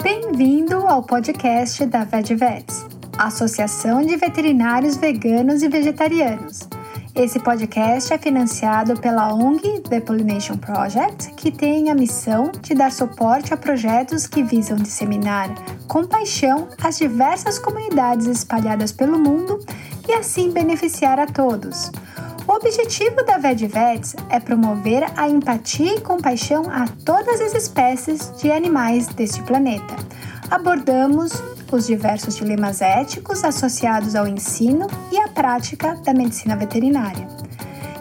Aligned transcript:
Bem-vindo 0.00 0.86
ao 0.86 1.02
podcast 1.02 1.84
da 1.86 2.04
VetVets, 2.04 2.86
Associação 3.18 4.02
de 4.02 4.16
Veterinários 4.16 4.96
Veganos 4.96 5.64
e 5.64 5.68
Vegetarianos. 5.68 6.68
Esse 7.12 7.40
podcast 7.40 8.12
é 8.12 8.18
financiado 8.18 8.98
pela 9.00 9.34
ONG 9.34 9.80
The 9.80 10.00
Pollination 10.00 10.56
Project, 10.56 11.32
que 11.34 11.50
tem 11.50 11.90
a 11.90 11.94
missão 11.94 12.52
de 12.62 12.72
dar 12.72 12.92
suporte 12.92 13.52
a 13.52 13.56
projetos 13.56 14.28
que 14.28 14.44
visam 14.44 14.76
disseminar 14.76 15.52
com 15.88 16.06
paixão 16.06 16.68
as 16.80 16.96
diversas 16.98 17.58
comunidades 17.58 18.26
espalhadas 18.26 18.92
pelo 18.92 19.18
mundo 19.18 19.58
e 20.10 20.14
assim 20.14 20.50
beneficiar 20.50 21.20
a 21.20 21.26
todos. 21.26 21.92
O 22.46 22.52
objetivo 22.52 23.24
da 23.24 23.38
VetVets 23.38 24.16
é 24.28 24.40
promover 24.40 25.04
a 25.16 25.28
empatia 25.28 25.94
e 25.94 26.00
compaixão 26.00 26.64
a 26.68 26.88
todas 27.04 27.40
as 27.40 27.54
espécies 27.54 28.32
de 28.38 28.50
animais 28.50 29.06
deste 29.06 29.40
planeta. 29.44 29.94
Abordamos 30.50 31.32
os 31.70 31.86
diversos 31.86 32.34
dilemas 32.34 32.80
éticos 32.80 33.44
associados 33.44 34.16
ao 34.16 34.26
ensino 34.26 34.88
e 35.12 35.18
à 35.18 35.28
prática 35.28 35.94
da 36.04 36.12
medicina 36.12 36.56
veterinária. 36.56 37.28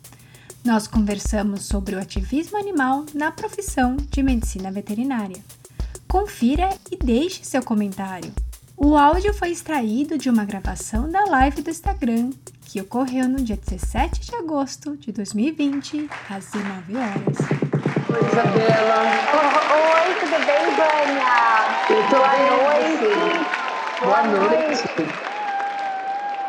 Nós 0.65 0.87
conversamos 0.87 1.65
sobre 1.65 1.95
o 1.95 1.99
ativismo 1.99 2.57
animal 2.57 3.05
na 3.13 3.31
profissão 3.31 3.95
de 3.97 4.23
medicina 4.23 4.71
veterinária. 4.71 5.37
Confira 6.07 6.69
e 6.89 6.97
deixe 6.97 7.43
seu 7.43 7.63
comentário. 7.63 8.33
O 8.83 8.97
áudio 8.97 9.31
foi 9.31 9.51
extraído 9.51 10.17
de 10.17 10.27
uma 10.27 10.43
gravação 10.43 11.07
da 11.07 11.23
live 11.25 11.61
do 11.61 11.69
Instagram, 11.69 12.31
que 12.65 12.81
ocorreu 12.81 13.29
no 13.29 13.35
dia 13.35 13.55
17 13.55 14.21
de 14.21 14.35
agosto 14.35 14.97
de 14.97 15.11
2020, 15.11 16.09
às 16.27 16.47
19 16.47 16.95
horas. 16.95 17.37
Oi, 18.09 18.27
Isabela. 18.27 19.03
Oi, 19.93 20.15
tudo 20.19 20.37
bem, 20.47 20.65
Vânia? 20.75 21.29
Boa 22.09 22.39
noite. 22.57 23.45
Boa 24.01 24.23
noite. 24.23 25.30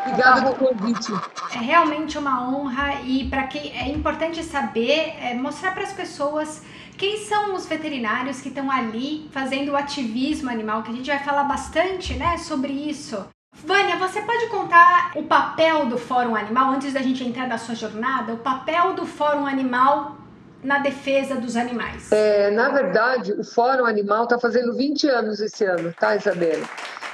Obrigada 0.05 0.41
pelo 0.41 0.55
convite. 0.55 1.11
É 1.55 1.59
realmente 1.59 2.17
uma 2.17 2.49
honra 2.49 3.01
e 3.03 3.27
para 3.29 3.43
quem 3.43 3.75
é 3.75 3.89
importante 3.89 4.43
saber, 4.43 5.15
é 5.21 5.33
mostrar 5.33 5.73
para 5.73 5.83
as 5.83 5.93
pessoas 5.93 6.61
quem 6.97 7.17
são 7.25 7.55
os 7.55 7.65
veterinários 7.65 8.41
que 8.41 8.49
estão 8.49 8.69
ali 8.69 9.29
fazendo 9.31 9.71
o 9.71 9.75
ativismo 9.75 10.49
animal, 10.49 10.83
que 10.83 10.91
a 10.91 10.93
gente 10.93 11.07
vai 11.07 11.19
falar 11.23 11.43
bastante, 11.45 12.13
né, 12.15 12.37
sobre 12.37 12.71
isso. 12.71 13.25
Vânia, 13.65 13.95
você 13.97 14.21
pode 14.21 14.47
contar 14.47 15.11
o 15.15 15.23
papel 15.23 15.85
do 15.85 15.97
Fórum 15.97 16.35
Animal 16.35 16.71
antes 16.71 16.93
da 16.93 17.01
gente 17.01 17.23
entrar 17.23 17.47
na 17.47 17.57
sua 17.57 17.75
jornada, 17.75 18.33
o 18.33 18.37
papel 18.37 18.93
do 18.93 19.05
Fórum 19.05 19.45
Animal 19.45 20.17
na 20.63 20.79
defesa 20.79 21.35
dos 21.35 21.55
animais? 21.55 22.11
É, 22.11 22.49
na 22.51 22.69
verdade, 22.69 23.31
o 23.33 23.43
Fórum 23.43 23.85
Animal 23.85 24.23
está 24.23 24.39
fazendo 24.39 24.75
20 24.75 25.07
anos 25.07 25.39
esse 25.39 25.63
ano, 25.65 25.93
tá, 25.93 26.15
Isabela? 26.15 26.67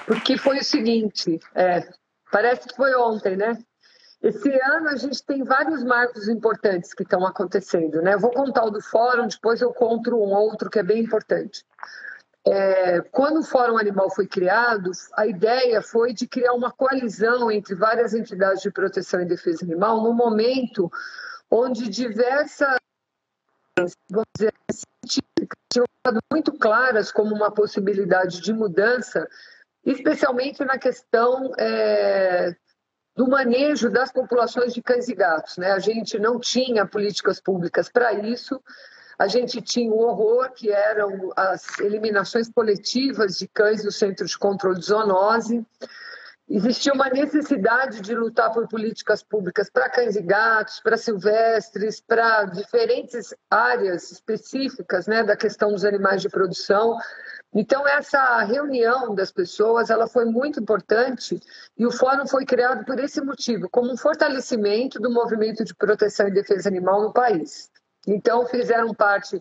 porque 0.09 0.39
foi 0.39 0.57
o 0.57 0.63
seguinte, 0.63 1.39
é, 1.53 1.87
parece 2.31 2.67
que 2.67 2.75
foi 2.75 2.95
ontem, 2.95 3.35
né? 3.35 3.57
Esse 4.21 4.49
ano 4.49 4.89
a 4.89 4.95
gente 4.97 5.23
tem 5.23 5.43
vários 5.43 5.83
marcos 5.83 6.27
importantes 6.27 6.93
que 6.93 7.03
estão 7.03 7.25
acontecendo, 7.25 8.01
né? 8.01 8.15
Eu 8.15 8.19
vou 8.19 8.31
contar 8.31 8.65
o 8.65 8.69
do 8.69 8.81
fórum, 8.81 9.27
depois 9.27 9.61
eu 9.61 9.73
conto 9.73 10.13
um 10.15 10.33
outro 10.33 10.69
que 10.69 10.79
é 10.79 10.83
bem 10.83 11.03
importante. 11.03 11.63
É, 12.45 13.01
quando 13.11 13.39
o 13.39 13.43
Fórum 13.43 13.77
Animal 13.77 14.09
foi 14.09 14.25
criado, 14.25 14.91
a 15.13 15.27
ideia 15.27 15.81
foi 15.81 16.13
de 16.13 16.27
criar 16.27 16.53
uma 16.53 16.71
coalizão 16.71 17.51
entre 17.51 17.75
várias 17.75 18.13
entidades 18.13 18.61
de 18.61 18.71
proteção 18.71 19.21
e 19.21 19.25
defesa 19.25 19.63
animal 19.63 20.01
no 20.01 20.13
momento 20.13 20.89
onde 21.51 21.89
diversas, 21.89 22.77
vamos 24.09 24.25
dizer, 24.35 24.53
científicas 24.71 25.57
tinham 25.71 25.85
ficado 25.97 26.19
muito 26.31 26.53
claras 26.53 27.11
como 27.11 27.35
uma 27.35 27.51
possibilidade 27.51 28.41
de 28.41 28.53
mudança 28.53 29.27
especialmente 29.91 30.63
na 30.63 30.77
questão 30.77 31.51
é, 31.57 32.55
do 33.15 33.27
manejo 33.27 33.89
das 33.89 34.11
populações 34.11 34.73
de 34.73 34.81
cães 34.81 35.07
e 35.09 35.15
gatos. 35.15 35.57
Né? 35.57 35.71
A 35.71 35.79
gente 35.79 36.19
não 36.19 36.39
tinha 36.39 36.85
políticas 36.85 37.41
públicas 37.41 37.89
para 37.89 38.13
isso, 38.13 38.61
a 39.17 39.27
gente 39.27 39.61
tinha 39.61 39.91
o 39.91 39.99
horror, 39.99 40.51
que 40.51 40.71
eram 40.71 41.33
as 41.35 41.79
eliminações 41.79 42.49
coletivas 42.49 43.37
de 43.37 43.47
cães 43.49 43.83
do 43.83 43.91
Centro 43.91 44.25
de 44.25 44.37
Controle 44.37 44.79
de 44.79 44.85
Zoonose. 44.85 45.65
Existia 46.51 46.91
uma 46.93 47.09
necessidade 47.09 48.01
de 48.01 48.15
lutar 48.15 48.51
por 48.51 48.67
políticas 48.67 49.21
públicas 49.21 49.69
para 49.69 49.87
cães 49.87 50.15
e 50.15 50.21
gatos, 50.23 50.79
para 50.79 50.97
silvestres, 50.97 52.01
para 52.01 52.45
diferentes 52.45 53.35
áreas 53.51 54.11
específicas 54.11 55.05
né, 55.05 55.23
da 55.23 55.37
questão 55.37 55.71
dos 55.71 55.85
animais 55.85 56.23
de 56.23 56.29
produção. 56.29 56.97
Então 57.53 57.87
essa 57.87 58.39
reunião 58.39 59.13
das 59.13 59.31
pessoas, 59.31 59.91
ela 59.91 60.07
foi 60.07 60.25
muito 60.25 60.59
importante 60.59 61.39
e 61.77 61.85
o 61.85 61.91
fórum 61.91 62.25
foi 62.25 62.43
criado 62.45 62.83
por 62.83 62.99
esse 62.99 63.21
motivo, 63.21 63.69
como 63.69 63.93
um 63.93 63.97
fortalecimento 63.97 64.99
do 64.99 65.11
movimento 65.11 65.63
de 65.63 65.75
proteção 65.75 66.27
e 66.27 66.31
defesa 66.31 66.67
animal 66.67 67.03
no 67.03 67.13
país. 67.13 67.69
Então 68.07 68.47
fizeram 68.47 68.91
parte 68.95 69.39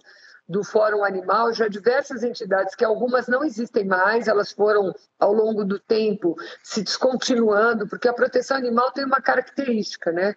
do 0.49 0.65
Fórum 0.65 1.05
Animal 1.05 1.53
já 1.53 1.69
diversas 1.69 2.23
entidades 2.23 2.75
que 2.75 2.85
algumas 2.85 3.29
não 3.29 3.45
existem 3.45 3.85
mais, 3.85 4.29
elas 4.29 4.51
foram 4.51 4.95
ao 5.19 5.33
longo 5.33 5.65
do 5.65 5.79
tempo 5.79 6.35
se 6.63 6.83
descontinuando, 6.83 7.87
porque 7.87 8.09
a 8.09 8.15
proteção 8.15 8.57
animal 8.57 8.91
tem 8.93 9.05
uma 9.05 9.21
característica, 9.21 10.11
né? 10.11 10.35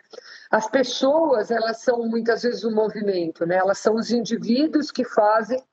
As 0.49 0.69
pessoas, 0.69 1.49
elas 1.49 1.81
são 1.81 2.05
muitas 2.07 2.44
vezes 2.44 2.63
o 2.63 2.72
movimento, 2.72 3.45
né? 3.45 3.55
Elas 3.55 3.77
são 3.77 3.95
os 3.95 4.11
indivíduos 4.11 4.91
que 4.91 5.05
fazem 5.05 5.63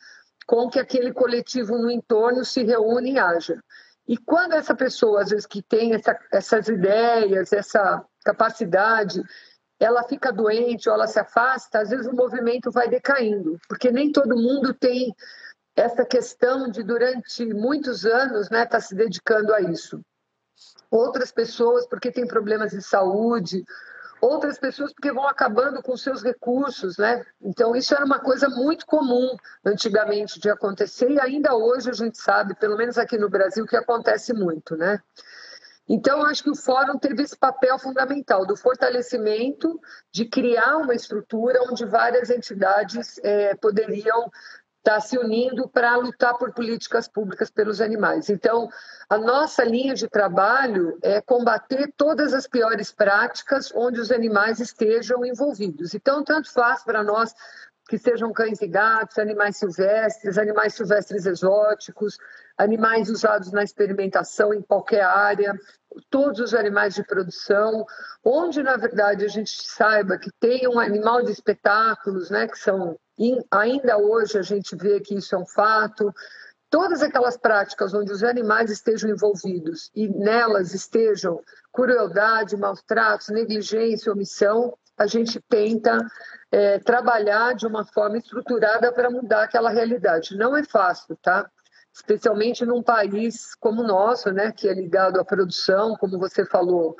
com 0.47 0.71
que 0.71 0.79
aquele 0.79 1.13
coletivo 1.13 1.77
no 1.77 1.91
entorno 1.91 2.45
se 2.45 2.63
reúne 2.63 3.15
e 3.15 3.19
haja. 3.19 3.63
E 4.07 4.17
quando 4.17 4.55
essa 4.55 4.75
pessoa, 4.75 5.21
às 5.21 5.31
vezes, 5.31 5.45
que 5.45 5.61
tem 5.61 5.95
essa, 5.95 6.19
essas 6.33 6.69
ideias, 6.69 7.53
essa 7.53 8.03
capacidade, 8.25 9.23
ela 9.79 10.03
fica 10.03 10.33
doente 10.33 10.89
ou 10.89 10.95
ela 10.95 11.07
se 11.07 11.19
afasta, 11.19 11.81
às 11.81 11.91
vezes 11.91 12.07
o 12.07 12.15
movimento 12.15 12.71
vai 12.71 12.89
decaindo, 12.89 13.59
porque 13.69 13.91
nem 13.91 14.11
todo 14.11 14.37
mundo 14.37 14.75
tem 14.75 15.15
essa 15.77 16.05
questão 16.05 16.69
de, 16.69 16.83
durante 16.83 17.45
muitos 17.55 18.05
anos, 18.05 18.51
né, 18.51 18.67
tá 18.67 18.81
se 18.81 18.95
dedicando 18.95 19.55
a 19.55 19.61
isso. 19.61 20.01
Outras 20.91 21.31
pessoas, 21.31 21.87
porque 21.87 22.11
têm 22.11 22.27
problemas 22.27 22.73
de 22.73 22.83
saúde, 22.83 23.63
outras 24.21 24.59
pessoas 24.59 24.93
porque 24.93 25.13
vão 25.13 25.29
acabando 25.29 25.83
com 25.83 25.97
seus 25.97 26.23
recursos, 26.23 26.99
né? 26.99 27.25
Então 27.41 27.77
isso 27.77 27.95
era 27.95 28.05
uma 28.05 28.19
coisa 28.19 28.49
muito 28.49 28.87
comum 28.87 29.37
antigamente 29.65 30.41
de 30.41 30.51
acontecer 30.51 31.11
e 31.11 31.21
ainda 31.21 31.55
hoje 31.55 31.91
a 31.91 31.93
gente 31.93 32.19
sabe, 32.19 32.55
pelo 32.55 32.77
menos 32.77 32.99
aqui 32.99 33.17
no 33.17 33.29
Brasil, 33.29 33.67
que 33.67 33.77
acontece 33.77 34.33
muito, 34.33 34.77
né? 34.77 35.01
Então 35.89 36.25
acho 36.25 36.43
que 36.43 36.51
o 36.51 36.57
fórum 36.57 36.99
teve 36.99 37.23
esse 37.23 37.37
papel 37.37 37.79
fundamental 37.79 38.45
do 38.45 38.57
fortalecimento, 38.57 39.81
de 40.13 40.27
criar 40.27 40.77
uma 40.77 40.95
estrutura 40.95 41.63
onde 41.63 41.85
várias 41.87 42.29
entidades 42.31 43.19
é, 43.23 43.55
poderiam 43.55 44.27
estar 44.27 44.69
está 44.89 45.01
se 45.01 45.19
unindo 45.19 45.69
para 45.69 45.97
lutar 45.97 46.39
por 46.39 46.53
políticas 46.53 47.07
públicas 47.07 47.51
pelos 47.51 47.81
animais. 47.81 48.31
Então, 48.31 48.71
a 49.09 49.19
nossa 49.19 49.63
linha 49.63 49.95
de 49.95 50.09
trabalho 50.09 50.99
é 51.03 51.21
combater 51.21 51.93
todas 51.95 52.33
as 52.33 52.47
piores 52.47 52.91
práticas 52.91 53.71
onde 53.75 54.01
os 54.01 54.11
animais 54.11 54.61
estejam 54.61 55.27
envolvidos. 55.27 55.95
Então, 55.95 56.25
tanto 56.25 56.51
faz 56.51 56.83
para 56.83 57.03
nós 57.03 57.35
que 57.89 57.97
sejam 57.99 58.31
cães 58.35 58.61
e 58.61 58.69
gatos, 58.69 59.19
animais 59.19 59.57
silvestres, 59.57 60.37
animais 60.37 60.75
silvestres 60.75 61.25
exóticos, 61.25 62.19
animais 62.59 63.09
usados 63.09 63.51
na 63.51 63.65
experimentação 63.65 64.53
em 64.53 64.61
qualquer 64.61 65.03
área, 65.03 65.59
todos 66.11 66.39
os 66.39 66.53
animais 66.55 66.95
de 66.95 67.03
produção, 67.03 67.87
onde 68.23 68.63
na 68.63 68.77
verdade 68.77 69.25
a 69.25 69.29
gente 69.29 69.51
saiba 69.63 70.19
que 70.19 70.31
tem 70.39 70.69
um 70.69 70.79
animal 70.79 71.23
de 71.23 71.33
espetáculos, 71.33 72.29
né, 72.29 72.47
que 72.47 72.59
são 72.59 72.99
ainda 73.51 73.97
hoje 73.97 74.39
a 74.39 74.43
gente 74.43 74.77
vê 74.77 75.01
que 75.01 75.15
isso 75.15 75.35
é 75.35 75.39
um 75.39 75.47
fato. 75.47 76.15
Todas 76.71 77.03
aquelas 77.03 77.39
práticas 77.39 77.95
onde 77.95 78.13
os 78.13 78.23
animais 78.23 78.71
estejam 78.71 79.11
envolvidos 79.11 79.91
e 79.95 80.07
nelas 80.07 80.75
estejam 80.75 81.41
crueldade, 81.73 82.57
maus 82.57 82.83
tratos, 82.83 83.31
negligência, 83.31 84.13
omissão, 84.13 84.77
a 84.99 85.07
gente 85.07 85.41
tenta 85.49 85.99
é, 86.51 86.79
trabalhar 86.79 87.55
de 87.55 87.67
uma 87.67 87.85
forma 87.85 88.19
estruturada 88.19 88.93
para 88.93 89.11
mudar 89.11 89.45
aquela 89.45 89.71
realidade. 89.71 90.37
Não 90.37 90.57
é 90.57 90.65
fácil, 90.65 91.17
tá? 91.23 91.49
especialmente 91.99 92.65
num 92.65 92.83
país 92.83 93.55
como 93.57 93.83
o 93.83 93.87
nosso, 93.87 94.31
né, 94.31 94.53
que 94.53 94.69
é 94.69 94.73
ligado 94.73 95.19
à 95.19 95.25
produção, 95.25 95.97
como 95.97 96.19
você 96.19 96.45
falou, 96.45 96.97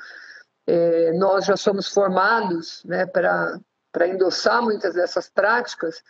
é, 0.67 1.13
nós 1.13 1.45
já 1.45 1.57
somos 1.57 1.89
formados 1.89 2.83
né, 2.85 3.07
para 3.07 4.09
endossar 4.09 4.61
muitas 4.61 4.95
dessas 4.95 5.31
práticas, 5.31 6.03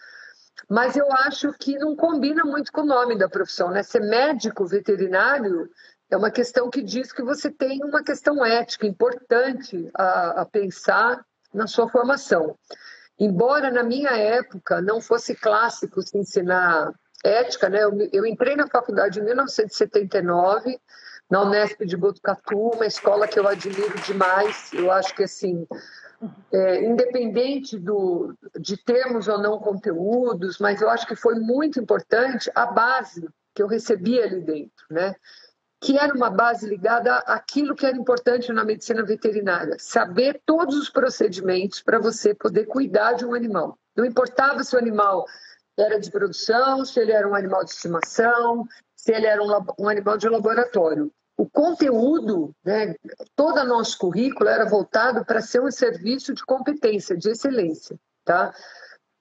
mas 0.68 0.96
eu 0.96 1.06
acho 1.12 1.52
que 1.52 1.78
não 1.78 1.94
combina 1.94 2.44
muito 2.44 2.72
com 2.72 2.80
o 2.80 2.86
nome 2.86 3.16
da 3.16 3.28
profissão. 3.28 3.70
Né? 3.70 3.82
Ser 3.82 4.00
médico 4.00 4.66
veterinário 4.66 5.70
é 6.10 6.16
uma 6.16 6.30
questão 6.30 6.70
que 6.70 6.82
diz 6.82 7.12
que 7.12 7.22
você 7.22 7.50
tem 7.50 7.84
uma 7.84 8.02
questão 8.02 8.44
ética 8.44 8.86
importante 8.86 9.88
a, 9.94 10.40
a 10.40 10.44
pensar 10.46 11.24
na 11.52 11.66
sua 11.66 11.88
formação. 11.88 12.56
Embora 13.18 13.70
na 13.70 13.82
minha 13.82 14.10
época 14.10 14.80
não 14.80 15.00
fosse 15.00 15.34
clássico 15.34 16.00
se 16.02 16.16
ensinar 16.16 16.92
ética, 17.24 17.68
né? 17.68 17.82
Eu, 17.82 17.92
eu 18.12 18.26
entrei 18.26 18.54
na 18.54 18.68
faculdade 18.68 19.18
em 19.18 19.24
1979, 19.24 20.78
na 21.28 21.42
Unesp 21.42 21.84
de 21.84 21.96
Botucatu, 21.96 22.70
uma 22.70 22.86
escola 22.86 23.26
que 23.26 23.38
eu 23.38 23.46
admiro 23.46 23.98
demais. 24.06 24.72
Eu 24.72 24.90
acho 24.92 25.14
que, 25.14 25.24
assim, 25.24 25.66
é, 26.52 26.84
independente 26.84 27.78
do, 27.78 28.34
de 28.58 28.76
termos 28.76 29.28
ou 29.28 29.38
não 29.38 29.58
conteúdos, 29.58 30.58
mas 30.58 30.80
eu 30.80 30.88
acho 30.88 31.06
que 31.06 31.16
foi 31.16 31.34
muito 31.34 31.80
importante 31.80 32.50
a 32.54 32.66
base 32.66 33.28
que 33.54 33.62
eu 33.62 33.66
recebi 33.66 34.20
ali 34.20 34.40
dentro, 34.40 34.86
né? 34.90 35.14
Que 35.80 35.96
era 35.96 36.12
uma 36.12 36.30
base 36.30 36.66
ligada 36.66 37.18
àquilo 37.18 37.74
que 37.74 37.86
era 37.86 37.96
importante 37.96 38.52
na 38.52 38.64
medicina 38.64 39.04
veterinária, 39.04 39.76
saber 39.78 40.40
todos 40.44 40.76
os 40.76 40.90
procedimentos 40.90 41.82
para 41.82 41.98
você 41.98 42.34
poder 42.34 42.66
cuidar 42.66 43.12
de 43.12 43.24
um 43.24 43.34
animal. 43.34 43.78
Não 43.96 44.04
importava 44.04 44.64
se 44.64 44.74
o 44.74 44.78
animal 44.78 45.24
era 45.78 45.98
de 46.00 46.10
produção, 46.10 46.84
se 46.84 46.98
ele 46.98 47.12
era 47.12 47.28
um 47.28 47.34
animal 47.34 47.64
de 47.64 47.70
estimação, 47.70 48.66
se 48.96 49.12
ele 49.12 49.26
era 49.26 49.42
um, 49.42 49.84
um 49.84 49.88
animal 49.88 50.18
de 50.18 50.28
laboratório. 50.28 51.12
O 51.36 51.48
conteúdo, 51.48 52.52
né, 52.64 52.96
todo 53.36 53.60
o 53.60 53.64
nosso 53.64 53.96
currículo 53.98 54.48
era 54.48 54.68
voltado 54.68 55.24
para 55.24 55.40
ser 55.40 55.62
um 55.62 55.70
serviço 55.70 56.34
de 56.34 56.44
competência, 56.44 57.16
de 57.16 57.30
excelência. 57.30 57.96
Tá? 58.24 58.52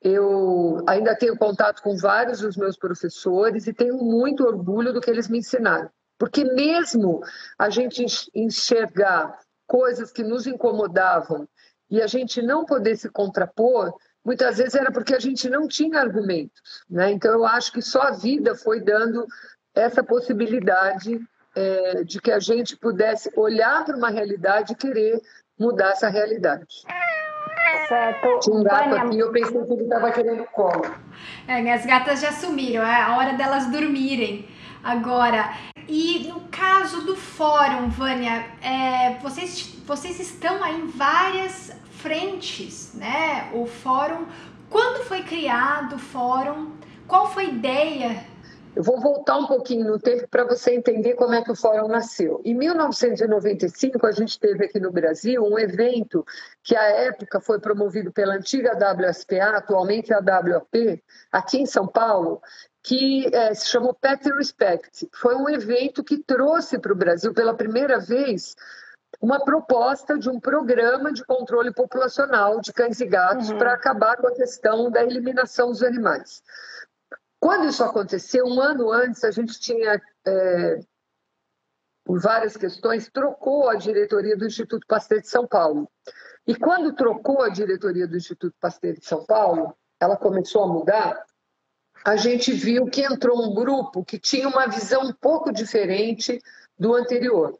Eu 0.01 0.83
ainda 0.87 1.15
tenho 1.15 1.37
contato 1.37 1.83
com 1.83 1.95
vários 1.95 2.39
dos 2.39 2.57
meus 2.57 2.75
professores 2.75 3.67
e 3.67 3.73
tenho 3.73 3.97
muito 3.97 4.43
orgulho 4.43 4.91
do 4.91 4.99
que 4.99 5.11
eles 5.11 5.27
me 5.27 5.37
ensinaram. 5.37 5.91
Porque 6.17 6.43
mesmo 6.43 7.21
a 7.57 7.69
gente 7.69 8.05
enxergar 8.33 9.37
coisas 9.67 10.11
que 10.11 10.23
nos 10.23 10.47
incomodavam 10.47 11.47
e 11.89 12.01
a 12.01 12.07
gente 12.07 12.41
não 12.41 12.65
poder 12.65 12.95
se 12.97 13.09
contrapor, 13.09 13.93
muitas 14.25 14.57
vezes 14.57 14.75
era 14.75 14.91
porque 14.91 15.15
a 15.15 15.19
gente 15.19 15.49
não 15.49 15.67
tinha 15.67 15.99
argumentos. 15.99 16.83
Né? 16.89 17.11
Então, 17.11 17.31
eu 17.31 17.45
acho 17.45 17.71
que 17.71 17.81
só 17.81 18.01
a 18.01 18.11
vida 18.11 18.55
foi 18.55 18.81
dando 18.81 19.25
essa 19.75 20.03
possibilidade 20.03 21.19
é, 21.55 22.03
de 22.03 22.19
que 22.19 22.31
a 22.31 22.39
gente 22.39 22.75
pudesse 22.75 23.31
olhar 23.35 23.85
para 23.85 23.95
uma 23.95 24.09
realidade 24.09 24.73
e 24.73 24.75
querer 24.75 25.21
mudar 25.57 25.91
essa 25.91 26.09
realidade. 26.09 26.83
Certo. 27.87 28.39
Tinha 28.41 28.55
um 28.55 28.63
gato 28.63 28.89
Vânia... 28.89 29.03
aqui, 29.03 29.19
eu 29.19 29.31
pensei 29.31 29.63
que 29.63 29.73
ele 29.73 29.83
estava 29.83 30.11
querendo 30.11 30.43
colo. 30.45 30.93
É, 31.47 31.61
minhas 31.61 31.85
gatas 31.85 32.19
já 32.19 32.31
sumiram, 32.31 32.83
é 32.83 33.01
a 33.01 33.17
hora 33.17 33.33
delas 33.33 33.71
dormirem 33.71 34.47
agora. 34.87 35.53
E 35.87 36.27
no 36.27 36.41
caso 36.49 37.05
do 37.05 37.15
fórum, 37.15 37.89
Vânia, 37.89 38.45
é, 38.61 39.19
vocês, 39.19 39.75
vocês 39.85 40.19
estão 40.19 40.63
aí 40.63 40.81
em 40.81 40.87
várias 40.87 41.71
frentes, 41.91 42.93
né? 42.93 43.51
O 43.53 43.65
fórum, 43.65 44.25
quando 44.69 45.03
foi 45.03 45.23
criado 45.23 45.95
o 45.95 45.99
fórum? 45.99 46.71
Qual 47.07 47.31
foi 47.31 47.45
a 47.45 47.49
ideia? 47.49 48.25
Eu 48.75 48.83
vou 48.83 49.01
voltar 49.01 49.37
um 49.37 49.47
pouquinho 49.47 49.87
no 49.87 49.97
tempo 49.97 50.27
para 50.27 50.43
você 50.43 50.75
entender 50.75 51.15
como 51.15 51.33
é 51.33 51.41
que 51.41 51.51
o 51.51 51.55
fórum 51.55 51.87
nasceu. 51.87 52.39
Em 52.45 52.53
1995, 52.53 54.05
a 54.05 54.11
gente 54.11 54.39
teve 54.39 54.65
aqui 54.65 54.79
no 54.79 54.91
Brasil 54.91 55.43
um 55.43 55.57
evento 55.57 56.23
que, 56.61 56.75
à 56.75 56.83
época, 56.83 57.41
foi 57.41 57.59
promovido 57.59 58.11
pela 58.11 58.35
antiga 58.35 58.77
WSPA, 58.77 59.57
atualmente 59.57 60.13
a 60.13 60.19
WAP, 60.19 61.01
aqui 61.31 61.57
em 61.57 61.65
São 61.65 61.87
Paulo, 61.87 62.39
que 62.87 63.27
é, 63.35 63.53
se 63.53 63.67
chamou 63.67 63.93
Pet 63.93 64.31
Respect. 64.31 65.09
Foi 65.13 65.35
um 65.35 65.49
evento 65.49 66.01
que 66.01 66.23
trouxe 66.23 66.79
para 66.79 66.93
o 66.93 66.95
Brasil, 66.95 67.33
pela 67.33 67.53
primeira 67.53 67.99
vez, 67.99 68.55
uma 69.19 69.43
proposta 69.43 70.17
de 70.17 70.29
um 70.29 70.39
programa 70.39 71.11
de 71.11 71.21
controle 71.25 71.73
populacional 71.73 72.61
de 72.61 72.71
cães 72.71 73.01
e 73.01 73.05
gatos 73.05 73.49
uhum. 73.49 73.57
para 73.57 73.73
acabar 73.73 74.15
com 74.15 74.27
a 74.27 74.33
questão 74.33 74.89
da 74.89 75.03
eliminação 75.03 75.67
dos 75.67 75.83
animais. 75.83 76.41
Quando 77.41 77.67
isso 77.67 77.83
aconteceu, 77.83 78.45
um 78.45 78.61
ano 78.61 78.89
antes, 78.89 79.21
a 79.25 79.31
gente 79.31 79.59
tinha, 79.59 80.01
é, 80.25 80.79
por 82.05 82.21
várias 82.21 82.55
questões, 82.55 83.09
trocou 83.09 83.69
a 83.69 83.75
diretoria 83.75 84.37
do 84.37 84.45
Instituto 84.45 84.87
Pasteur 84.87 85.19
de 85.19 85.27
São 85.27 85.45
Paulo. 85.45 85.91
E 86.47 86.55
quando 86.55 86.95
trocou 86.95 87.41
a 87.41 87.49
diretoria 87.49 88.07
do 88.07 88.15
Instituto 88.15 88.55
Pasteur 88.61 88.93
de 88.93 89.05
São 89.05 89.25
Paulo, 89.25 89.75
ela 89.99 90.15
começou 90.15 90.63
a 90.63 90.67
mudar, 90.67 91.21
a 92.05 92.15
gente 92.15 92.51
viu 92.51 92.85
que 92.87 93.01
entrou 93.01 93.43
um 93.43 93.53
grupo 93.53 94.03
que 94.03 94.17
tinha 94.17 94.47
uma 94.47 94.67
visão 94.67 95.03
um 95.03 95.13
pouco 95.13 95.51
diferente 95.51 96.41
do 96.77 96.95
anterior. 96.95 97.57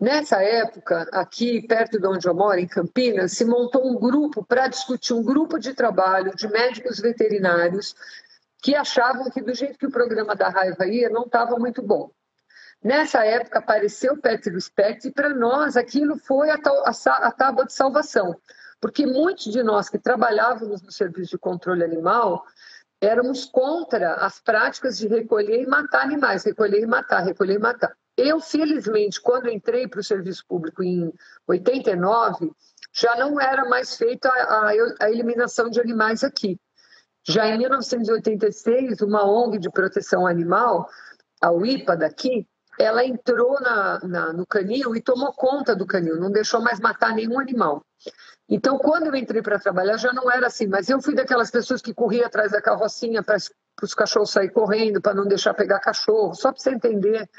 Nessa 0.00 0.42
época, 0.42 1.06
aqui 1.12 1.60
perto 1.66 2.00
de 2.00 2.06
onde 2.06 2.26
eu 2.26 2.34
moro, 2.34 2.58
em 2.58 2.66
Campinas, 2.66 3.32
se 3.32 3.44
montou 3.44 3.86
um 3.86 3.98
grupo 3.98 4.42
para 4.42 4.66
discutir 4.66 5.12
um 5.12 5.22
grupo 5.22 5.58
de 5.58 5.74
trabalho 5.74 6.34
de 6.34 6.48
médicos 6.48 6.98
veterinários 6.98 7.94
que 8.62 8.74
achavam 8.74 9.30
que 9.30 9.42
do 9.42 9.54
jeito 9.54 9.78
que 9.78 9.86
o 9.86 9.90
programa 9.90 10.34
da 10.34 10.48
raiva 10.48 10.86
ia, 10.86 11.10
não 11.10 11.24
estava 11.24 11.56
muito 11.58 11.82
bom. 11.82 12.10
Nessa 12.82 13.26
época 13.26 13.58
apareceu 13.58 14.14
o 14.14 14.20
Pet 14.20 14.48
Respect 14.48 15.06
e 15.06 15.12
para 15.12 15.34
nós 15.34 15.76
aquilo 15.76 16.16
foi 16.16 16.48
a, 16.48 16.58
a, 16.84 17.26
a 17.26 17.30
tábua 17.30 17.66
de 17.66 17.74
salvação, 17.74 18.34
porque 18.80 19.06
muitos 19.06 19.52
de 19.52 19.62
nós 19.62 19.90
que 19.90 19.98
trabalhávamos 19.98 20.80
no 20.80 20.90
serviço 20.90 21.32
de 21.32 21.38
controle 21.38 21.84
animal 21.84 22.42
éramos 23.00 23.46
contra 23.46 24.14
as 24.14 24.40
práticas 24.40 24.98
de 24.98 25.08
recolher 25.08 25.62
e 25.62 25.66
matar 25.66 26.02
animais, 26.02 26.44
recolher 26.44 26.82
e 26.82 26.86
matar, 26.86 27.24
recolher 27.24 27.54
e 27.54 27.58
matar. 27.58 27.96
Eu, 28.16 28.40
felizmente, 28.40 29.20
quando 29.20 29.48
entrei 29.48 29.88
para 29.88 30.00
o 30.00 30.04
serviço 30.04 30.44
público 30.46 30.82
em 30.82 31.10
89, 31.46 32.50
já 32.92 33.16
não 33.16 33.40
era 33.40 33.64
mais 33.64 33.96
feita 33.96 34.28
a, 34.28 34.72
a, 35.00 35.10
eliminação 35.10 35.70
de 35.70 35.80
animais 35.80 36.22
aqui. 36.22 36.58
Já 37.26 37.46
em 37.46 37.58
1986, 37.58 39.00
uma 39.00 39.24
ONG 39.24 39.58
de 39.58 39.70
proteção 39.70 40.26
animal, 40.26 40.88
a 41.40 41.50
UIPA 41.50 41.96
daqui, 41.96 42.46
ela 42.78 43.04
entrou 43.04 43.60
na, 43.60 44.00
na, 44.00 44.32
no 44.32 44.46
canil 44.46 44.94
e 44.96 45.02
tomou 45.02 45.32
conta 45.32 45.76
do 45.76 45.86
canil, 45.86 46.16
não 46.16 46.30
deixou 46.30 46.60
mais 46.60 46.80
matar 46.80 47.14
nenhum 47.14 47.38
animal. 47.38 47.84
Então, 48.50 48.76
quando 48.78 49.06
eu 49.06 49.14
entrei 49.14 49.40
para 49.40 49.58
trabalhar, 49.60 49.96
já 49.96 50.12
não 50.12 50.28
era 50.28 50.48
assim, 50.48 50.66
mas 50.66 50.90
eu 50.90 51.00
fui 51.00 51.14
daquelas 51.14 51.52
pessoas 51.52 51.80
que 51.80 51.94
corria 51.94 52.26
atrás 52.26 52.50
da 52.50 52.60
carrocinha 52.60 53.22
para 53.22 53.36
os 53.80 53.94
cachorros 53.94 54.32
sair 54.32 54.50
correndo, 54.50 55.00
para 55.00 55.14
não 55.14 55.24
deixar 55.24 55.54
pegar 55.54 55.78
cachorro, 55.78 56.34
só 56.34 56.50
para 56.50 56.60
você 56.60 56.70
entender. 56.70 57.30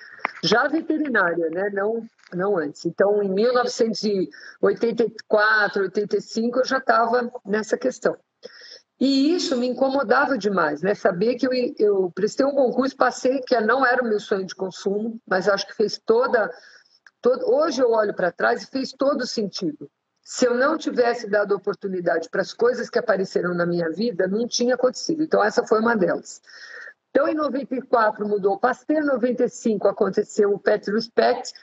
Já 0.41 0.69
veterinária, 0.69 1.49
né? 1.49 1.69
não, 1.73 2.07
não 2.33 2.57
antes. 2.57 2.85
Então, 2.85 3.21
em 3.21 3.27
1984, 3.27 5.81
85, 5.81 6.59
eu 6.59 6.65
já 6.65 6.77
estava 6.77 7.29
nessa 7.45 7.77
questão. 7.77 8.15
E 8.97 9.35
isso 9.35 9.57
me 9.57 9.67
incomodava 9.67 10.37
demais, 10.37 10.81
né? 10.81 10.95
Saber 10.95 11.35
que 11.35 11.45
eu, 11.45 11.51
eu 11.77 12.09
prestei 12.15 12.45
um 12.45 12.55
concurso, 12.55 12.95
passei, 12.95 13.41
que 13.41 13.59
não 13.59 13.85
era 13.85 14.01
o 14.01 14.07
meu 14.07 14.21
sonho 14.21 14.45
de 14.45 14.55
consumo, 14.55 15.19
mas 15.27 15.49
acho 15.49 15.67
que 15.67 15.75
fez 15.75 15.99
toda. 16.05 16.49
Todo, 17.21 17.53
hoje 17.53 17.81
eu 17.81 17.91
olho 17.91 18.13
para 18.13 18.31
trás 18.31 18.63
e 18.63 18.67
fez 18.67 18.93
todo 18.93 19.27
sentido 19.27 19.91
se 20.23 20.45
eu 20.45 20.55
não 20.55 20.77
tivesse 20.77 21.27
dado 21.27 21.55
oportunidade 21.55 22.29
para 22.29 22.41
as 22.41 22.53
coisas 22.53 22.89
que 22.89 22.99
apareceram 22.99 23.53
na 23.53 23.65
minha 23.65 23.89
vida, 23.89 24.27
não 24.27 24.47
tinha 24.47 24.75
acontecido. 24.75 25.23
Então, 25.23 25.43
essa 25.43 25.65
foi 25.65 25.79
uma 25.79 25.95
delas. 25.95 26.41
Então, 27.09 27.27
em 27.27 27.35
94 27.35 28.27
mudou 28.27 28.53
o 28.53 28.59
Pasteur, 28.59 29.01
em 29.01 29.05
95 29.05 29.87
aconteceu 29.87 30.53
o 30.53 30.59
Petrospect, 30.59 31.53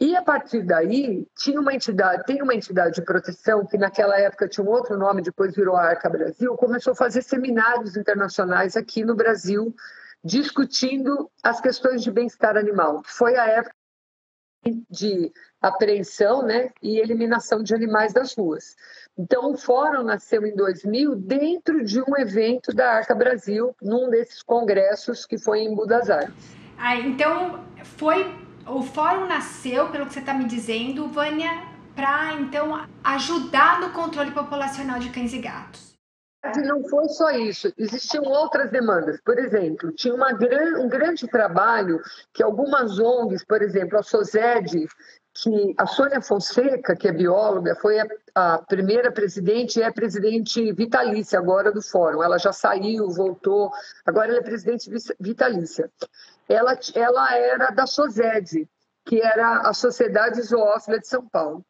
e 0.00 0.16
a 0.16 0.22
partir 0.22 0.62
daí 0.62 1.26
tinha 1.36 1.60
uma 1.60 1.74
entidade, 1.74 2.24
tem 2.24 2.42
uma 2.42 2.54
entidade 2.54 2.94
de 2.94 3.02
proteção 3.02 3.66
que 3.66 3.76
naquela 3.76 4.18
época 4.18 4.48
tinha 4.48 4.64
um 4.64 4.70
outro 4.70 4.96
nome, 4.96 5.20
depois 5.20 5.54
virou 5.54 5.76
a 5.76 5.82
Arca 5.82 6.08
Brasil, 6.08 6.56
começou 6.56 6.94
a 6.94 6.96
fazer 6.96 7.20
seminários 7.20 7.96
internacionais 7.96 8.76
aqui 8.78 9.04
no 9.04 9.14
Brasil, 9.14 9.74
discutindo 10.24 11.30
as 11.42 11.60
questões 11.60 12.02
de 12.02 12.10
bem-estar 12.10 12.56
animal. 12.56 13.02
Foi 13.04 13.36
a 13.36 13.46
época 13.46 13.74
de 14.90 15.32
apreensão 15.60 16.42
né, 16.42 16.70
e 16.82 16.98
eliminação 16.98 17.62
de 17.62 17.74
animais 17.74 18.12
das 18.12 18.34
ruas. 18.34 18.76
Então, 19.18 19.52
o 19.52 19.56
fórum 19.56 20.02
nasceu 20.02 20.46
em 20.46 20.54
2000 20.54 21.14
dentro 21.16 21.84
de 21.84 22.00
um 22.00 22.16
evento 22.18 22.72
da 22.74 22.92
Arca 22.92 23.14
Brasil, 23.14 23.74
num 23.82 24.08
desses 24.08 24.42
congressos 24.42 25.26
que 25.26 25.38
foi 25.38 25.60
em 25.60 25.74
Budas 25.74 26.08
Artes. 26.08 26.56
Ah, 26.78 26.96
então, 26.96 27.62
foi 27.96 28.34
o 28.66 28.82
fórum 28.82 29.26
nasceu, 29.26 29.88
pelo 29.88 30.06
que 30.06 30.12
você 30.12 30.20
está 30.20 30.32
me 30.32 30.44
dizendo, 30.44 31.08
Vânia, 31.08 31.50
para 31.94 32.34
então 32.34 32.86
ajudar 33.02 33.80
no 33.80 33.90
controle 33.90 34.30
populacional 34.30 34.98
de 34.98 35.10
cães 35.10 35.32
e 35.32 35.38
gatos. 35.38 35.89
Não 36.64 36.82
foi 36.88 37.06
só 37.08 37.30
isso, 37.32 37.70
existiam 37.76 38.24
outras 38.24 38.70
demandas. 38.70 39.20
Por 39.20 39.38
exemplo, 39.38 39.92
tinha 39.92 40.32
gran, 40.32 40.80
um 40.80 40.88
grande 40.88 41.28
trabalho 41.28 42.00
que 42.32 42.42
algumas 42.42 42.98
ONGs, 42.98 43.44
por 43.44 43.60
exemplo, 43.60 43.98
a 43.98 44.02
SOSED, 44.02 44.88
que 45.34 45.74
a 45.76 45.86
Sônia 45.86 46.20
Fonseca, 46.20 46.96
que 46.96 47.08
é 47.08 47.12
bióloga, 47.12 47.74
foi 47.76 48.00
a, 48.00 48.06
a, 48.34 48.58
primeira 48.58 49.12
presidente 49.12 49.78
e 49.78 49.82
é 49.82 49.90
presidente 49.90 50.72
vitalícia 50.72 51.38
agora 51.38 51.70
do 51.70 51.82
fórum. 51.82 52.22
Ela 52.22 52.38
já 52.38 52.52
saiu, 52.52 53.10
voltou, 53.10 53.70
agora 54.04 54.28
ela 54.28 54.40
é 54.40 54.42
presidente 54.42 54.90
vitalícia. 55.20 55.90
Ela, 56.48 56.78
ela 56.94 57.36
era 57.36 57.70
da 57.70 57.86
SOSED, 57.86 58.68
que 59.04 59.20
era 59.20 59.60
a 59.60 59.72
Sociedade 59.72 60.40
Zoófila 60.42 60.98
de 60.98 61.06
São 61.06 61.26
Paulo. 61.28 61.64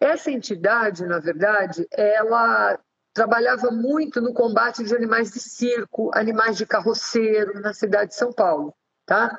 Essa 0.00 0.30
entidade, 0.30 1.04
na 1.06 1.18
verdade, 1.18 1.86
ela 1.92 2.78
trabalhava 3.12 3.70
muito 3.70 4.20
no 4.20 4.32
combate 4.32 4.82
de 4.84 4.94
animais 4.94 5.30
de 5.30 5.40
circo, 5.40 6.10
animais 6.14 6.56
de 6.56 6.66
carroceiro 6.66 7.60
na 7.60 7.72
cidade 7.72 8.10
de 8.10 8.16
São 8.16 8.32
Paulo, 8.32 8.74
tá? 9.06 9.38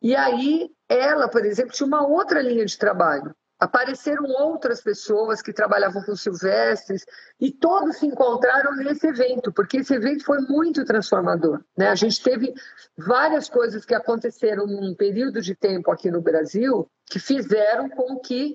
E 0.00 0.16
aí 0.16 0.70
ela, 0.88 1.28
por 1.28 1.44
exemplo, 1.44 1.72
tinha 1.72 1.86
uma 1.86 2.06
outra 2.06 2.42
linha 2.42 2.66
de 2.66 2.76
trabalho. 2.76 3.34
Apareceram 3.58 4.24
outras 4.24 4.80
pessoas 4.80 5.40
que 5.40 5.52
trabalhavam 5.52 6.02
com 6.02 6.16
silvestres 6.16 7.04
e 7.40 7.52
todos 7.52 7.96
se 7.98 8.06
encontraram 8.06 8.74
nesse 8.74 9.06
evento, 9.06 9.52
porque 9.52 9.76
esse 9.76 9.94
evento 9.94 10.24
foi 10.24 10.40
muito 10.40 10.84
transformador. 10.84 11.62
Né? 11.78 11.88
A 11.88 11.94
gente 11.94 12.20
teve 12.20 12.52
várias 12.98 13.48
coisas 13.48 13.84
que 13.84 13.94
aconteceram 13.94 14.66
num 14.66 14.96
período 14.96 15.40
de 15.40 15.54
tempo 15.54 15.92
aqui 15.92 16.10
no 16.10 16.20
Brasil 16.20 16.90
que 17.06 17.20
fizeram 17.20 17.88
com 17.88 18.18
que 18.18 18.52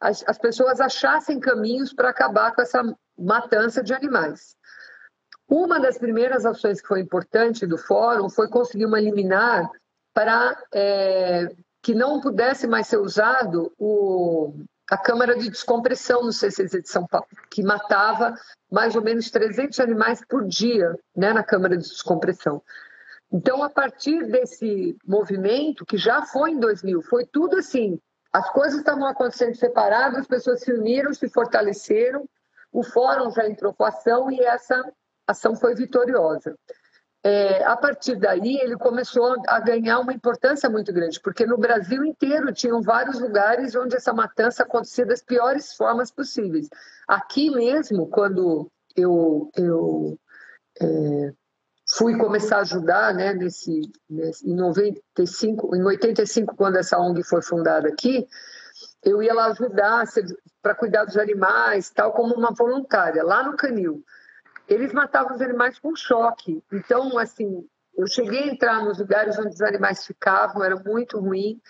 as, 0.00 0.24
as 0.26 0.38
pessoas 0.38 0.80
achassem 0.80 1.38
caminhos 1.38 1.92
para 1.92 2.08
acabar 2.08 2.54
com 2.54 2.62
essa 2.62 2.82
matança 3.18 3.82
de 3.82 3.94
animais. 3.94 4.56
Uma 5.48 5.78
das 5.78 5.96
primeiras 5.96 6.44
ações 6.44 6.80
que 6.80 6.88
foi 6.88 7.00
importante 7.00 7.66
do 7.66 7.78
fórum 7.78 8.28
foi 8.28 8.48
conseguir 8.48 8.86
uma 8.86 9.00
liminar 9.00 9.70
para 10.12 10.56
é, 10.74 11.54
que 11.82 11.94
não 11.94 12.20
pudesse 12.20 12.66
mais 12.66 12.88
ser 12.88 12.96
usado 12.96 13.72
o, 13.78 14.54
a 14.90 14.96
câmara 14.96 15.36
de 15.36 15.48
descompressão 15.48 16.24
no 16.24 16.32
CCZ 16.32 16.82
de 16.82 16.88
São 16.88 17.06
Paulo, 17.06 17.28
que 17.50 17.62
matava 17.62 18.34
mais 18.70 18.96
ou 18.96 19.02
menos 19.02 19.30
300 19.30 19.78
animais 19.80 20.20
por 20.28 20.44
dia 20.46 20.98
né, 21.14 21.32
na 21.32 21.44
câmara 21.44 21.76
de 21.76 21.88
descompressão. 21.88 22.60
Então, 23.32 23.62
a 23.62 23.70
partir 23.70 24.26
desse 24.26 24.96
movimento, 25.06 25.84
que 25.84 25.96
já 25.96 26.22
foi 26.22 26.52
em 26.52 26.60
2000, 26.60 27.02
foi 27.02 27.26
tudo 27.26 27.56
assim: 27.56 28.00
as 28.32 28.50
coisas 28.50 28.78
estavam 28.78 29.06
acontecendo 29.06 29.54
separadas, 29.54 30.20
as 30.20 30.26
pessoas 30.26 30.60
se 30.60 30.72
uniram, 30.72 31.12
se 31.12 31.28
fortaleceram, 31.28 32.28
o 32.72 32.82
fórum 32.82 33.30
já 33.30 33.46
entrou 33.48 33.72
com 33.74 33.84
ação 33.84 34.30
e 34.30 34.40
essa 34.40 34.82
ação 35.26 35.54
foi 35.56 35.74
vitoriosa 35.74 36.54
é, 37.26 37.64
a 37.64 37.76
partir 37.76 38.14
daí 38.14 38.56
ele 38.60 38.76
começou 38.76 39.34
a 39.48 39.58
ganhar 39.58 39.98
uma 39.98 40.12
importância 40.12 40.70
muito 40.70 40.92
grande, 40.92 41.20
porque 41.20 41.44
no 41.44 41.58
Brasil 41.58 42.04
inteiro 42.04 42.52
tinham 42.52 42.80
vários 42.80 43.18
lugares 43.18 43.74
onde 43.74 43.96
essa 43.96 44.12
matança 44.12 44.62
acontecia 44.62 45.04
das 45.04 45.20
piores 45.20 45.74
formas 45.74 46.12
possíveis. 46.12 46.68
Aqui 47.08 47.50
mesmo, 47.50 48.06
quando 48.06 48.70
eu, 48.94 49.50
eu 49.56 50.16
é, 50.80 51.32
fui 51.96 52.16
começar 52.16 52.58
a 52.58 52.60
ajudar, 52.60 53.12
né, 53.12 53.34
nesse, 53.34 53.90
nesse, 54.08 54.48
em 54.48 54.54
95, 54.54 55.74
em 55.74 55.82
85, 55.82 56.54
quando 56.54 56.76
essa 56.76 56.96
ONG 56.96 57.24
foi 57.24 57.42
fundada 57.42 57.88
aqui, 57.88 58.24
eu 59.02 59.22
ia 59.22 59.34
lá 59.34 59.46
ajudar 59.46 60.04
para 60.62 60.74
cuidar 60.74 61.04
dos 61.04 61.16
animais, 61.16 61.90
tal 61.90 62.12
como 62.12 62.34
uma 62.34 62.52
voluntária, 62.52 63.22
lá 63.22 63.42
no 63.42 63.56
Canil 63.56 64.04
eles 64.68 64.92
matavam 64.92 65.34
os 65.34 65.40
animais 65.40 65.78
com 65.78 65.94
choque. 65.94 66.62
Então, 66.72 67.18
assim, 67.18 67.66
eu 67.96 68.06
cheguei 68.06 68.44
a 68.44 68.52
entrar 68.52 68.84
nos 68.84 68.98
lugares 68.98 69.38
onde 69.38 69.50
os 69.50 69.62
animais 69.62 70.04
ficavam, 70.04 70.64
era 70.64 70.76
muito 70.76 71.18
ruim, 71.18 71.60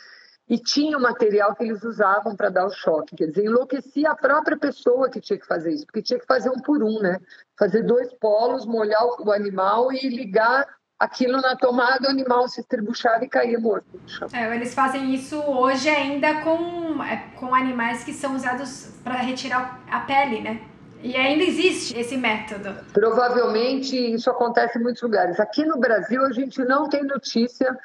e 0.49 0.59
tinha 0.59 0.97
o 0.97 1.02
material 1.02 1.54
que 1.54 1.64
eles 1.64 1.83
usavam 1.83 2.37
para 2.37 2.49
dar 2.49 2.66
o 2.66 2.71
choque. 2.71 3.16
Quer 3.16 3.26
dizer, 3.26 3.45
enlouquecia 3.45 4.11
a 4.11 4.16
própria 4.16 4.56
pessoa 4.56 5.11
que 5.11 5.21
tinha 5.21 5.38
que 5.38 5.47
fazer 5.47 5.73
isso, 5.73 5.85
porque 5.87 6.02
tinha 6.02 6.18
que 6.18 6.26
fazer 6.26 6.49
um 6.50 6.61
por 6.62 6.83
um, 6.83 7.00
né? 7.00 7.21
Fazer 7.59 7.83
dois 7.83 8.12
polos, 8.14 8.64
molhar 8.64 9.04
o 9.04 9.33
animal 9.33 9.92
e 9.92 10.09
ligar 10.09 10.66
aquilo 10.99 11.41
na 11.41 11.57
tomada, 11.57 12.09
o 12.09 12.11
animal 12.11 12.49
se 12.49 12.61
estribuchava 12.61 13.25
e 13.25 13.29
caía 13.29 13.59
morto 13.59 13.87
no 13.93 14.09
chão. 14.09 14.29
É, 14.33 14.55
eles 14.55 14.75
fazem 14.75 15.15
isso 15.15 15.38
hoje 15.41 15.88
ainda 15.88 16.41
com, 16.43 17.03
é, 17.03 17.31
com 17.37 17.55
animais 17.55 18.05
que 18.05 18.12
são 18.12 18.35
usados 18.35 18.91
para 19.05 19.15
retirar 19.15 19.81
a 19.91 20.00
pele, 20.00 20.41
né? 20.41 20.61
E 21.03 21.15
ainda 21.15 21.45
existe 21.45 21.97
esse 21.99 22.17
método? 22.17 22.75
Provavelmente 22.93 23.97
isso 23.97 24.31
acontece 24.31 24.79
em 24.79 24.83
muitos 24.83 25.03
lugares. 25.03 25.38
Aqui 25.38 25.65
no 25.65 25.79
Brasil, 25.79 26.25
a 26.25 26.33
gente 26.33 26.65
não 26.65 26.88
tem 26.88 27.05
notícia 27.05 27.79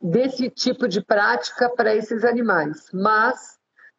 desse 0.00 0.48
tipo 0.48 0.88
de 0.88 1.02
prática 1.02 1.68
para 1.68 1.94
esses 1.94 2.24
animais, 2.24 2.88
mas 2.92 3.58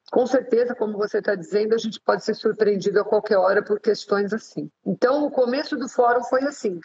com 0.09 0.25
certeza, 0.27 0.75
como 0.75 0.97
você 0.97 1.17
está 1.17 1.33
dizendo, 1.33 1.73
a 1.73 1.77
gente 1.77 1.99
pode 1.99 2.23
ser 2.23 2.35
surpreendido 2.35 2.99
a 2.99 3.03
qualquer 3.03 3.37
hora 3.37 3.63
por 3.63 3.79
questões 3.79 4.31
assim. 4.31 4.69
Então, 4.85 5.25
o 5.25 5.31
começo 5.31 5.75
do 5.75 5.89
fórum 5.89 6.23
foi 6.23 6.43
assim. 6.43 6.79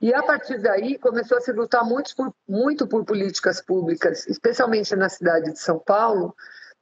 E 0.00 0.14
a 0.14 0.22
partir 0.22 0.58
daí 0.58 0.96
começou 0.98 1.38
a 1.38 1.40
se 1.40 1.52
lutar 1.52 1.84
muito 1.84 2.14
por, 2.14 2.32
muito 2.48 2.86
por 2.86 3.04
políticas 3.04 3.60
públicas, 3.60 4.26
especialmente 4.28 4.94
na 4.94 5.08
cidade 5.08 5.52
de 5.52 5.58
São 5.58 5.78
Paulo, 5.78 6.34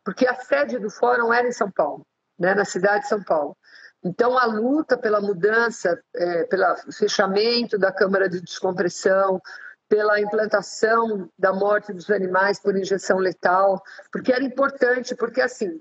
porque 0.05 0.27
a 0.27 0.35
sede 0.35 0.79
do 0.79 0.91
fórum 0.91 1.33
era 1.33 1.49
em 1.49 1.53
São 1.53 1.71
Paulo, 1.71 2.07
né, 2.39 2.55
na 2.55 2.65
cidade 2.65 3.05
de 3.05 3.09
São 3.09 3.23
Paulo. 3.23 3.57
Então, 4.05 4.39
a 4.39 4.45
luta 4.45 4.97
pela 4.97 5.21
mudança, 5.21 6.01
é, 6.15 6.45
pelo 6.45 6.77
fechamento 6.93 7.79
da 7.79 7.91
Câmara 7.91 8.29
de 8.29 8.41
Descompressão, 8.41 9.41
pela 9.89 10.21
implantação 10.21 11.29
da 11.39 11.53
morte 11.53 11.93
dos 11.93 12.11
animais 12.11 12.61
por 12.61 12.77
injeção 12.77 13.19
letal, 13.19 13.83
porque 14.13 14.33
era 14.33 14.45
importante, 14.45 15.15
porque 15.15 15.41
assim, 15.41 15.81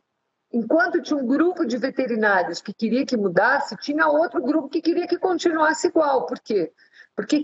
enquanto 0.51 1.01
tinha 1.01 1.18
um 1.18 1.27
grupo 1.27 1.65
de 1.65 1.77
veterinários 1.77 2.62
que 2.62 2.74
queria 2.74 3.06
que 3.06 3.18
mudasse, 3.18 3.75
tinha 3.77 4.08
outro 4.08 4.42
grupo 4.42 4.70
que 4.70 4.82
queria 4.82 5.08
que 5.08 5.18
continuasse 5.18 5.88
igual. 5.88 6.25
Por 6.25 6.39
quê? 6.39 6.72
Porque 6.72 6.86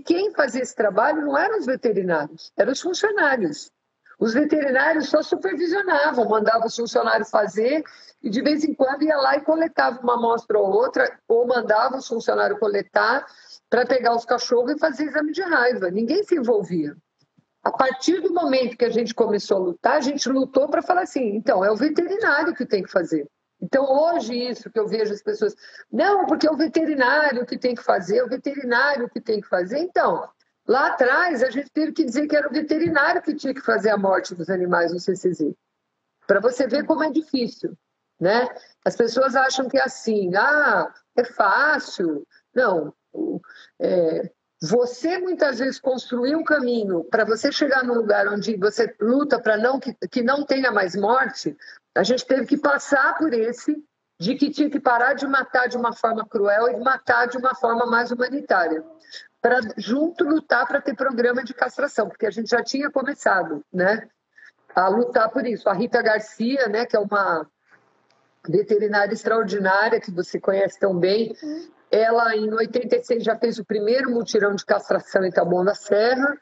quem 0.06 0.34
fazia 0.34 0.62
esse 0.62 0.76
trabalho 0.76 1.22
não 1.22 1.38
eram 1.38 1.60
os 1.60 1.66
veterinários, 1.66 2.52
eram 2.58 2.72
os 2.74 2.82
funcionários. 2.82 3.72
Os 4.20 4.34
veterinários 4.34 5.10
só 5.10 5.24
supervisionavam, 5.24 6.30
mandavam 6.30 6.68
os 6.68 6.76
funcionários 6.76 7.30
fazer 7.32 7.84
e 8.22 8.30
de 8.30 8.42
vez 8.42 8.64
em 8.64 8.74
quando 8.74 9.02
ia 9.02 9.18
lá 9.18 9.36
e 9.36 9.42
coletava 9.42 10.00
uma 10.02 10.14
amostra 10.14 10.60
ou 10.60 10.70
outra, 10.70 11.20
ou 11.28 11.48
mandava 11.48 11.98
os 11.98 12.08
funcionários 12.08 12.60
coletar 12.60 13.26
para 13.68 13.86
pegar 13.86 14.16
os 14.16 14.26
cachorros 14.26 14.74
e 14.74 14.78
fazer 14.78 15.06
exame 15.06 15.32
de 15.32 15.42
raiva. 15.42 15.90
Ninguém 15.90 16.24
se 16.24 16.36
envolvia. 16.36 16.96
A 17.64 17.72
partir 17.72 18.22
do 18.22 18.34
momento 18.34 18.78
que 18.78 18.86
a 18.86 18.90
gente 18.90 19.14
começou 19.14 19.58
a 19.58 19.60
lutar, 19.60 19.98
a 19.98 20.02
gente 20.02 20.28
lutou 20.30 20.68
para 20.68 20.82
falar 20.82 21.02
assim: 21.02 21.36
então, 21.36 21.64
é 21.64 21.72
o 21.72 21.76
veterinário 21.76 22.54
que 22.54 22.66
tem 22.66 22.84
que 22.84 22.92
fazer. 22.92 23.28
Então, 23.62 23.86
hoje, 23.86 24.34
isso 24.34 24.70
que 24.72 24.80
eu 24.80 24.88
vejo 24.88 25.14
as 25.14 25.22
pessoas, 25.22 25.56
não, 25.92 26.26
porque 26.26 26.48
é 26.48 26.52
o 26.52 26.58
veterinário 26.58 27.46
que 27.46 27.58
tem 27.58 27.76
que 27.76 27.84
fazer, 27.84 28.18
é 28.18 28.24
o 28.24 28.30
veterinário 28.30 29.10
que 29.10 29.22
tem 29.22 29.40
que 29.40 29.48
fazer. 29.48 29.78
Então, 29.78 30.28
Lá 30.68 30.88
atrás, 30.88 31.42
a 31.44 31.50
gente 31.50 31.70
teve 31.72 31.92
que 31.92 32.06
dizer 32.06 32.28
que 32.28 32.36
era 32.36 32.48
o 32.48 32.54
veterinário 32.54 33.22
que 33.22 33.36
tinha 33.36 33.54
que 33.54 33.62
fazer 33.62 33.90
a 33.90 33.98
morte 33.98 34.36
dos 34.36 34.50
animais 34.50 34.94
no 34.94 35.00
CCZ. 35.00 35.54
Para 36.28 36.40
você 36.40 36.68
ver 36.68 36.86
como 36.86 37.04
é 37.04 37.12
difícil, 37.12 37.78
né? 38.20 38.48
As 38.86 38.96
pessoas 38.96 39.36
acham 39.36 39.68
que 39.68 39.78
é 39.78 39.84
assim, 39.84 40.34
ah, 40.36 40.94
é 41.18 41.24
fácil. 41.24 42.26
Não, 42.54 42.94
é, 43.80 44.32
você 44.62 45.18
muitas 45.18 45.58
vezes 45.60 45.80
construir 45.80 46.36
um 46.36 46.44
caminho 46.44 47.04
para 47.06 47.26
você 47.26 47.52
chegar 47.52 47.84
num 47.84 47.96
lugar 47.96 48.28
onde 48.28 48.56
você 48.56 48.96
luta 49.02 49.42
para 49.42 49.58
não 49.58 49.80
que, 49.80 49.94
que 50.10 50.22
não 50.22 50.46
tenha 50.46 50.72
mais 50.72 50.96
morte, 50.96 51.58
a 51.96 52.04
gente 52.04 52.26
teve 52.26 52.46
que 52.46 52.58
passar 52.58 53.18
por 53.18 53.34
esse 53.34 53.84
de 54.20 54.36
que 54.36 54.52
tinha 54.52 54.70
que 54.70 54.80
parar 54.80 55.14
de 55.14 55.26
matar 55.26 55.68
de 55.68 55.76
uma 55.76 55.94
forma 55.94 56.26
cruel 56.28 56.70
e 56.70 56.80
matar 56.80 57.28
de 57.28 57.38
uma 57.38 57.56
forma 57.56 57.88
mais 57.88 58.12
humanitária, 58.12 58.84
para 59.42 59.60
junto 59.78 60.24
lutar 60.24 60.68
para 60.68 60.80
ter 60.80 60.96
programa 60.96 61.44
de 61.44 61.56
castração, 61.56 62.08
porque 62.08 62.28
a 62.28 62.32
gente 62.32 62.50
já 62.50 62.64
tinha 62.64 62.92
começado, 62.92 63.66
né, 63.74 64.08
a 64.76 64.88
lutar 64.88 65.30
por 65.30 65.46
isso. 65.48 65.68
A 65.68 65.74
Rita 65.74 66.02
Garcia, 66.04 66.68
né, 66.68 66.86
que 66.86 66.96
é 66.96 67.00
uma 67.00 67.48
veterinária 68.48 69.14
extraordinária 69.14 70.00
que 70.00 70.12
você 70.12 70.40
conhece 70.40 70.80
tão 70.80 70.98
bem, 70.98 71.36
ela 71.90 72.36
em 72.36 72.54
86 72.54 73.24
já 73.24 73.36
fez 73.36 73.60
o 73.60 73.66
primeiro 73.66 74.12
mutirão 74.12 74.56
de 74.56 74.66
castração 74.66 75.26
em 75.26 75.32
Taboão 75.32 75.66
da 75.66 75.76
Serra. 75.76 76.38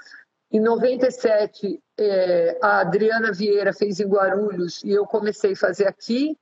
Em 0.51 0.60
97, 0.60 1.79
é, 1.98 2.58
a 2.62 2.79
Adriana 2.79 3.32
Vieira 3.32 3.72
fez 3.72 4.00
em 4.00 4.08
Guarulhos 4.08 4.84
e 4.84 4.91
eu 4.91 5.06
comecei 5.06 5.53
a 5.53 5.56
fazer 5.56 5.88
aqui. 5.88 6.36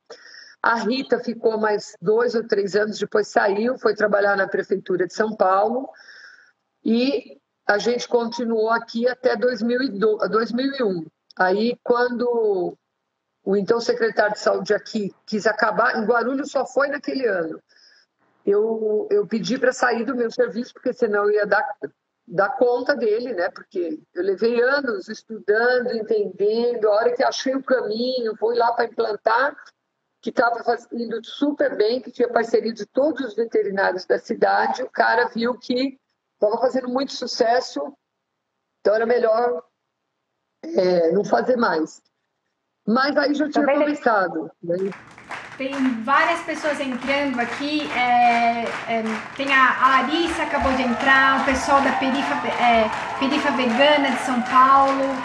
A 0.62 0.76
Rita 0.76 1.20
ficou 1.20 1.58
mais 1.58 1.96
dois 2.02 2.34
ou 2.34 2.48
três 2.48 2.76
anos, 2.76 2.98
depois 2.98 3.28
saiu, 3.28 3.78
foi 3.78 3.94
trabalhar 3.94 4.38
na 4.38 4.48
Prefeitura 4.48 5.06
de 5.06 5.14
São 5.14 5.36
Paulo. 5.36 5.90
E 6.84 7.38
a 7.66 7.78
gente 7.78 8.08
continuou 8.08 8.70
aqui 8.70 9.08
até 9.08 9.36
2001. 9.36 11.06
Aí, 11.38 11.78
quando 11.84 12.78
o 13.44 13.56
então 13.56 13.80
secretário 13.80 14.34
de 14.34 14.40
saúde 14.40 14.74
aqui 14.74 15.14
quis 15.26 15.46
acabar, 15.46 15.98
em 15.98 16.06
Guarulhos 16.06 16.50
só 16.50 16.66
foi 16.66 16.88
naquele 16.88 17.26
ano. 17.26 17.62
Eu, 18.46 19.08
eu 19.12 19.28
pedi 19.28 19.58
para 19.58 19.74
sair 19.74 20.06
do 20.06 20.16
meu 20.16 20.32
serviço, 20.32 20.74
porque 20.74 20.94
senão 20.94 21.26
eu 21.26 21.32
ia 21.32 21.46
dar, 21.46 21.66
dar 22.28 22.50
conta 22.58 22.96
dele, 22.96 23.34
né? 23.34 23.50
Porque 23.50 24.00
eu 24.14 24.24
levei 24.24 24.62
anos 24.62 25.08
estudando, 25.08 25.96
entendendo, 25.96 26.88
a 26.88 26.96
hora 26.96 27.16
que 27.16 27.24
achei 27.24 27.56
o 27.56 27.64
caminho, 27.64 28.36
fui 28.36 28.58
lá 28.58 28.74
para 28.74 28.86
implantar, 28.86 29.56
que 30.22 30.30
estava 30.30 30.62
indo 30.92 31.24
super 31.24 31.78
bem, 31.78 32.02
que 32.02 32.12
tinha 32.12 32.28
parceria 32.28 32.74
de 32.74 32.86
todos 32.86 33.26
os 33.26 33.36
veterinários 33.36 34.06
da 34.06 34.20
cidade, 34.20 34.84
o 34.84 34.90
cara 34.90 35.30
viu 35.30 35.58
que 35.58 35.98
estava 36.34 36.60
fazendo 36.60 36.90
muito 36.90 37.14
sucesso, 37.14 37.94
então 38.82 38.94
era 38.94 39.06
melhor 39.06 39.64
é, 40.64 41.12
não 41.12 41.24
fazer 41.24 41.56
mais. 41.56 42.02
Mas 42.86 43.16
aí 43.16 43.34
já 43.34 43.50
tinha 43.50 43.66
Também 43.66 43.80
começado. 43.80 44.52
Né? 44.62 44.76
Tem 45.58 45.74
várias 46.04 46.42
pessoas 46.42 46.80
entrando 46.80 47.40
aqui. 47.40 47.90
É, 47.92 48.66
é, 48.88 49.04
tem 49.36 49.52
a, 49.52 49.78
a, 49.82 49.88
Larissa 49.90 50.44
acabou 50.44 50.72
de 50.74 50.84
entrar, 50.84 51.42
o 51.42 51.46
pessoal 51.46 51.82
da 51.82 51.94
Perifa, 51.94 52.36
é, 52.48 52.88
Perifa 53.18 53.50
Vegana 53.52 54.12
de 54.12 54.20
São 54.20 54.40
Paulo. 54.44 55.16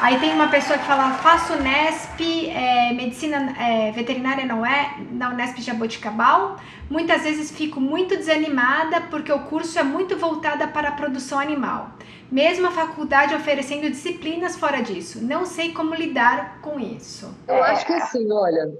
Aí 0.00 0.18
tem 0.18 0.32
uma 0.32 0.48
pessoa 0.48 0.78
que 0.78 0.84
fala, 0.86 1.12
faço 1.18 1.56
Nesp, 1.62 2.20
é, 2.48 2.92
medicina 2.94 3.54
é, 3.58 3.92
veterinária 3.92 4.44
não 4.44 4.64
é, 4.64 4.96
na 5.10 5.30
Unesp 5.30 5.60
Jaboticabal. 5.60 6.56
Muitas 6.90 7.22
vezes 7.22 7.50
fico 7.50 7.80
muito 7.80 8.16
desanimada 8.16 9.02
porque 9.02 9.32
o 9.32 9.40
curso 9.40 9.78
é 9.78 9.82
muito 9.82 10.16
voltado 10.16 10.66
para 10.68 10.88
a 10.88 10.92
produção 10.92 11.38
animal. 11.38 11.90
Mesmo 12.32 12.66
a 12.66 12.70
faculdade 12.70 13.34
oferecendo 13.34 13.88
disciplinas 13.90 14.56
fora 14.56 14.82
disso. 14.82 15.22
Não 15.22 15.44
sei 15.44 15.72
como 15.72 15.94
lidar 15.94 16.58
com 16.60 16.80
isso. 16.80 17.34
Eu 17.46 17.62
acho 17.62 17.86
que 17.86 17.92
assim, 17.92 18.30
olha, 18.32 18.72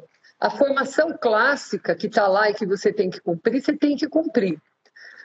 a 0.45 0.51
formação 0.51 1.17
clássica 1.19 1.95
que 1.95 2.07
está 2.07 2.29
lá 2.29 2.51
e 2.51 2.55
que 2.55 2.67
você 2.67 2.93
tem 2.93 3.09
que 3.09 3.19
cumprir, 3.19 3.63
você 3.63 3.73
tem 3.73 3.97
que 3.97 4.07
cumprir. 4.07 4.61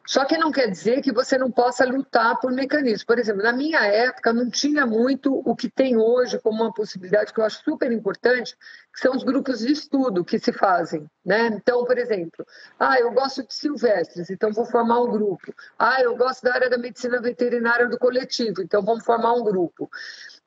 Só 0.08 0.24
que 0.24 0.38
não 0.38 0.50
quer 0.50 0.72
dizer 0.72 1.02
que 1.02 1.12
você 1.12 1.38
não 1.38 1.52
possa 1.52 1.86
lutar 1.86 2.40
por 2.40 2.52
mecanismos. 2.52 3.04
Por 3.04 3.20
exemplo, 3.20 3.44
na 3.44 3.52
minha 3.52 3.86
época 3.86 4.32
não 4.32 4.50
tinha 4.50 4.86
muito 4.86 5.42
o 5.46 5.56
que 5.56 5.70
tem 5.70 5.98
hoje 5.98 6.40
como 6.40 6.64
uma 6.64 6.74
possibilidade 6.74 7.34
que 7.34 7.40
eu 7.40 7.44
acho 7.44 7.62
super 7.64 7.92
importante, 7.92 8.56
que 8.94 9.00
são 9.02 9.14
os 9.14 9.24
grupos 9.24 9.60
de 9.60 9.74
estudo 9.74 10.24
que 10.24 10.40
se 10.40 10.54
fazem. 10.54 11.06
Né? 11.24 11.48
Então, 11.48 11.84
por 11.86 11.98
exemplo, 11.98 12.46
ah, 12.80 12.98
eu 13.00 13.12
gosto 13.12 13.46
de 13.46 13.54
silvestres, 13.54 14.30
então 14.30 14.52
vou 14.54 14.66
formar 14.66 15.02
um 15.02 15.12
grupo. 15.12 15.54
Ah, 15.78 16.02
eu 16.02 16.16
gosto 16.16 16.44
da 16.44 16.54
área 16.54 16.70
da 16.70 16.78
medicina 16.78 17.22
veterinária 17.22 17.88
do 17.88 18.00
coletivo, 18.00 18.62
então 18.62 18.82
vamos 18.82 19.06
formar 19.06 19.34
um 19.34 19.44
grupo. 19.44 19.92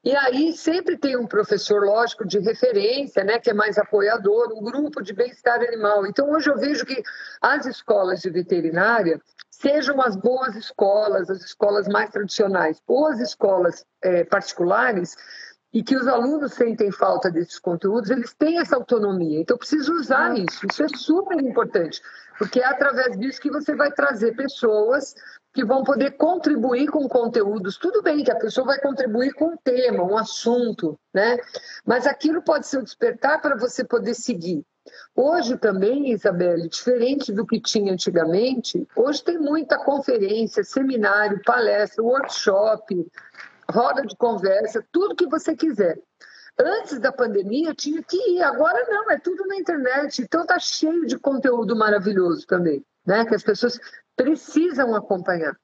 E 0.05 0.17
aí 0.17 0.53
sempre 0.53 0.99
tem 0.99 1.17
um 1.17 1.27
professor, 1.27 1.85
lógico, 1.85 2.27
de 2.27 2.41
referência, 2.41 3.23
né, 3.23 3.39
que 3.39 3.51
é 3.51 3.55
mais 3.55 3.79
apoiador, 3.79 4.53
um 4.53 4.61
grupo 4.61 5.01
de 5.01 5.13
bem-estar 5.13 5.61
animal. 5.61 6.05
Então 6.07 6.29
hoje 6.31 6.51
eu 6.51 6.59
vejo 6.59 6.85
que 6.85 7.01
as 7.41 7.67
escolas 7.67 8.21
de 8.21 8.29
veterinária, 8.29 9.21
sejam 9.49 10.03
as 10.03 10.17
boas 10.17 10.57
escolas, 10.57 11.31
as 11.31 11.43
escolas 11.43 11.87
mais 11.87 12.11
tradicionais, 12.11 12.83
ou 12.87 13.07
as 13.07 13.21
escolas 13.21 13.87
é, 14.03 14.25
particulares, 14.25 15.15
e 15.73 15.83
que 15.83 15.97
os 15.97 16.07
alunos 16.07 16.53
sentem 16.53 16.91
falta 16.91 17.31
desses 17.31 17.59
conteúdos, 17.59 18.11
eles 18.11 18.35
têm 18.35 18.59
essa 18.59 18.77
autonomia. 18.77 19.41
Então, 19.41 19.57
preciso 19.57 19.95
usar 19.95 20.37
isso. 20.37 20.67
Isso 20.71 20.83
é 20.83 20.89
super 20.97 21.41
importante, 21.41 22.03
porque 22.37 22.61
é 22.61 22.67
através 22.67 23.17
disso 23.19 23.41
que 23.41 23.51
você 23.51 23.75
vai 23.75 23.91
trazer 23.91 24.37
pessoas 24.37 25.15
que 25.53 25.65
vão 25.65 25.85
poder 25.85 26.13
contribuir 26.13 26.89
com 26.89 27.09
conteúdos. 27.09 27.77
Tudo 27.77 28.03
bem 28.03 28.25
que 28.25 28.31
a 28.31 28.39
pessoa 28.39 28.67
vai 28.67 28.81
contribuir 28.81 29.35
com 29.35 29.47
um 29.47 29.57
tema, 29.57 30.03
um 30.03 30.17
assunto, 30.17 30.99
né? 31.13 31.39
Mas 31.85 32.07
aquilo 32.07 32.43
pode 32.43 32.67
ser 32.67 32.79
o 32.79 32.85
despertar 32.85 33.41
para 33.41 33.57
você 33.57 33.85
poder 33.85 34.15
seguir. 34.15 34.65
Hoje 35.15 35.57
também, 35.59 36.11
Isabelle, 36.11 36.69
diferente 36.69 37.33
do 37.33 37.47
que 37.47 37.61
tinha 37.61 37.93
antigamente, 37.93 38.87
hoje 38.97 39.23
tem 39.23 39.39
muita 39.39 39.79
conferência, 39.79 40.65
seminário, 40.65 41.41
palestra, 41.45 42.03
workshop, 42.03 43.07
roda 43.71 44.03
de 44.03 44.17
conversa, 44.17 44.85
tudo 44.91 45.15
que 45.15 45.27
você 45.27 45.55
quiser. 45.55 45.99
Antes 46.59 46.99
da 46.99 47.13
pandemia 47.13 47.75
tinha 47.75 48.03
que 48.03 48.17
ir, 48.17 48.43
agora 48.43 48.85
não, 48.89 49.11
é 49.11 49.19
tudo 49.19 49.47
na 49.47 49.57
internet. 49.57 50.23
Então 50.23 50.45
tá 50.45 50.59
cheio 50.59 51.07
de 51.07 51.19
conteúdo 51.19 51.77
maravilhoso 51.77 52.47
também, 52.47 52.85
né? 53.07 53.25
Que 53.25 53.35
as 53.35 53.43
pessoas 53.43 53.79
precisam 54.23 54.95
acompanhar. 54.95 55.57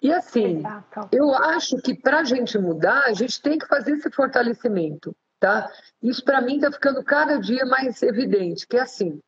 E 0.00 0.12
assim, 0.12 0.58
Exato. 0.58 1.08
eu 1.10 1.34
acho 1.34 1.78
que 1.78 1.94
para 1.94 2.20
a 2.20 2.24
gente 2.24 2.58
mudar, 2.58 3.04
a 3.06 3.12
gente 3.12 3.40
tem 3.40 3.58
que 3.58 3.66
fazer 3.66 3.92
esse 3.92 4.10
fortalecimento, 4.10 5.16
tá? 5.40 5.70
Isso 6.02 6.22
para 6.24 6.40
mim 6.40 6.56
está 6.56 6.70
ficando 6.70 7.02
cada 7.02 7.38
dia 7.38 7.64
mais 7.64 8.02
evidente, 8.02 8.66
que 8.66 8.76
é 8.76 8.82
assim, 8.82 9.20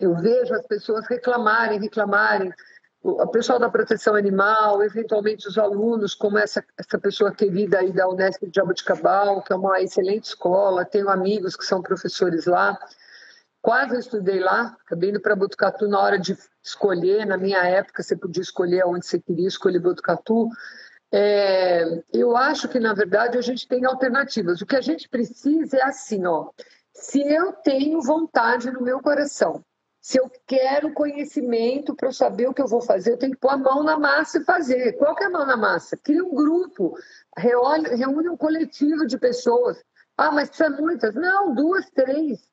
eu 0.00 0.14
vejo 0.16 0.52
as 0.54 0.66
pessoas 0.66 1.06
reclamarem, 1.06 1.80
reclamarem, 1.80 2.52
o 3.04 3.26
pessoal 3.26 3.58
da 3.58 3.68
proteção 3.68 4.14
animal, 4.14 4.82
eventualmente 4.82 5.46
os 5.46 5.58
alunos, 5.58 6.14
como 6.14 6.38
essa, 6.38 6.64
essa 6.78 6.98
pessoa 6.98 7.30
querida 7.30 7.78
aí 7.78 7.92
da 7.92 8.08
Unesp 8.08 8.46
de 8.46 8.56
Jaboticabal, 8.56 9.42
que 9.42 9.52
é 9.52 9.56
uma 9.56 9.78
excelente 9.82 10.24
escola, 10.24 10.86
tenho 10.86 11.10
amigos 11.10 11.54
que 11.54 11.66
são 11.66 11.82
professores 11.82 12.46
lá, 12.46 12.78
Quase 13.64 13.94
eu 13.94 13.98
estudei 13.98 14.40
lá, 14.40 14.76
acabei 14.84 15.08
indo 15.08 15.18
para 15.18 15.34
Botucatu 15.34 15.88
na 15.88 15.98
hora 15.98 16.18
de 16.18 16.36
escolher. 16.62 17.24
Na 17.24 17.38
minha 17.38 17.64
época, 17.66 18.02
você 18.02 18.14
podia 18.14 18.42
escolher 18.42 18.84
onde 18.84 19.06
você 19.06 19.18
queria 19.18 19.48
escolher 19.48 19.78
Botucatu. 19.78 20.50
É, 21.10 21.82
eu 22.12 22.36
acho 22.36 22.68
que, 22.68 22.78
na 22.78 22.92
verdade, 22.92 23.38
a 23.38 23.40
gente 23.40 23.66
tem 23.66 23.86
alternativas. 23.86 24.60
O 24.60 24.66
que 24.66 24.76
a 24.76 24.82
gente 24.82 25.08
precisa 25.08 25.78
é 25.78 25.82
assim, 25.82 26.26
ó. 26.26 26.50
Se 26.92 27.22
eu 27.22 27.54
tenho 27.54 28.02
vontade 28.02 28.70
no 28.70 28.82
meu 28.82 29.00
coração, 29.00 29.64
se 29.98 30.20
eu 30.20 30.30
quero 30.46 30.92
conhecimento 30.92 31.94
para 31.94 32.10
eu 32.10 32.12
saber 32.12 32.46
o 32.46 32.52
que 32.52 32.60
eu 32.60 32.68
vou 32.68 32.82
fazer, 32.82 33.12
eu 33.12 33.18
tenho 33.18 33.32
que 33.32 33.40
pôr 33.40 33.48
a 33.48 33.56
mão 33.56 33.82
na 33.82 33.98
massa 33.98 34.40
e 34.40 34.44
fazer. 34.44 34.92
Qual 34.98 35.14
que 35.14 35.24
é 35.24 35.26
a 35.28 35.30
mão 35.30 35.46
na 35.46 35.56
massa? 35.56 35.96
Cria 35.96 36.22
um 36.22 36.34
grupo, 36.34 36.98
reúne 37.34 38.28
um 38.28 38.36
coletivo 38.36 39.06
de 39.06 39.16
pessoas. 39.16 39.82
Ah, 40.18 40.30
mas 40.30 40.50
precisa 40.50 40.68
muitas? 40.68 41.14
Não, 41.14 41.54
duas, 41.54 41.88
três 41.88 42.46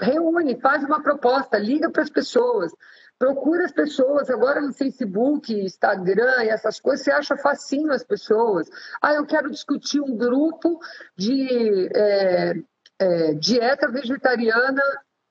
reúne, 0.00 0.60
faz 0.60 0.82
uma 0.84 1.02
proposta, 1.02 1.58
liga 1.58 1.90
para 1.90 2.02
as 2.02 2.10
pessoas, 2.10 2.72
procura 3.18 3.64
as 3.64 3.72
pessoas. 3.72 4.28
Agora 4.30 4.60
no 4.60 4.72
Facebook, 4.72 5.52
Instagram 5.52 6.44
e 6.44 6.48
essas 6.48 6.80
coisas, 6.80 7.04
você 7.04 7.12
acha 7.12 7.36
facinho 7.36 7.92
as 7.92 8.04
pessoas. 8.04 8.68
Ah, 9.00 9.14
eu 9.14 9.26
quero 9.26 9.50
discutir 9.50 10.00
um 10.00 10.16
grupo 10.16 10.80
de 11.16 11.88
é, 11.94 12.54
é, 12.98 13.34
dieta 13.34 13.88
vegetariana 13.90 14.82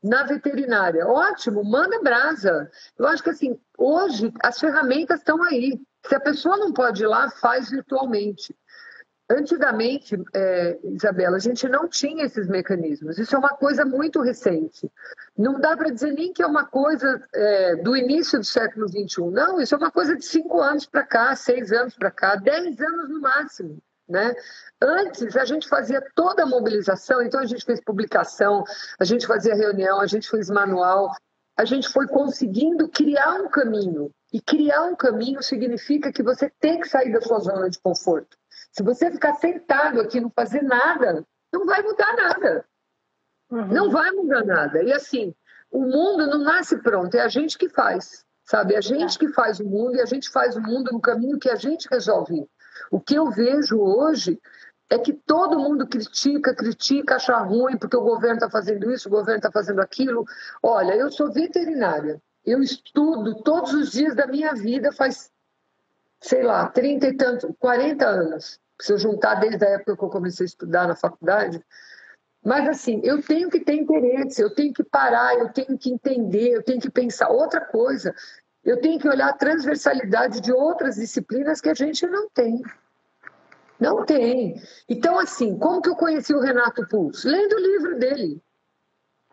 na 0.04 0.24
veterinária. 0.24 1.08
Ótimo, 1.08 1.64
manda 1.64 2.02
brasa. 2.02 2.70
Eu 2.98 3.08
acho 3.08 3.24
que 3.24 3.30
assim, 3.30 3.58
hoje 3.78 4.34
as 4.42 4.60
ferramentas 4.60 5.20
estão 5.20 5.42
aí. 5.44 5.80
Se 6.06 6.16
a 6.16 6.20
pessoa 6.20 6.58
não 6.58 6.74
pode 6.74 7.04
ir 7.04 7.08
lá, 7.08 7.30
faz 7.30 7.70
virtualmente. 7.70 8.54
Antigamente, 9.30 10.16
é, 10.34 10.78
Isabela, 10.84 11.38
a 11.38 11.40
gente 11.40 11.68
não 11.70 11.88
tinha 11.88 12.26
esses 12.26 12.48
mecanismos. 12.48 13.18
Isso 13.18 13.36
é 13.36 13.40
uma 13.40 13.50
coisa 13.50 13.86
muito 13.86 14.22
recente. 14.22 14.92
Não 15.38 15.60
dá 15.60 15.78
para 15.78 15.92
dizer 15.92 16.12
nem 16.12 16.34
que 16.34 16.44
é 16.44 16.46
uma 16.46 16.66
coisa 16.66 17.22
é, 17.34 17.76
do 17.78 17.96
início 17.96 18.38
do 18.38 18.46
século 18.46 18.88
XXI. 18.88 19.22
Não, 19.32 19.62
isso 19.62 19.74
é 19.74 19.78
uma 19.78 19.92
coisa 19.92 20.16
de 20.16 20.26
cinco 20.26 20.60
anos 20.62 20.86
para 20.86 21.04
cá, 21.04 21.36
seis 21.36 21.72
anos 21.72 21.96
para 21.96 22.12
cá, 22.12 22.36
dez 22.36 22.80
anos 22.82 23.10
no 23.10 23.22
máximo. 23.22 23.78
Né? 24.08 24.36
Antes 24.82 25.38
a 25.38 25.46
gente 25.46 25.70
fazia 25.70 26.06
toda 26.14 26.44
a 26.44 26.46
mobilização, 26.46 27.22
então 27.22 27.40
a 27.40 27.46
gente 27.46 27.66
fez 27.66 27.80
publicação, 27.80 28.64
a 29.00 29.06
gente 29.06 29.26
fazia 29.26 29.56
reunião, 29.56 30.02
a 30.02 30.06
gente 30.06 30.30
fez 30.30 30.50
manual, 30.50 31.10
a 31.58 31.64
gente 31.64 31.88
foi 31.88 32.08
conseguindo 32.08 32.90
criar 32.90 33.36
um 33.36 33.50
caminho. 33.50 34.12
E 34.34 34.42
criar 34.42 34.84
um 34.84 34.96
caminho 34.96 35.42
significa 35.42 36.12
que 36.12 36.24
você 36.24 36.52
tem 36.60 36.82
que 36.82 36.90
sair 36.90 37.14
da 37.14 37.22
sua 37.22 37.40
zona 37.40 37.70
de 37.70 37.80
conforto. 37.80 38.36
Se 38.74 38.82
você 38.82 39.12
ficar 39.12 39.36
sentado 39.36 40.02
aqui 40.02 40.20
não 40.20 40.32
fazer 40.32 40.64
nada, 40.64 41.24
não 41.54 41.64
vai 41.66 41.84
mudar 41.84 42.16
nada. 42.16 42.66
Uhum. 43.52 43.68
Não 43.68 43.92
vai 43.92 44.10
mudar 44.12 44.44
nada. 44.44 44.82
E 44.82 44.92
assim, 44.92 45.34
o 45.72 45.82
mundo 45.82 46.26
não 46.26 46.40
nasce 46.40 46.78
pronto, 46.78 47.16
é 47.16 47.22
a 47.22 47.28
gente 47.28 47.56
que 47.56 47.70
faz, 47.70 48.26
sabe? 48.44 48.74
É 48.74 48.80
a 48.80 48.82
gente 48.82 49.20
que 49.20 49.28
faz 49.28 49.60
o 49.60 49.64
mundo 49.64 49.96
e 49.96 50.02
a 50.02 50.06
gente 50.06 50.28
faz 50.28 50.56
o 50.56 50.62
mundo 50.62 50.92
no 50.92 51.00
caminho 51.00 51.38
que 51.38 51.52
a 51.52 51.56
gente 51.56 51.88
resolve. 51.88 52.50
O 52.90 53.00
que 53.00 53.14
eu 53.14 53.30
vejo 53.30 53.80
hoje 53.80 54.42
é 54.90 54.98
que 54.98 55.14
todo 55.14 55.60
mundo 55.60 55.88
critica, 55.88 56.56
critica, 56.56 57.18
acha 57.18 57.38
ruim 57.38 57.78
porque 57.78 57.96
o 57.96 58.02
governo 58.02 58.38
está 58.38 58.50
fazendo 58.50 58.92
isso, 58.92 59.08
o 59.08 59.12
governo 59.12 59.38
está 59.38 59.52
fazendo 59.52 59.82
aquilo. 59.82 60.26
Olha, 60.64 60.96
eu 60.96 61.12
sou 61.12 61.32
veterinária, 61.32 62.20
eu 62.44 62.60
estudo 62.60 63.44
todos 63.44 63.72
os 63.72 63.92
dias 63.92 64.16
da 64.16 64.26
minha 64.26 64.56
vida 64.56 64.92
faz, 64.92 65.32
sei 66.20 66.42
lá, 66.42 66.68
30 66.68 67.08
e 67.08 67.18
tantos, 67.18 67.52
40 67.60 68.04
anos. 68.04 68.63
Eu 68.90 68.98
juntar 68.98 69.36
desde 69.36 69.64
a 69.66 69.70
época 69.70 69.96
que 69.96 70.04
eu 70.04 70.10
comecei 70.10 70.46
a 70.46 70.48
estudar 70.48 70.88
na 70.88 70.96
faculdade. 70.96 71.64
Mas, 72.44 72.68
assim, 72.68 73.00
eu 73.04 73.22
tenho 73.22 73.50
que 73.50 73.60
ter 73.60 73.76
interesse, 73.76 74.42
eu 74.42 74.54
tenho 74.54 74.74
que 74.74 74.84
parar, 74.84 75.36
eu 75.36 75.50
tenho 75.50 75.78
que 75.78 75.90
entender, 75.90 76.50
eu 76.50 76.64
tenho 76.64 76.82
que 76.82 76.90
pensar. 76.90 77.30
Outra 77.30 77.62
coisa, 77.62 78.14
eu 78.66 78.82
tenho 78.82 79.00
que 79.00 79.08
olhar 79.08 79.30
a 79.30 79.34
transversalidade 79.34 80.42
de 80.42 80.52
outras 80.52 80.96
disciplinas 80.96 81.62
que 81.62 81.70
a 81.70 81.74
gente 81.74 82.06
não 82.08 82.30
tem. 82.30 82.62
Não 83.80 84.06
tem. 84.06 84.62
Então, 84.88 85.18
assim, 85.18 85.58
como 85.58 85.82
que 85.82 85.90
eu 85.90 85.96
conheci 85.96 86.34
o 86.34 86.40
Renato 86.40 86.88
Pulso? 86.88 87.28
Lendo 87.28 87.54
o 87.54 87.60
livro 87.60 88.00
dele. 88.00 88.42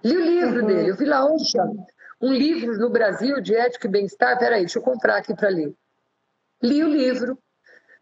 Li 0.03 0.17
o 0.17 0.25
livro 0.25 0.61
uhum. 0.61 0.67
dele. 0.67 0.91
Eu 0.91 0.97
vi 0.97 1.05
lá, 1.05 1.25
oxa, 1.25 1.63
um 2.21 2.33
livro 2.33 2.79
no 2.79 2.91
Brasil 2.91 3.41
de 3.41 3.55
ética 3.55 3.87
e 3.87 3.91
bem-estar. 3.91 4.39
Peraí, 4.39 4.61
deixa 4.61 4.79
eu 4.79 4.83
comprar 4.83 5.17
aqui 5.19 5.35
para 5.35 5.49
ler. 5.49 5.75
Li 6.63 6.83
o 6.83 6.89
livro, 6.89 7.39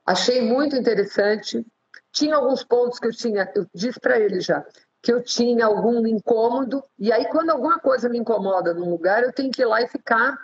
achei 0.08 0.40
muito 0.40 0.74
interessante. 0.74 1.64
Tinha 2.12 2.36
alguns 2.36 2.64
pontos 2.64 2.98
que 2.98 3.06
eu 3.06 3.12
tinha, 3.12 3.50
eu 3.54 3.66
disse 3.74 4.00
para 4.00 4.18
ele 4.18 4.40
já, 4.40 4.64
que 5.02 5.12
eu 5.12 5.22
tinha 5.22 5.66
algum 5.66 6.06
incômodo. 6.06 6.82
E 6.98 7.12
aí, 7.12 7.26
quando 7.28 7.50
alguma 7.50 7.78
coisa 7.78 8.08
me 8.08 8.18
incomoda 8.18 8.72
num 8.72 8.90
lugar, 8.90 9.22
eu 9.22 9.32
tenho 9.32 9.50
que 9.50 9.62
ir 9.62 9.66
lá 9.66 9.82
e 9.82 9.88
ficar 9.88 10.36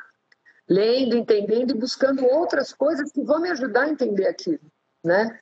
lendo, 0.68 1.16
entendendo 1.16 1.70
e 1.70 1.78
buscando 1.78 2.24
outras 2.26 2.72
coisas 2.72 3.10
que 3.10 3.22
vão 3.22 3.40
me 3.40 3.50
ajudar 3.50 3.82
a 3.82 3.88
entender 3.88 4.26
aquilo, 4.26 4.70
né? 5.04 5.38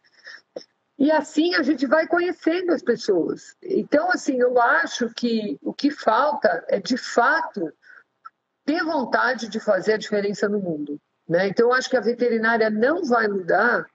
E 0.98 1.10
assim 1.10 1.54
a 1.54 1.62
gente 1.62 1.86
vai 1.86 2.06
conhecendo 2.06 2.72
as 2.72 2.82
pessoas. 2.82 3.56
Então, 3.60 4.10
assim, 4.10 4.38
eu 4.40 4.60
acho 4.60 5.10
que 5.10 5.58
o 5.62 5.72
que 5.72 5.90
falta 5.90 6.64
é, 6.68 6.78
de 6.78 6.96
fato, 6.96 7.72
ter 8.64 8.84
vontade 8.84 9.48
de 9.48 9.58
fazer 9.58 9.94
a 9.94 9.98
diferença 9.98 10.48
no 10.48 10.60
mundo. 10.60 11.00
Né? 11.28 11.48
Então, 11.48 11.68
eu 11.68 11.72
acho 11.72 11.90
que 11.90 11.96
a 11.96 12.00
veterinária 12.00 12.70
não 12.70 13.04
vai 13.04 13.26
mudar 13.26 13.86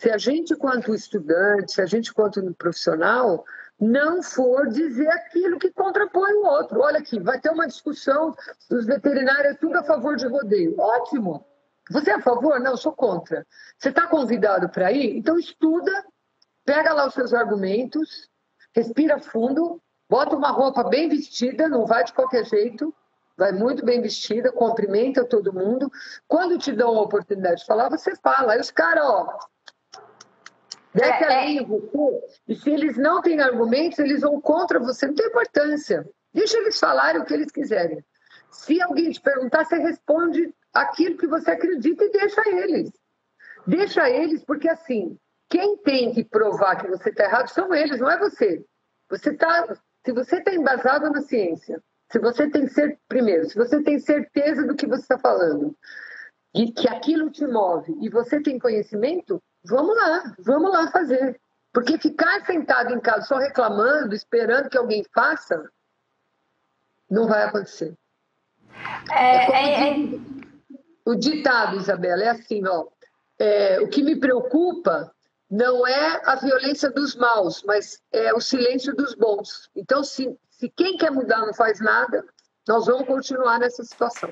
se 0.00 0.10
a 0.10 0.16
gente, 0.16 0.56
quanto 0.56 0.94
estudante, 0.94 1.72
se 1.72 1.82
a 1.82 1.84
gente, 1.84 2.14
quanto 2.14 2.42
profissional, 2.54 3.44
não 3.78 4.22
for 4.22 4.66
dizer 4.68 5.08
aquilo 5.08 5.58
que 5.58 5.70
contrapõe 5.70 6.32
o 6.36 6.46
outro. 6.46 6.80
Olha 6.80 7.00
aqui, 7.00 7.20
vai 7.20 7.38
ter 7.38 7.50
uma 7.50 7.66
discussão 7.66 8.34
dos 8.70 8.86
veterinários, 8.86 9.58
tudo 9.60 9.76
a 9.76 9.82
favor 9.82 10.16
de 10.16 10.26
rodeio. 10.26 10.74
Ótimo. 10.78 11.44
Você 11.90 12.12
é 12.12 12.14
a 12.14 12.22
favor? 12.22 12.58
Não, 12.58 12.70
eu 12.70 12.76
sou 12.78 12.92
contra. 12.92 13.46
Você 13.78 13.90
está 13.90 14.06
convidado 14.06 14.70
para 14.70 14.90
ir? 14.90 15.18
Então 15.18 15.38
estuda 15.38 15.92
pega 16.64 16.94
lá 16.94 17.06
os 17.06 17.12
seus 17.12 17.34
argumentos, 17.34 18.30
respira 18.74 19.18
fundo, 19.18 19.82
bota 20.08 20.34
uma 20.34 20.50
roupa 20.50 20.82
bem 20.84 21.10
vestida, 21.10 21.68
não 21.68 21.84
vai 21.84 22.04
de 22.04 22.14
qualquer 22.14 22.46
jeito, 22.46 22.94
vai 23.36 23.52
muito 23.52 23.84
bem 23.84 24.00
vestida, 24.00 24.50
cumprimenta 24.50 25.26
todo 25.26 25.52
mundo. 25.52 25.92
Quando 26.26 26.56
te 26.56 26.72
dão 26.72 26.96
a 26.96 27.02
oportunidade 27.02 27.60
de 27.60 27.66
falar, 27.66 27.90
você 27.90 28.16
fala. 28.16 28.54
Aí 28.54 28.60
os 28.60 28.70
caras, 28.70 29.04
ó, 29.04 29.38
desce 30.94 31.24
é, 31.24 31.56
é... 31.56 31.64
você. 31.64 32.40
E 32.48 32.54
se 32.54 32.70
eles 32.70 32.96
não 32.96 33.22
têm 33.22 33.40
argumentos, 33.40 33.98
eles 33.98 34.20
vão 34.20 34.40
contra 34.40 34.78
você, 34.78 35.06
não 35.06 35.14
tem 35.14 35.26
importância. 35.26 36.08
Deixa 36.32 36.58
eles 36.58 36.78
falarem 36.78 37.20
o 37.20 37.24
que 37.24 37.34
eles 37.34 37.50
quiserem. 37.50 38.04
Se 38.50 38.80
alguém 38.82 39.10
te 39.10 39.20
perguntar, 39.20 39.64
você 39.64 39.76
responde 39.76 40.52
aquilo 40.72 41.16
que 41.16 41.26
você 41.26 41.50
acredita 41.50 42.04
e 42.04 42.10
deixa 42.10 42.48
eles. 42.48 42.92
Deixa 43.66 44.08
eles, 44.08 44.44
porque 44.44 44.68
assim, 44.68 45.16
quem 45.48 45.76
tem 45.78 46.12
que 46.12 46.24
provar 46.24 46.76
que 46.76 46.88
você 46.88 47.10
está 47.10 47.24
errado 47.24 47.48
são 47.48 47.74
eles, 47.74 48.00
não 48.00 48.10
é 48.10 48.18
você. 48.18 48.64
Você 49.08 49.34
tá, 49.34 49.76
se 50.04 50.12
você 50.12 50.36
está 50.36 50.54
embasado 50.54 51.10
na 51.10 51.22
ciência, 51.22 51.82
se 52.10 52.18
você 52.18 52.48
tem 52.48 52.66
ser 52.68 52.98
primeiro, 53.08 53.48
se 53.48 53.56
você 53.56 53.82
tem 53.82 53.98
certeza 53.98 54.66
do 54.66 54.74
que 54.74 54.86
você 54.86 55.02
está 55.02 55.18
falando 55.18 55.76
e 56.54 56.72
que 56.72 56.88
aquilo 56.88 57.30
te 57.30 57.46
move 57.46 57.96
e 58.00 58.08
você 58.08 58.40
tem 58.40 58.58
conhecimento, 58.58 59.42
vamos 59.64 59.96
lá, 59.96 60.34
vamos 60.38 60.70
lá 60.70 60.90
fazer. 60.90 61.40
Porque 61.72 61.98
ficar 61.98 62.44
sentado 62.44 62.92
em 62.92 63.00
casa 63.00 63.26
só 63.26 63.36
reclamando, 63.36 64.14
esperando 64.14 64.68
que 64.68 64.78
alguém 64.78 65.04
faça, 65.14 65.70
não 67.08 67.28
vai 67.28 67.44
acontecer. 67.44 67.94
É, 69.12 69.52
é, 69.52 69.90
é... 69.90 69.96
O 71.04 71.14
ditado, 71.14 71.76
Isabela, 71.76 72.22
é 72.22 72.28
assim, 72.28 72.66
ó. 72.66 72.86
É, 73.38 73.80
o 73.80 73.88
que 73.88 74.02
me 74.02 74.16
preocupa 74.16 75.12
não 75.50 75.86
é 75.86 76.22
a 76.24 76.36
violência 76.36 76.90
dos 76.90 77.16
maus, 77.16 77.62
mas 77.64 78.00
é 78.12 78.32
o 78.34 78.40
silêncio 78.40 78.94
dos 78.94 79.14
bons. 79.14 79.68
Então, 79.74 80.04
se, 80.04 80.36
se 80.50 80.68
quem 80.68 80.96
quer 80.96 81.10
mudar 81.10 81.40
não 81.40 81.54
faz 81.54 81.80
nada, 81.80 82.24
nós 82.68 82.86
vamos 82.86 83.06
continuar 83.06 83.58
nessa 83.58 83.82
situação. 83.82 84.30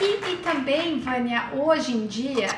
E, 0.00 0.32
e 0.32 0.36
também, 0.38 1.00
Vânia, 1.00 1.50
hoje 1.54 1.94
em 1.94 2.06
dia, 2.06 2.48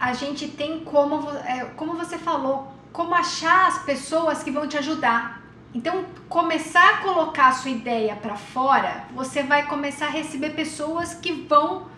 a 0.00 0.14
gente 0.14 0.48
tem 0.48 0.80
como, 0.80 1.30
é, 1.30 1.66
como 1.76 1.94
você 1.94 2.16
falou, 2.16 2.72
como 2.90 3.14
achar 3.14 3.68
as 3.68 3.82
pessoas 3.82 4.42
que 4.42 4.50
vão 4.50 4.66
te 4.66 4.78
ajudar. 4.78 5.42
Então, 5.74 6.04
começar 6.28 6.94
a 6.94 6.96
colocar 6.98 7.48
a 7.48 7.52
sua 7.52 7.70
ideia 7.70 8.16
para 8.16 8.34
fora, 8.34 9.04
você 9.14 9.42
vai 9.42 9.66
começar 9.66 10.06
a 10.06 10.10
receber 10.10 10.50
pessoas 10.50 11.14
que 11.14 11.32
vão 11.32 11.88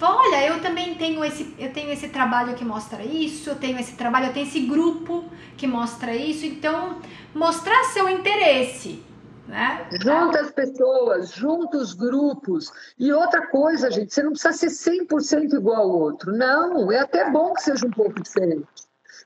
olha, 0.00 0.46
eu 0.46 0.60
também 0.60 0.94
tenho 0.94 1.24
esse, 1.24 1.54
eu 1.58 1.72
tenho 1.72 1.90
esse 1.90 2.08
trabalho 2.08 2.54
que 2.54 2.64
mostra 2.64 3.02
isso, 3.02 3.50
eu 3.50 3.56
tenho 3.56 3.78
esse 3.78 3.92
trabalho, 3.92 4.26
eu 4.26 4.32
tenho 4.32 4.46
esse 4.46 4.60
grupo 4.60 5.24
que 5.56 5.66
mostra 5.66 6.14
isso, 6.14 6.44
então 6.44 6.98
mostrar 7.34 7.84
seu 7.84 8.08
interesse. 8.08 9.02
Né? 9.46 9.88
Junta 10.00 10.40
as 10.40 10.50
pessoas, 10.50 11.30
junta 11.30 11.76
os 11.76 11.92
grupos. 11.92 12.72
E 12.98 13.12
outra 13.12 13.46
coisa, 13.48 13.90
gente, 13.90 14.12
você 14.12 14.22
não 14.22 14.32
precisa 14.32 14.52
ser 14.70 15.06
100% 15.06 15.54
igual 15.54 15.82
ao 15.82 15.90
outro. 15.90 16.32
Não, 16.32 16.90
é 16.90 17.00
até 17.00 17.30
bom 17.30 17.52
que 17.52 17.62
seja 17.62 17.86
um 17.86 17.90
pouco 17.90 18.22
diferente. 18.22 18.66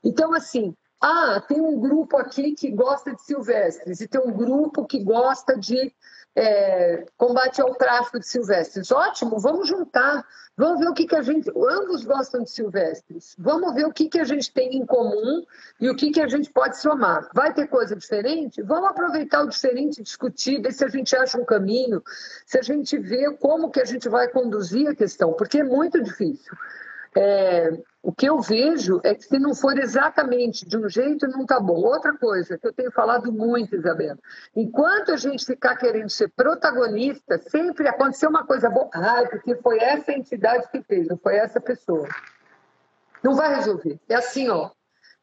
Então, 0.03 0.33
assim, 0.33 0.75
ah, 1.01 1.41
tem 1.47 1.61
um 1.61 1.79
grupo 1.79 2.17
aqui 2.17 2.53
que 2.53 2.69
gosta 2.71 3.15
de 3.15 3.21
silvestres 3.21 4.01
e 4.01 4.07
tem 4.07 4.19
um 4.19 4.31
grupo 4.31 4.85
que 4.85 5.01
gosta 5.01 5.57
de 5.57 5.93
é, 6.35 7.05
combate 7.17 7.61
ao 7.61 7.73
tráfico 7.75 8.19
de 8.19 8.27
silvestres. 8.27 8.91
Ótimo, 8.91 9.39
vamos 9.39 9.67
juntar, 9.67 10.25
vamos 10.59 10.81
ver 10.81 10.89
o 10.89 10.93
que, 10.93 11.07
que 11.07 11.15
a 11.15 11.21
gente. 11.21 11.49
Ambos 11.49 12.03
gostam 12.03 12.43
de 12.43 12.51
silvestres, 12.51 13.33
vamos 13.39 13.73
ver 13.73 13.85
o 13.85 13.93
que, 13.93 14.09
que 14.09 14.19
a 14.19 14.25
gente 14.25 14.51
tem 14.51 14.75
em 14.75 14.85
comum 14.85 15.41
e 15.79 15.89
o 15.89 15.95
que, 15.95 16.11
que 16.11 16.21
a 16.21 16.27
gente 16.27 16.51
pode 16.51 16.77
somar. 16.77 17.29
Vai 17.33 17.53
ter 17.53 17.67
coisa 17.67 17.95
diferente? 17.95 18.61
Vamos 18.61 18.89
aproveitar 18.89 19.41
o 19.43 19.47
diferente, 19.47 20.03
discutir, 20.03 20.61
ver 20.61 20.73
se 20.73 20.83
a 20.83 20.89
gente 20.89 21.15
acha 21.15 21.39
um 21.39 21.45
caminho, 21.45 22.03
se 22.45 22.59
a 22.59 22.61
gente 22.61 22.97
vê 22.97 23.31
como 23.37 23.71
que 23.71 23.79
a 23.79 23.85
gente 23.85 24.09
vai 24.09 24.27
conduzir 24.27 24.89
a 24.89 24.95
questão, 24.95 25.31
porque 25.31 25.59
é 25.59 25.63
muito 25.63 26.03
difícil. 26.03 26.53
É, 27.15 27.71
o 28.01 28.13
que 28.13 28.27
eu 28.27 28.39
vejo 28.39 29.01
é 29.03 29.13
que 29.13 29.23
se 29.23 29.37
não 29.37 29.53
for 29.53 29.77
exatamente 29.77 30.65
de 30.65 30.77
um 30.77 30.87
jeito, 30.87 31.27
não 31.27 31.41
está 31.41 31.59
bom. 31.59 31.75
Outra 31.75 32.17
coisa 32.17 32.57
que 32.57 32.65
eu 32.65 32.73
tenho 32.73 32.91
falado 32.91 33.31
muito, 33.31 33.75
Isabela, 33.75 34.17
enquanto 34.55 35.11
a 35.11 35.17
gente 35.17 35.45
ficar 35.45 35.75
querendo 35.75 36.09
ser 36.09 36.29
protagonista, 36.29 37.37
sempre 37.37 37.87
aconteceu 37.87 38.29
uma 38.29 38.45
coisa 38.45 38.69
boa, 38.69 38.89
ah, 38.93 39.27
porque 39.29 39.55
foi 39.57 39.79
essa 39.79 40.13
entidade 40.13 40.69
que 40.71 40.81
fez, 40.81 41.07
não 41.07 41.17
foi 41.17 41.35
essa 41.35 41.59
pessoa. 41.59 42.07
Não 43.21 43.35
vai 43.35 43.53
resolver. 43.55 43.99
É 44.07 44.15
assim, 44.15 44.47
ó. 44.49 44.71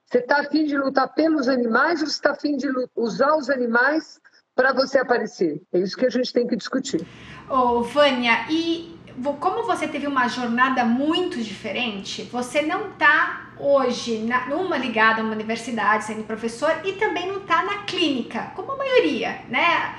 Você 0.04 0.18
está 0.18 0.40
afim 0.40 0.66
de 0.66 0.76
lutar 0.76 1.12
pelos 1.14 1.48
animais 1.48 2.00
ou 2.00 2.06
você 2.06 2.12
está 2.12 2.32
afim 2.32 2.56
de 2.56 2.68
usar 2.94 3.36
os 3.36 3.48
animais 3.48 4.20
para 4.54 4.72
você 4.72 4.98
aparecer? 4.98 5.60
É 5.72 5.78
isso 5.78 5.96
que 5.96 6.06
a 6.06 6.10
gente 6.10 6.32
tem 6.32 6.46
que 6.46 6.54
discutir. 6.54 7.06
Ô, 7.48 7.82
Vânia, 7.82 8.46
e 8.50 8.95
como 9.40 9.64
você 9.64 9.88
teve 9.88 10.06
uma 10.06 10.28
jornada 10.28 10.84
muito 10.84 11.42
diferente, 11.42 12.22
você 12.24 12.62
não 12.62 12.90
está 12.90 13.46
hoje 13.58 14.18
na, 14.18 14.46
numa 14.46 14.76
ligada 14.76 15.20
a 15.20 15.24
uma 15.24 15.32
universidade 15.32 16.04
sendo 16.04 16.24
professor 16.24 16.80
e 16.84 16.92
também 16.92 17.26
não 17.26 17.38
está 17.38 17.62
na 17.64 17.78
clínica, 17.78 18.52
como 18.54 18.72
a 18.72 18.76
maioria, 18.76 19.40
né? 19.48 19.94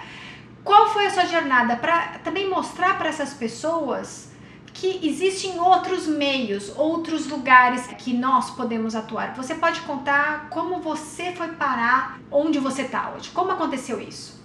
Qual 0.63 0.89
foi 0.89 1.07
a 1.07 1.09
sua 1.09 1.25
jornada 1.25 1.75
para 1.77 2.19
também 2.23 2.49
mostrar 2.49 2.97
para 2.97 3.09
essas 3.09 3.33
pessoas 3.33 4.31
que 4.73 4.99
existem 5.07 5.59
outros 5.59 6.05
meios, 6.05 6.71
outros 6.75 7.27
lugares 7.27 7.87
que 7.87 8.13
nós 8.13 8.51
podemos 8.51 8.93
atuar? 8.93 9.33
Você 9.35 9.55
pode 9.55 9.81
contar 9.81 10.49
como 10.49 10.79
você 10.79 11.31
foi 11.31 11.47
parar 11.49 12.19
onde 12.29 12.59
você 12.59 12.83
está 12.83 13.11
hoje? 13.11 13.29
Como 13.31 13.51
aconteceu 13.51 13.99
isso? 13.99 14.36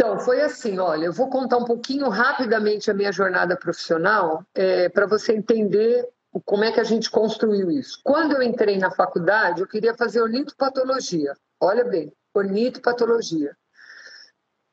Então, 0.00 0.20
foi 0.20 0.40
assim, 0.40 0.78
olha, 0.78 1.06
eu 1.06 1.12
vou 1.12 1.28
contar 1.28 1.56
um 1.56 1.64
pouquinho 1.64 2.08
rapidamente 2.08 2.88
a 2.88 2.94
minha 2.94 3.10
jornada 3.10 3.56
profissional 3.56 4.44
é, 4.54 4.88
para 4.88 5.06
você 5.06 5.32
entender 5.32 6.08
como 6.44 6.62
é 6.62 6.70
que 6.70 6.78
a 6.78 6.84
gente 6.84 7.10
construiu 7.10 7.68
isso. 7.68 8.00
Quando 8.04 8.36
eu 8.36 8.40
entrei 8.40 8.78
na 8.78 8.92
faculdade, 8.92 9.60
eu 9.60 9.66
queria 9.66 9.92
fazer 9.96 10.22
ornitopatologia. 10.22 11.34
Olha 11.60 11.82
bem, 11.82 12.12
ornitopatologia. 12.32 13.56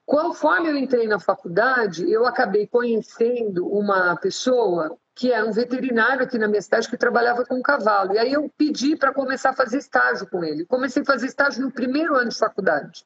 Conforme 0.05 0.69
eu 0.69 0.77
entrei 0.77 1.07
na 1.07 1.19
faculdade, 1.19 2.07
eu 2.07 2.27
acabei 2.27 2.67
conhecendo 2.67 3.67
uma 3.67 4.15
pessoa 4.17 4.95
que 5.15 5.31
era 5.31 5.43
um 5.43 5.51
veterinário 5.51 6.23
aqui 6.23 6.37
na 6.37 6.47
minha 6.47 6.61
cidade 6.61 6.87
que 6.87 6.97
trabalhava 6.97 7.43
com 7.45 7.59
cavalo. 7.63 8.13
E 8.13 8.19
aí 8.19 8.31
eu 8.31 8.47
pedi 8.55 8.95
para 8.95 9.11
começar 9.11 9.49
a 9.49 9.55
fazer 9.55 9.79
estágio 9.79 10.29
com 10.29 10.43
ele. 10.43 10.67
Comecei 10.67 11.01
a 11.01 11.05
fazer 11.05 11.25
estágio 11.25 11.63
no 11.63 11.71
primeiro 11.71 12.15
ano 12.15 12.29
de 12.29 12.37
faculdade. 12.37 13.03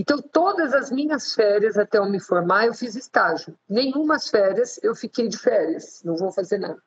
Então, 0.00 0.22
todas 0.22 0.72
as 0.74 0.92
minhas 0.92 1.34
férias 1.34 1.76
até 1.76 1.98
eu 1.98 2.08
me 2.08 2.20
formar, 2.20 2.66
eu 2.66 2.72
fiz 2.72 2.94
estágio. 2.94 3.58
Nenhumas 3.68 4.28
férias 4.28 4.78
eu 4.80 4.94
fiquei 4.94 5.26
de 5.26 5.36
férias, 5.36 6.04
não 6.04 6.14
vou 6.14 6.30
fazer 6.30 6.56
nada. 6.58 6.80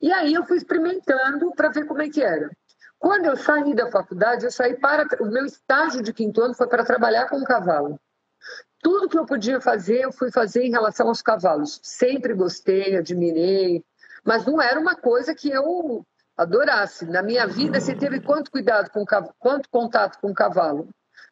E 0.00 0.10
aí 0.10 0.32
eu 0.32 0.46
fui 0.46 0.56
experimentando 0.56 1.52
para 1.54 1.68
ver 1.68 1.84
como 1.84 2.00
é 2.00 2.08
que 2.08 2.22
era. 2.22 2.50
Quando 2.98 3.26
eu 3.26 3.36
saí 3.36 3.74
da 3.74 3.90
faculdade, 3.90 4.46
eu 4.46 4.50
saí 4.50 4.74
para 4.80 5.06
o 5.20 5.26
meu 5.26 5.44
estágio 5.44 6.02
de 6.02 6.10
quinto 6.10 6.40
ano 6.40 6.54
foi 6.54 6.66
para 6.66 6.86
trabalhar 6.86 7.28
com 7.28 7.44
cavalo. 7.44 8.00
Tudo 8.80 9.10
que 9.10 9.18
eu 9.18 9.26
podia 9.26 9.60
fazer, 9.60 10.00
eu 10.00 10.10
fui 10.10 10.32
fazer 10.32 10.62
em 10.62 10.70
relação 10.70 11.08
aos 11.08 11.20
cavalos. 11.20 11.78
Sempre 11.82 12.32
gostei, 12.32 12.96
admirei, 12.96 13.84
mas 14.24 14.46
não 14.46 14.58
era 14.58 14.80
uma 14.80 14.96
coisa 14.96 15.34
que 15.34 15.50
eu 15.50 16.02
adorasse. 16.34 17.04
Na 17.04 17.22
minha 17.22 17.46
vida, 17.46 17.78
você 17.78 17.94
teve 17.94 18.20
quanto 18.20 18.50
cuidado 18.50 18.88
com 18.88 19.04
quanto 19.38 19.68
contato 19.68 20.18
com 20.18 20.30
o 20.30 20.34
cavalo? 20.34 20.88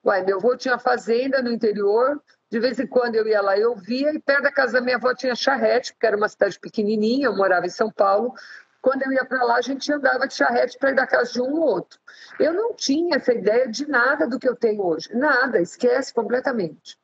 Uai, 0.07 0.23
meu 0.23 0.37
avô 0.37 0.57
tinha 0.57 0.79
fazenda 0.79 1.42
no 1.42 1.51
interior, 1.51 2.23
de 2.49 2.61
vez 2.61 2.79
em 2.79 2.87
quando 2.87 3.16
eu 3.16 3.27
ia 3.27 3.40
lá, 3.42 3.59
eu 3.59 3.75
via, 3.75 4.12
e 4.14 4.21
perto 4.21 4.45
da 4.45 4.53
casa 4.53 4.75
da 4.75 4.81
minha 4.81 4.99
avó 4.99 5.12
tinha 5.12 5.35
charrete, 5.35 5.92
porque 5.92 6.07
era 6.07 6.16
uma 6.16 6.29
cidade 6.29 6.61
pequenininha, 6.61 7.27
eu 7.27 7.35
morava 7.35 7.66
em 7.66 7.71
São 7.71 7.90
Paulo. 7.90 8.33
Quando 8.81 9.03
eu 9.03 9.12
ia 9.12 9.25
para 9.25 9.42
lá, 9.42 9.57
a 9.57 9.61
gente 9.61 9.92
andava 9.92 10.29
de 10.29 10.35
charrete 10.35 10.79
para 10.79 10.92
ir 10.92 10.95
da 10.95 11.09
casa 11.09 11.33
de 11.33 11.42
um 11.42 11.55
ou 11.55 11.61
outro. 11.61 11.99
Eu 12.38 12.55
não 12.55 12.73
tinha 12.73 13.16
essa 13.16 13.33
ideia 13.33 13.66
de 13.66 13.88
nada 13.88 14.29
do 14.29 14.38
que 14.38 14.49
eu 14.49 14.55
tenho 14.55 14.81
hoje. 14.81 15.12
Nada, 15.12 15.61
esquece 15.61 16.14
completamente. 16.14 16.97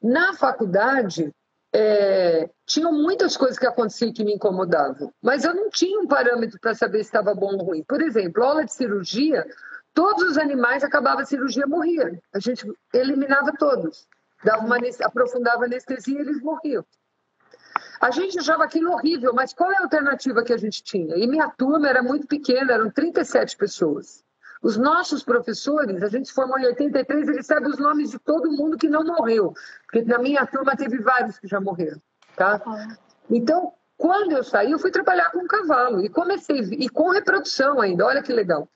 Na 0.00 0.32
faculdade, 0.32 1.34
é, 1.74 2.48
tinham 2.64 2.92
muitas 2.92 3.36
coisas 3.36 3.58
que 3.58 3.66
aconteciam 3.66 4.12
que 4.12 4.22
me 4.22 4.32
incomodavam, 4.32 5.12
mas 5.20 5.42
eu 5.42 5.52
não 5.52 5.68
tinha 5.70 5.98
um 5.98 6.06
parâmetro 6.06 6.56
para 6.60 6.72
saber 6.72 6.98
se 6.98 7.06
estava 7.06 7.34
bom 7.34 7.56
ou 7.56 7.64
ruim. 7.64 7.82
Por 7.82 8.00
exemplo, 8.00 8.44
aula 8.44 8.64
de 8.64 8.72
cirurgia, 8.72 9.44
todos 9.94 10.30
os 10.30 10.36
animais 10.36 10.82
acabavam 10.82 11.22
a 11.22 11.24
cirurgia 11.24 11.66
morriam. 11.66 12.20
A 12.34 12.40
gente 12.40 12.70
eliminava 12.92 13.52
todos, 13.58 14.06
dava 14.42 14.64
uma, 14.64 14.76
aprofundava 15.02 15.62
a 15.62 15.66
anestesia 15.66 16.18
e 16.18 16.20
eles 16.20 16.42
morriam. 16.42 16.84
A 18.00 18.10
gente 18.10 18.38
achava 18.38 18.64
aquilo 18.64 18.92
horrível, 18.92 19.32
mas 19.32 19.54
qual 19.54 19.72
é 19.72 19.76
a 19.76 19.82
alternativa 19.82 20.42
que 20.42 20.52
a 20.52 20.56
gente 20.56 20.82
tinha? 20.82 21.16
E 21.16 21.26
minha 21.26 21.48
turma 21.48 21.88
era 21.88 22.02
muito 22.02 22.26
pequena, 22.26 22.74
eram 22.74 22.90
37 22.90 23.56
pessoas. 23.56 24.22
Os 24.60 24.76
nossos 24.76 25.22
professores, 25.22 26.02
a 26.02 26.08
gente 26.08 26.28
se 26.28 26.34
formou 26.34 26.58
em 26.58 26.66
83, 26.66 27.28
eles 27.28 27.46
sabem 27.46 27.68
os 27.68 27.78
nomes 27.78 28.10
de 28.10 28.18
todo 28.18 28.50
mundo 28.50 28.78
que 28.78 28.88
não 28.88 29.04
morreu. 29.04 29.54
Porque 29.82 30.02
na 30.02 30.18
minha 30.18 30.46
turma 30.46 30.76
teve 30.76 30.98
vários 30.98 31.38
que 31.38 31.46
já 31.46 31.60
morreram. 31.60 32.00
Tá? 32.36 32.60
Então, 33.30 33.72
quando 33.96 34.32
eu 34.32 34.42
saí, 34.42 34.72
eu 34.72 34.78
fui 34.78 34.90
trabalhar 34.90 35.30
com 35.30 35.46
cavalo. 35.46 36.00
E 36.00 36.08
comecei, 36.08 36.60
e 36.60 36.88
com 36.88 37.10
reprodução 37.10 37.80
ainda, 37.80 38.06
olha 38.06 38.22
que 38.22 38.32
legal. 38.32 38.68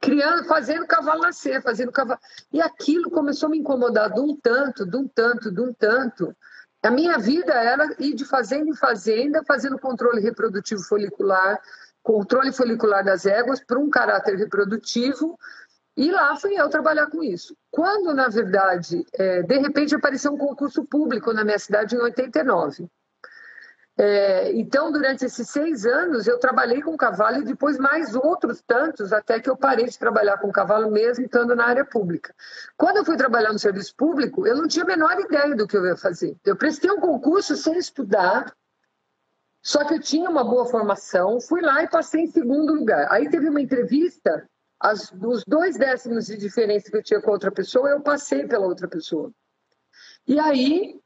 Criando, 0.00 0.44
fazendo 0.44 0.86
cavalo 0.86 1.22
nascer, 1.22 1.62
fazendo 1.62 1.90
cavalo. 1.90 2.20
E 2.52 2.60
aquilo 2.60 3.10
começou 3.10 3.48
a 3.48 3.50
me 3.50 3.58
incomodar 3.58 4.12
de 4.12 4.20
um 4.20 4.36
tanto, 4.36 4.86
de 4.86 4.96
um 4.96 5.08
tanto, 5.08 5.50
de 5.50 5.60
um 5.60 5.72
tanto. 5.72 6.34
A 6.82 6.90
minha 6.90 7.18
vida 7.18 7.52
era 7.52 7.94
ir 7.98 8.14
de 8.14 8.24
fazenda 8.24 8.70
em 8.70 8.76
fazenda, 8.76 9.42
fazendo 9.46 9.78
controle 9.78 10.20
reprodutivo 10.20 10.82
folicular, 10.82 11.60
controle 12.02 12.52
folicular 12.52 13.04
das 13.04 13.26
éguas 13.26 13.60
para 13.60 13.78
um 13.78 13.90
caráter 13.90 14.36
reprodutivo, 14.36 15.36
e 15.96 16.12
lá 16.12 16.36
fui 16.36 16.54
eu 16.54 16.68
trabalhar 16.68 17.10
com 17.10 17.24
isso. 17.24 17.56
Quando, 17.72 18.14
na 18.14 18.28
verdade, 18.28 19.04
é, 19.14 19.42
de 19.42 19.58
repente 19.58 19.96
apareceu 19.96 20.32
um 20.32 20.38
concurso 20.38 20.84
público 20.84 21.32
na 21.32 21.42
minha 21.42 21.58
cidade 21.58 21.96
em 21.96 21.98
89. 21.98 22.88
É, 24.00 24.52
então, 24.52 24.92
durante 24.92 25.24
esses 25.24 25.50
seis 25.50 25.84
anos, 25.84 26.28
eu 26.28 26.38
trabalhei 26.38 26.80
com 26.80 26.96
cavalo 26.96 27.38
e 27.38 27.44
depois 27.44 27.76
mais 27.78 28.14
outros 28.14 28.62
tantos, 28.62 29.12
até 29.12 29.40
que 29.40 29.50
eu 29.50 29.56
parei 29.56 29.86
de 29.86 29.98
trabalhar 29.98 30.38
com 30.38 30.52
cavalo 30.52 30.88
mesmo 30.88 31.24
estando 31.24 31.56
na 31.56 31.66
área 31.66 31.84
pública. 31.84 32.32
Quando 32.76 32.98
eu 32.98 33.04
fui 33.04 33.16
trabalhar 33.16 33.52
no 33.52 33.58
serviço 33.58 33.96
público, 33.96 34.46
eu 34.46 34.54
não 34.54 34.68
tinha 34.68 34.84
a 34.84 34.86
menor 34.86 35.18
ideia 35.18 35.52
do 35.56 35.66
que 35.66 35.76
eu 35.76 35.84
ia 35.84 35.96
fazer. 35.96 36.36
Eu 36.44 36.54
prestei 36.54 36.88
um 36.92 37.00
concurso 37.00 37.56
sem 37.56 37.76
estudar, 37.76 38.54
só 39.60 39.84
que 39.84 39.94
eu 39.94 40.00
tinha 40.00 40.30
uma 40.30 40.44
boa 40.44 40.66
formação, 40.66 41.40
fui 41.40 41.60
lá 41.60 41.82
e 41.82 41.88
passei 41.88 42.22
em 42.22 42.30
segundo 42.30 42.72
lugar. 42.72 43.08
Aí 43.10 43.28
teve 43.28 43.48
uma 43.48 43.60
entrevista, 43.60 44.48
as, 44.78 45.10
os 45.10 45.42
dois 45.44 45.76
décimos 45.76 46.26
de 46.26 46.36
diferença 46.36 46.88
que 46.88 46.96
eu 46.96 47.02
tinha 47.02 47.20
com 47.20 47.30
a 47.30 47.32
outra 47.32 47.50
pessoa, 47.50 47.88
eu 47.88 48.00
passei 48.00 48.46
pela 48.46 48.64
outra 48.64 48.86
pessoa. 48.86 49.32
E 50.24 50.38
aí 50.38 51.00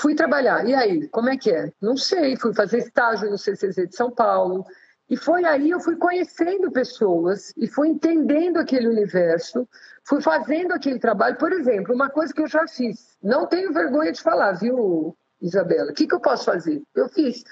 fui 0.00 0.14
trabalhar. 0.14 0.66
E 0.66 0.74
aí, 0.74 1.08
como 1.08 1.28
é 1.28 1.36
que 1.36 1.50
é? 1.50 1.70
Não 1.80 1.96
sei, 1.96 2.34
fui 2.36 2.54
fazer 2.54 2.78
estágio 2.78 3.30
no 3.30 3.36
CCZ 3.36 3.88
de 3.88 3.94
São 3.94 4.10
Paulo. 4.10 4.64
E 5.08 5.16
foi 5.16 5.44
aí 5.44 5.70
eu 5.70 5.80
fui 5.80 5.96
conhecendo 5.96 6.70
pessoas 6.70 7.52
e 7.56 7.66
fui 7.66 7.88
entendendo 7.88 8.58
aquele 8.58 8.88
universo, 8.88 9.68
fui 10.04 10.22
fazendo 10.22 10.72
aquele 10.72 10.98
trabalho. 10.98 11.36
Por 11.36 11.52
exemplo, 11.52 11.94
uma 11.94 12.08
coisa 12.08 12.32
que 12.32 12.40
eu 12.40 12.46
já 12.46 12.66
fiz, 12.66 13.18
não 13.22 13.46
tenho 13.46 13.72
vergonha 13.72 14.12
de 14.12 14.22
falar, 14.22 14.52
viu, 14.52 15.14
Isabela? 15.42 15.90
O 15.90 15.94
que, 15.94 16.06
que 16.06 16.14
eu 16.14 16.20
posso 16.20 16.44
fazer? 16.44 16.82
Eu 16.94 17.08
fiz. 17.08 17.44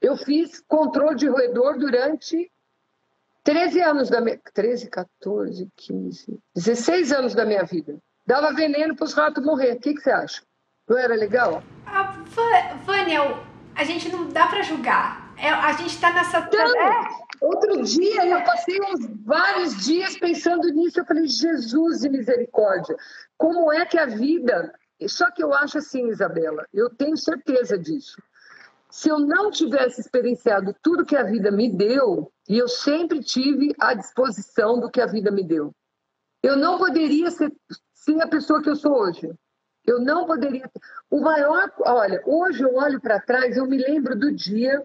Eu 0.00 0.16
fiz 0.16 0.60
controle 0.66 1.14
de 1.14 1.28
roedor 1.28 1.78
durante 1.78 2.50
13 3.44 3.80
anos 3.80 4.10
da 4.10 4.20
minha. 4.20 4.40
13, 4.52 4.88
14, 4.88 5.68
15, 5.76 6.40
16 6.56 7.12
anos 7.12 7.34
da 7.34 7.44
minha 7.44 7.62
vida. 7.62 7.96
Dava 8.26 8.52
veneno 8.52 8.96
para 8.96 9.04
os 9.04 9.12
ratos 9.12 9.44
morrer. 9.44 9.74
O 9.74 9.80
que, 9.80 9.94
que 9.94 10.00
você 10.00 10.10
acha? 10.10 10.42
Não 10.92 10.98
era 10.98 11.14
legal? 11.14 11.62
Ah, 11.86 12.12
Vânia, 12.84 13.38
a 13.74 13.82
gente 13.82 14.10
não 14.10 14.28
dá 14.28 14.46
para 14.46 14.60
julgar. 14.60 15.32
É, 15.38 15.48
a 15.48 15.72
gente 15.72 15.94
está 15.94 16.12
nessa. 16.12 16.40
Então, 16.40 16.60
é. 16.60 17.08
Outro 17.40 17.82
dia 17.82 18.26
eu 18.26 18.44
passei 18.44 18.78
uns 18.78 19.06
vários 19.24 19.82
dias 19.86 20.18
pensando 20.18 20.68
nisso. 20.68 21.00
Eu 21.00 21.06
falei, 21.06 21.26
Jesus 21.26 22.00
de 22.00 22.10
misericórdia, 22.10 22.94
como 23.38 23.72
é 23.72 23.86
que 23.86 23.98
a 23.98 24.04
vida. 24.04 24.70
Só 25.08 25.30
que 25.30 25.42
eu 25.42 25.54
acho 25.54 25.78
assim, 25.78 26.08
Isabela, 26.08 26.66
eu 26.74 26.90
tenho 26.90 27.16
certeza 27.16 27.78
disso 27.78 28.22
se 28.90 29.08
eu 29.08 29.18
não 29.18 29.50
tivesse 29.50 30.02
experienciado 30.02 30.76
tudo 30.82 31.06
que 31.06 31.16
a 31.16 31.22
vida 31.22 31.50
me 31.50 31.72
deu, 31.72 32.30
e 32.46 32.58
eu 32.58 32.68
sempre 32.68 33.24
tive 33.24 33.74
à 33.80 33.94
disposição 33.94 34.78
do 34.78 34.90
que 34.90 35.00
a 35.00 35.06
vida 35.06 35.30
me 35.30 35.42
deu, 35.42 35.74
eu 36.42 36.58
não 36.58 36.76
poderia 36.76 37.30
ser, 37.30 37.50
ser 37.94 38.20
a 38.20 38.28
pessoa 38.28 38.62
que 38.62 38.68
eu 38.68 38.76
sou 38.76 38.92
hoje. 38.92 39.32
Eu 39.86 40.00
não 40.00 40.26
poderia. 40.26 40.70
O 41.10 41.20
maior. 41.20 41.70
Olha, 41.80 42.22
hoje 42.26 42.62
eu 42.62 42.74
olho 42.74 43.00
para 43.00 43.20
trás, 43.20 43.56
eu 43.56 43.66
me 43.66 43.76
lembro 43.76 44.16
do 44.16 44.32
dia. 44.32 44.84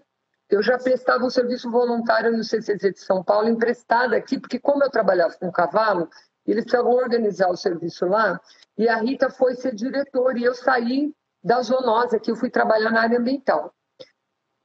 Eu 0.50 0.62
já 0.62 0.78
prestava 0.78 1.24
um 1.24 1.30
serviço 1.30 1.70
voluntário 1.70 2.34
no 2.34 2.42
CCZ 2.42 2.94
de 2.94 3.00
São 3.00 3.22
Paulo, 3.22 3.48
emprestada 3.48 4.16
aqui, 4.16 4.40
porque, 4.40 4.58
como 4.58 4.82
eu 4.82 4.90
trabalhava 4.90 5.34
com 5.34 5.52
cavalo, 5.52 6.08
eles 6.46 6.64
precisavam 6.64 6.92
organizar 6.92 7.50
o 7.50 7.56
serviço 7.56 8.06
lá. 8.06 8.40
E 8.76 8.88
a 8.88 8.96
Rita 8.96 9.28
foi 9.28 9.54
ser 9.54 9.74
diretora, 9.74 10.38
e 10.38 10.44
eu 10.44 10.54
saí 10.54 11.12
da 11.44 11.60
zoonose 11.60 12.16
aqui, 12.16 12.30
eu 12.30 12.36
fui 12.36 12.48
trabalhar 12.48 12.90
na 12.90 13.02
área 13.02 13.18
ambiental. 13.18 13.74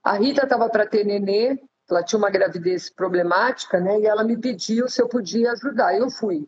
A 0.03 0.13
Rita 0.13 0.43
estava 0.43 0.69
para 0.69 0.87
ter 0.87 1.05
nenê, 1.05 1.59
ela 1.89 2.01
tinha 2.01 2.17
uma 2.17 2.29
gravidez 2.29 2.89
problemática, 2.89 3.79
né? 3.79 3.99
E 3.99 4.05
ela 4.05 4.23
me 4.23 4.37
pediu 4.37 4.87
se 4.87 5.01
eu 5.01 5.07
podia 5.07 5.51
ajudar. 5.51 5.97
Eu 5.97 6.09
fui. 6.09 6.47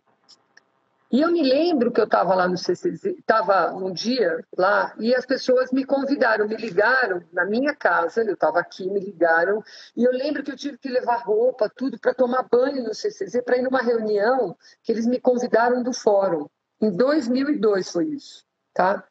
E 1.15 1.21
eu 1.21 1.31
me 1.31 1.41
lembro 1.41 1.93
que 1.93 2.01
eu 2.01 2.03
estava 2.03 2.35
lá 2.35 2.45
no 2.45 2.57
CCZ, 2.57 3.05
estava 3.05 3.73
um 3.73 3.93
dia 3.93 4.45
lá, 4.57 4.93
e 4.99 5.15
as 5.15 5.25
pessoas 5.25 5.71
me 5.71 5.85
convidaram, 5.85 6.45
me 6.45 6.57
ligaram 6.57 7.23
na 7.31 7.45
minha 7.45 7.73
casa, 7.73 8.21
eu 8.21 8.33
estava 8.33 8.59
aqui, 8.59 8.89
me 8.89 8.99
ligaram, 8.99 9.63
e 9.95 10.03
eu 10.03 10.11
lembro 10.11 10.43
que 10.43 10.51
eu 10.51 10.57
tive 10.57 10.77
que 10.77 10.89
levar 10.89 11.23
roupa, 11.23 11.71
tudo, 11.73 11.97
para 11.97 12.13
tomar 12.13 12.43
banho 12.51 12.83
no 12.83 12.93
CCZ, 12.93 13.41
para 13.45 13.55
ir 13.55 13.61
numa 13.61 13.81
reunião 13.81 14.57
que 14.83 14.91
eles 14.91 15.05
me 15.05 15.17
convidaram 15.17 15.81
do 15.81 15.93
fórum. 15.93 16.49
Em 16.81 16.91
2002 16.91 17.89
foi 17.93 18.07
isso, 18.07 18.43
tá? 18.73 19.01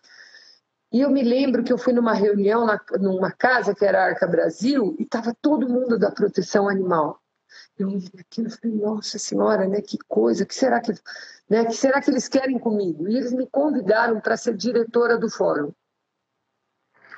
E 0.93 1.01
eu 1.01 1.11
me 1.11 1.23
lembro 1.23 1.65
que 1.65 1.73
eu 1.73 1.79
fui 1.79 1.95
numa 1.95 2.13
reunião 2.13 2.67
na, 2.67 2.79
numa 3.01 3.33
casa 3.33 3.75
que 3.75 3.83
era 3.83 4.05
Arca 4.05 4.27
Brasil 4.27 4.95
e 4.99 5.05
estava 5.05 5.35
todo 5.41 5.71
mundo 5.71 5.99
da 5.99 6.11
proteção 6.11 6.69
animal. 6.69 7.24
Eu 7.77 7.89
olhei 7.89 8.11
aquilo 8.19 8.49
e 8.49 8.51
falei, 8.51 8.77
nossa 8.77 9.19
senhora, 9.19 9.67
né, 9.67 9.81
que 9.81 9.99
coisa, 10.07 10.47
que 10.47 10.55
será 10.55 10.81
que, 10.81 10.93
né, 11.49 11.65
que 11.65 11.75
será 11.75 12.01
que 12.01 12.11
eles 12.11 12.29
querem 12.29 12.59
comigo? 12.59 13.09
E 13.09 13.17
eles 13.17 13.33
me 13.33 13.49
convidaram 13.49 14.21
para 14.21 14.37
ser 14.37 14.57
diretora 14.57 15.19
do 15.19 15.29
fórum. 15.29 15.73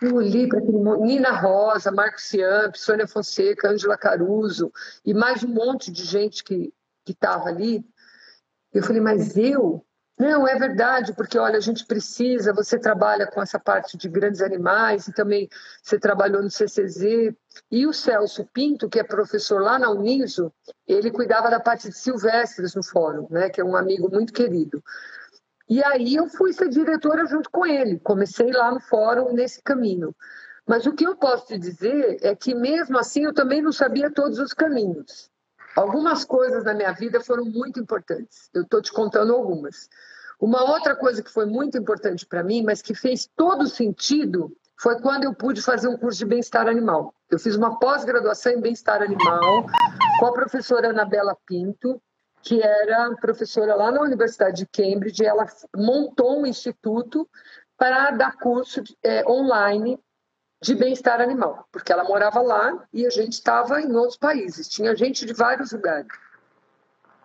Eu 0.01 0.17
olhei 0.17 0.47
para 0.47 0.59
aquele 0.59 0.79
Nina 0.79 1.31
Rosa, 1.31 1.91
Marco 1.91 2.21
Ciamp, 2.21 2.75
Sônia 2.75 3.07
Fonseca, 3.07 3.71
Ângela 3.71 3.97
Caruso 3.97 4.71
e 5.05 5.15
mais 5.15 5.43
um 5.43 5.49
monte 5.49 5.91
de 5.91 6.05
gente 6.05 6.45
que 6.45 6.73
estava 7.07 7.49
ali. 7.49 7.85
Eu 8.73 8.83
falei, 8.83 9.01
mas 9.01 9.37
eu 9.37 9.86
não, 10.19 10.49
é 10.49 10.59
verdade, 10.59 11.13
porque 11.13 11.39
olha, 11.39 11.59
a 11.59 11.61
gente 11.61 11.85
precisa, 11.85 12.53
você 12.53 12.79
trabalha 12.79 13.27
com 13.27 13.43
essa 13.43 13.59
parte 13.59 13.99
de 13.99 14.09
grandes 14.09 14.41
animais 14.41 15.07
e 15.07 15.13
também 15.13 15.47
você 15.83 15.99
trabalhou 15.99 16.43
no 16.43 16.51
CCZ. 16.51 17.35
E 17.71 17.87
o 17.87 17.93
Celso 17.93 18.47
Pinto, 18.51 18.89
que 18.89 18.99
é 18.99 19.05
professor 19.05 19.61
lá 19.61 19.79
na 19.79 19.91
Uniso, 19.91 20.51
ele 20.87 21.11
cuidava 21.11 21.51
da 21.51 21.61
parte 21.61 21.91
de 21.91 21.99
silvestres 21.99 22.75
no 22.75 22.83
fórum, 22.83 23.27
né, 23.31 23.51
que 23.51 23.61
é 23.61 23.65
um 23.65 23.77
amigo 23.77 24.11
muito 24.11 24.33
querido. 24.33 24.83
E 25.69 25.85
aí 25.85 26.15
eu 26.15 26.29
fui 26.29 26.53
ser 26.53 26.71
diretora 26.71 27.27
junto 27.27 27.51
com 27.51 27.67
ele. 27.67 27.99
Comecei 27.99 28.51
lá 28.53 28.71
no 28.73 28.81
fórum 28.81 29.35
nesse 29.35 29.63
caminho. 29.63 30.15
Mas 30.67 30.87
o 30.87 30.95
que 30.95 31.05
eu 31.05 31.17
posso 31.17 31.47
te 31.47 31.59
dizer 31.59 32.19
é 32.23 32.35
que 32.35 32.55
mesmo 32.55 32.99
assim 32.99 33.25
eu 33.25 33.35
também 33.35 33.61
não 33.61 33.73
sabia 33.73 34.11
todos 34.11 34.39
os 34.39 34.55
caminhos. 34.55 35.31
Algumas 35.77 36.25
coisas 36.25 36.65
na 36.65 36.73
minha 36.73 36.93
vida 36.93 37.21
foram 37.21 37.45
muito 37.45 37.79
importantes. 37.79 38.49
Eu 38.55 38.63
estou 38.63 38.81
te 38.81 38.91
contando 38.91 39.35
algumas. 39.35 39.89
Uma 40.41 40.65
outra 40.71 40.97
coisa 40.97 41.23
que 41.23 41.31
foi 41.31 41.45
muito 41.45 41.77
importante 41.77 42.27
para 42.27 42.43
mim, 42.43 42.63
mas 42.63 42.81
que 42.81 42.95
fez 42.95 43.29
todo 43.37 43.67
sentido, 43.67 44.57
foi 44.81 45.01
quando 45.01 45.25
eu 45.25 45.35
pude 45.35 45.61
fazer 45.61 45.89
um 45.89 45.97
curso 45.97 46.19
de 46.19 46.25
bem-estar 46.25 46.67
animal. 46.67 47.15
Eu 47.31 47.39
fiz 47.39 47.57
uma 47.57 47.79
pós-graduação 47.79 48.53
em 48.53 48.61
bem-estar 48.61 49.03
animal 49.03 49.67
com 50.19 50.27
a 50.27 50.33
professora 50.33 50.91
Anabela 50.91 51.37
Pinto, 51.47 52.01
que 52.43 52.63
era 52.63 53.15
professora 53.17 53.75
lá 53.75 53.91
na 53.91 54.01
Universidade 54.01 54.59
de 54.59 54.67
Cambridge. 54.67 55.25
Ela 55.25 55.47
montou 55.75 56.41
um 56.41 56.47
instituto 56.47 57.29
para 57.77 58.11
dar 58.13 58.39
curso 58.39 58.83
é, 59.03 59.29
online 59.29 59.99
de 60.67 60.75
bem-estar 60.75 61.21
animal, 61.21 61.65
porque 61.71 61.93
ela 61.93 62.03
morava 62.03 62.43
lá 62.43 62.85
e 62.93 63.07
a 63.07 63.11
gente 63.11 63.35
estava 63.35 63.81
em 63.81 63.95
outros 63.95 64.19
países, 64.19 64.69
tinha 64.69 64.97
gente 64.97 65.25
de 65.25 65.33
vários 65.33 65.71
lugares. 65.71 66.09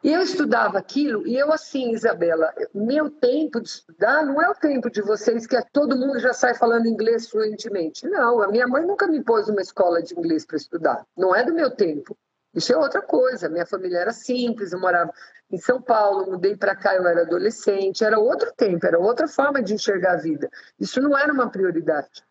E 0.03 0.13
eu 0.13 0.21
estudava 0.21 0.77
aquilo, 0.77 1.27
e 1.27 1.35
eu 1.35 1.51
assim, 1.51 1.91
Isabela, 1.91 2.53
meu 2.71 3.09
tempo 3.09 3.59
de 3.59 3.67
estudar 3.67 4.23
não 4.23 4.39
é 4.39 4.47
o 4.47 4.53
tempo 4.53 4.91
de 4.91 5.01
vocês 5.01 5.47
que 5.47 5.55
é, 5.55 5.63
todo 5.73 5.97
mundo 5.97 6.19
já 6.19 6.33
sai 6.33 6.53
falando 6.53 6.85
inglês 6.85 7.29
fluentemente. 7.29 8.07
Não, 8.07 8.43
a 8.43 8.47
minha 8.47 8.67
mãe 8.67 8.85
nunca 8.85 9.07
me 9.07 9.23
pôs 9.23 9.47
numa 9.47 9.61
escola 9.61 10.03
de 10.03 10.13
inglês 10.13 10.45
para 10.45 10.57
estudar. 10.57 11.03
Não 11.17 11.35
é 11.35 11.43
do 11.43 11.53
meu 11.53 11.71
tempo. 11.71 12.15
Isso 12.53 12.71
é 12.71 12.77
outra 12.77 13.01
coisa. 13.01 13.49
Minha 13.49 13.65
família 13.65 13.99
era 13.99 14.13
simples, 14.13 14.71
eu 14.71 14.79
morava 14.79 15.11
em 15.51 15.57
São 15.57 15.81
Paulo, 15.81 16.31
mudei 16.31 16.55
para 16.55 16.75
cá, 16.75 16.95
eu 16.95 17.07
era 17.07 17.21
adolescente, 17.21 18.03
era 18.03 18.19
outro 18.19 18.51
tempo, 18.55 18.85
era 18.85 18.99
outra 18.99 19.27
forma 19.27 19.63
de 19.63 19.73
enxergar 19.73 20.13
a 20.13 20.17
vida. 20.17 20.49
Isso 20.79 21.01
não 21.01 21.17
era 21.17 21.33
uma 21.33 21.49
prioridade. 21.49 22.23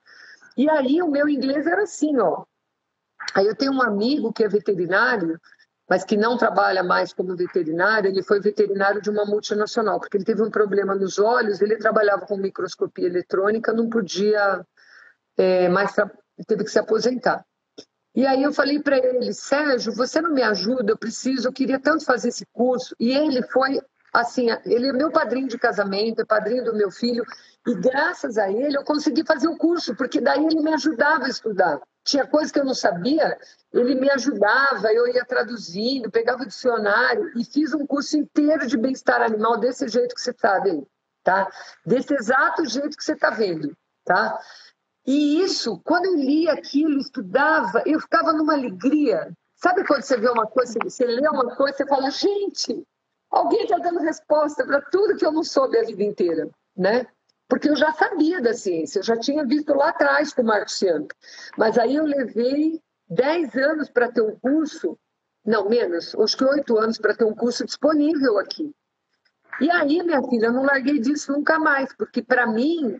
E 0.61 0.69
aí 0.69 1.01
o 1.01 1.11
meu 1.11 1.27
inglês 1.27 1.67
era 1.67 1.85
assim, 1.85 2.19
ó. 2.19 2.45
Aí 3.35 3.47
eu 3.47 3.57
tenho 3.57 3.73
um 3.73 3.81
amigo 3.81 4.31
que 4.31 4.45
é 4.45 4.49
veterinário, 4.49 5.41
mas 5.89 6.05
que 6.05 6.19
não 6.19 6.37
trabalha 6.37 6.83
mais 6.83 7.15
como 7.15 7.35
veterinário, 7.35 8.11
ele 8.11 8.23
foi 8.23 8.41
veterinário 8.41 9.01
de 9.01 9.09
uma 9.09 9.25
multinacional, 9.25 9.99
porque 9.99 10.19
ele 10.19 10.25
teve 10.27 10.43
um 10.43 10.51
problema 10.51 10.95
nos 10.95 11.19
olhos, 11.19 11.63
ele 11.63 11.79
trabalhava 11.79 12.27
com 12.27 12.37
microscopia 12.37 13.07
eletrônica, 13.07 13.73
não 13.73 13.89
podia 13.89 14.63
é, 15.39 15.67
mais, 15.71 15.95
teve 16.47 16.65
que 16.65 16.71
se 16.71 16.79
aposentar. 16.79 17.43
E 18.15 18.27
aí 18.27 18.43
eu 18.43 18.53
falei 18.53 18.83
para 18.83 18.99
ele, 18.99 19.33
Sérgio, 19.33 19.95
você 19.95 20.21
não 20.21 20.31
me 20.31 20.43
ajuda, 20.43 20.93
eu 20.93 20.99
preciso, 20.99 21.49
eu 21.49 21.55
queria 21.55 21.81
tanto 21.81 22.05
fazer 22.05 22.29
esse 22.29 22.45
curso. 22.53 22.95
E 23.01 23.13
ele 23.13 23.43
foi, 23.45 23.81
assim, 24.13 24.49
ele 24.65 24.89
é 24.89 24.93
meu 24.93 25.11
padrinho 25.11 25.49
de 25.49 25.59
casamento, 25.59 26.21
é 26.21 26.25
padrinho 26.25 26.65
do 26.65 26.75
meu 26.75 26.91
filho, 26.91 27.25
e 27.67 27.75
graças 27.75 28.39
a 28.39 28.51
ele 28.51 28.77
eu 28.77 28.85
consegui 28.85 29.25
fazer 29.25 29.49
o 29.49 29.57
curso, 29.57 29.95
porque 29.95 30.21
daí 30.21 30.45
ele 30.45 30.61
me 30.61 30.73
ajudava 30.73 31.27
a 31.27 31.29
estudar. 31.29 31.81
Tinha 32.05 32.27
coisa 32.27 32.53
que 32.53 32.59
eu 32.59 32.65
não 32.65 32.75
sabia, 32.75 33.39
ele 33.73 33.95
me 33.95 34.11
ajudava, 34.11 34.93
eu 34.93 35.07
ia 35.07 35.25
traduzindo, 35.25 36.11
pegava 36.11 36.43
o 36.43 36.47
dicionário 36.47 37.31
e 37.37 37.45
fiz 37.45 37.75
um 37.75 37.87
curso 37.87 38.17
inteiro 38.17 38.67
de 38.67 38.77
bem-estar 38.77 39.23
animal 39.23 39.59
desse 39.59 39.87
jeito 39.87 40.15
que 40.15 40.21
você 40.21 40.31
está 40.31 40.59
vendo, 40.59 40.87
tá? 41.23 41.51
Desse 41.85 42.15
exato 42.15 42.65
jeito 42.65 42.97
que 42.97 43.05
você 43.05 43.13
está 43.13 43.31
vendo, 43.31 43.77
tá? 44.05 44.41
E 45.07 45.43
isso, 45.43 45.79
quando 45.85 46.07
eu 46.07 46.15
lia 46.15 46.53
aquilo, 46.53 46.99
estudava, 46.99 47.83
eu 47.87 48.01
ficava 48.01 48.33
numa 48.33 48.55
alegria. 48.55 49.31
Sabe 49.57 49.87
quando 49.87 50.03
você 50.03 50.17
vê 50.17 50.29
uma 50.29 50.47
coisa, 50.47 50.79
você 50.83 51.05
lê 51.05 51.29
uma 51.29 51.55
coisa, 51.55 51.77
você 51.77 51.87
fala, 51.87 52.11
gente, 52.11 52.83
alguém 53.31 53.63
está 53.63 53.79
dando 53.79 54.01
resposta 54.01 54.65
para 54.67 54.81
tudo 54.83 55.17
que 55.17 55.25
eu 55.25 55.33
não 55.33 55.45
soube 55.45 55.79
a 55.79 55.85
vida 55.85 56.03
inteira, 56.03 56.49
né? 56.77 57.07
porque 57.51 57.69
eu 57.69 57.75
já 57.75 57.93
sabia 57.93 58.41
da 58.41 58.55
ciência, 58.55 59.01
eu 59.01 59.03
já 59.03 59.17
tinha 59.17 59.45
visto 59.45 59.75
lá 59.75 59.89
atrás 59.89 60.33
com 60.33 60.41
o 60.41 60.45
Marcos 60.45 60.81
Young. 60.81 61.09
Mas 61.59 61.77
aí 61.77 61.97
eu 61.97 62.05
levei 62.05 62.81
10 63.09 63.57
anos 63.57 63.91
para 63.91 64.11
ter 64.11 64.23
um 64.23 64.37
curso, 64.37 64.97
não 65.45 65.69
menos, 65.69 66.15
acho 66.15 66.37
que 66.37 66.45
8 66.45 66.79
anos 66.79 66.97
para 66.97 67.15
ter 67.15 67.25
um 67.25 67.35
curso 67.35 67.67
disponível 67.67 68.39
aqui. 68.39 68.73
E 69.61 69.69
aí, 69.69 70.03
minha 70.03 70.23
filha, 70.23 70.47
eu 70.47 70.53
não 70.53 70.65
larguei 70.65 71.01
disso 71.01 71.33
nunca 71.33 71.59
mais, 71.59 71.93
porque 71.95 72.23
para 72.23 72.47
mim, 72.47 72.99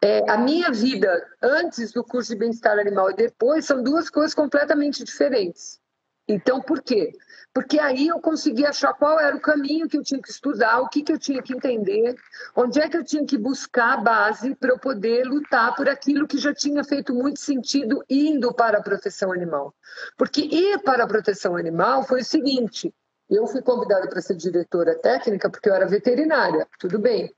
é, 0.00 0.30
a 0.30 0.36
minha 0.36 0.70
vida 0.70 1.26
antes 1.42 1.90
do 1.90 2.04
curso 2.04 2.32
de 2.32 2.38
bem-estar 2.38 2.78
animal 2.78 3.10
e 3.10 3.14
depois 3.14 3.64
são 3.64 3.82
duas 3.82 4.10
coisas 4.10 4.34
completamente 4.34 5.02
diferentes. 5.02 5.80
Então, 6.28 6.60
por 6.60 6.82
quê? 6.82 7.12
Porque 7.54 7.78
aí 7.78 8.08
eu 8.08 8.20
consegui 8.20 8.66
achar 8.66 8.92
qual 8.92 9.18
era 9.18 9.34
o 9.34 9.40
caminho 9.40 9.88
que 9.88 9.96
eu 9.96 10.02
tinha 10.02 10.20
que 10.20 10.30
estudar, 10.30 10.80
o 10.80 10.88
que, 10.88 11.02
que 11.02 11.10
eu 11.10 11.18
tinha 11.18 11.42
que 11.42 11.54
entender, 11.54 12.14
onde 12.54 12.78
é 12.78 12.88
que 12.88 12.96
eu 12.96 13.04
tinha 13.04 13.24
que 13.24 13.38
buscar 13.38 13.94
a 13.94 13.96
base 13.96 14.54
para 14.54 14.70
eu 14.70 14.78
poder 14.78 15.24
lutar 15.24 15.74
por 15.74 15.88
aquilo 15.88 16.28
que 16.28 16.36
já 16.36 16.52
tinha 16.52 16.84
feito 16.84 17.14
muito 17.14 17.40
sentido 17.40 18.04
indo 18.08 18.52
para 18.52 18.78
a 18.78 18.82
proteção 18.82 19.32
animal. 19.32 19.74
Porque 20.16 20.42
ir 20.42 20.78
para 20.82 21.04
a 21.04 21.08
proteção 21.08 21.56
animal 21.56 22.04
foi 22.04 22.20
o 22.20 22.24
seguinte: 22.24 22.94
eu 23.30 23.46
fui 23.46 23.62
convidada 23.62 24.06
para 24.08 24.20
ser 24.20 24.36
diretora 24.36 24.94
técnica 24.98 25.50
porque 25.50 25.68
eu 25.68 25.74
era 25.74 25.86
veterinária, 25.86 26.66
tudo 26.78 26.98
bem. 26.98 27.34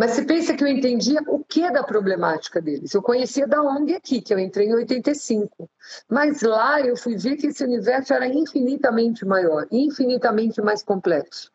Mas 0.00 0.12
se 0.12 0.24
pensa 0.24 0.54
que 0.54 0.64
eu 0.64 0.68
entendia 0.68 1.20
o 1.28 1.44
que 1.44 1.70
da 1.70 1.84
problemática 1.84 2.58
deles. 2.58 2.94
Eu 2.94 3.02
conhecia 3.02 3.46
da 3.46 3.60
ONG 3.60 3.96
aqui, 3.96 4.22
que 4.22 4.32
eu 4.32 4.38
entrei 4.38 4.66
em 4.66 4.72
85. 4.72 5.68
Mas 6.08 6.40
lá 6.40 6.80
eu 6.80 6.96
fui 6.96 7.18
ver 7.18 7.36
que 7.36 7.48
esse 7.48 7.62
universo 7.62 8.14
era 8.14 8.26
infinitamente 8.26 9.26
maior, 9.26 9.66
infinitamente 9.70 10.62
mais 10.62 10.82
complexo. 10.82 11.52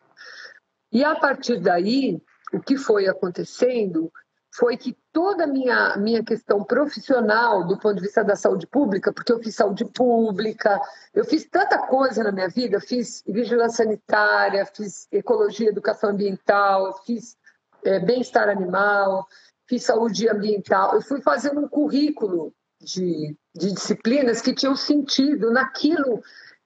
E 0.92 1.04
a 1.04 1.16
partir 1.16 1.60
daí, 1.60 2.22
o 2.54 2.60
que 2.60 2.78
foi 2.78 3.08
acontecendo 3.08 4.12
foi 4.54 4.78
que 4.78 4.96
toda 5.12 5.46
a 5.46 5.48
minha, 5.48 5.98
minha 5.98 6.24
questão 6.24 6.64
profissional, 6.64 7.66
do 7.66 7.80
ponto 7.80 7.96
de 7.96 8.02
vista 8.02 8.24
da 8.24 8.36
saúde 8.36 8.68
pública, 8.68 9.12
porque 9.12 9.34
eu 9.34 9.40
fiz 9.40 9.56
saúde 9.56 9.86
pública, 9.86 10.80
eu 11.16 11.26
fiz 11.26 11.50
tanta 11.50 11.80
coisa 11.80 12.24
na 12.24 12.32
minha 12.32 12.48
vida, 12.48 12.80
fiz 12.80 13.24
vigilância 13.26 13.84
sanitária, 13.84 14.68
fiz 14.68 15.08
ecologia, 15.12 15.70
educação 15.70 16.12
ambiental, 16.12 17.02
fiz 17.08 17.36
é, 17.86 18.00
bem-estar 18.00 18.50
animal, 18.50 19.26
fiz 19.68 19.84
saúde 19.84 20.28
ambiental. 20.28 20.96
Eu 20.96 21.02
fui 21.02 21.22
fazendo 21.22 21.62
um 21.62 21.68
currículo 21.68 22.54
de, 22.82 23.36
de 23.54 23.72
disciplinas 23.72 24.42
que 24.42 24.54
tinham 24.54 24.76
sentido 24.76 25.52
naquilo 25.52 26.22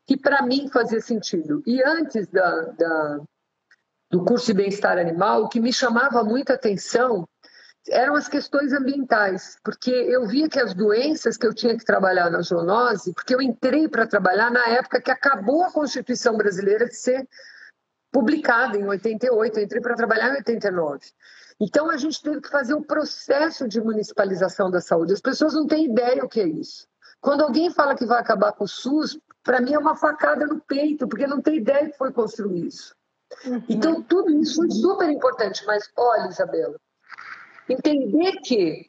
que 0.05 0.17
para 0.17 0.41
mim 0.41 0.69
fazia 0.69 0.99
sentido. 0.99 1.61
E 1.65 1.83
antes 1.83 2.27
da, 2.27 2.61
da, 2.61 3.21
do 4.09 4.25
curso 4.25 4.47
de 4.47 4.53
bem-estar 4.53 4.97
animal, 4.97 5.43
o 5.43 5.49
que 5.49 5.59
me 5.59 5.71
chamava 5.71 6.23
muita 6.23 6.53
atenção 6.53 7.27
eram 7.87 8.15
as 8.15 8.27
questões 8.27 8.73
ambientais, 8.73 9.57
porque 9.63 9.89
eu 9.89 10.27
via 10.27 10.49
que 10.49 10.59
as 10.59 10.73
doenças 10.73 11.37
que 11.37 11.47
eu 11.47 11.53
tinha 11.53 11.77
que 11.77 11.85
trabalhar 11.85 12.29
na 12.29 12.41
zoonose, 12.41 13.13
porque 13.13 13.33
eu 13.33 13.41
entrei 13.41 13.87
para 13.87 14.05
trabalhar 14.05 14.51
na 14.51 14.67
época 14.69 15.01
que 15.01 15.11
acabou 15.11 15.63
a 15.63 15.71
Constituição 15.71 16.35
brasileira 16.35 16.85
de 16.85 16.95
ser 16.95 17.27
publicada 18.11 18.77
em 18.77 18.85
88, 18.85 19.57
eu 19.57 19.63
entrei 19.63 19.81
para 19.81 19.95
trabalhar 19.95 20.29
em 20.29 20.37
89. 20.37 20.99
Então 21.59 21.89
a 21.89 21.97
gente 21.97 22.21
teve 22.21 22.41
que 22.41 22.49
fazer 22.49 22.73
o 22.73 22.77
um 22.77 22.83
processo 22.83 23.67
de 23.67 23.81
municipalização 23.81 24.71
da 24.71 24.79
saúde. 24.79 25.13
As 25.13 25.21
pessoas 25.21 25.53
não 25.53 25.67
têm 25.67 25.85
ideia 25.85 26.23
o 26.23 26.29
que 26.29 26.39
é 26.39 26.47
isso. 26.47 26.87
Quando 27.19 27.41
alguém 27.41 27.69
fala 27.69 27.95
que 27.95 28.05
vai 28.05 28.19
acabar 28.19 28.53
com 28.53 28.63
o 28.63 28.67
SUS, 28.67 29.19
para 29.43 29.59
mim 29.59 29.73
é 29.73 29.79
uma 29.79 29.95
facada 29.95 30.45
no 30.45 30.61
peito, 30.61 31.07
porque 31.07 31.27
não 31.27 31.41
tem 31.41 31.57
ideia 31.57 31.89
que 31.89 31.97
foi 31.97 32.13
construir 32.13 32.67
isso. 32.67 32.95
Uhum. 33.45 33.63
Então 33.67 34.01
tudo 34.01 34.31
isso 34.31 34.55
foi 34.55 34.71
super 34.71 35.09
importante. 35.09 35.63
Mas 35.65 35.89
olha, 35.97 36.29
Isabela, 36.29 36.79
entender 37.67 38.37
que 38.43 38.88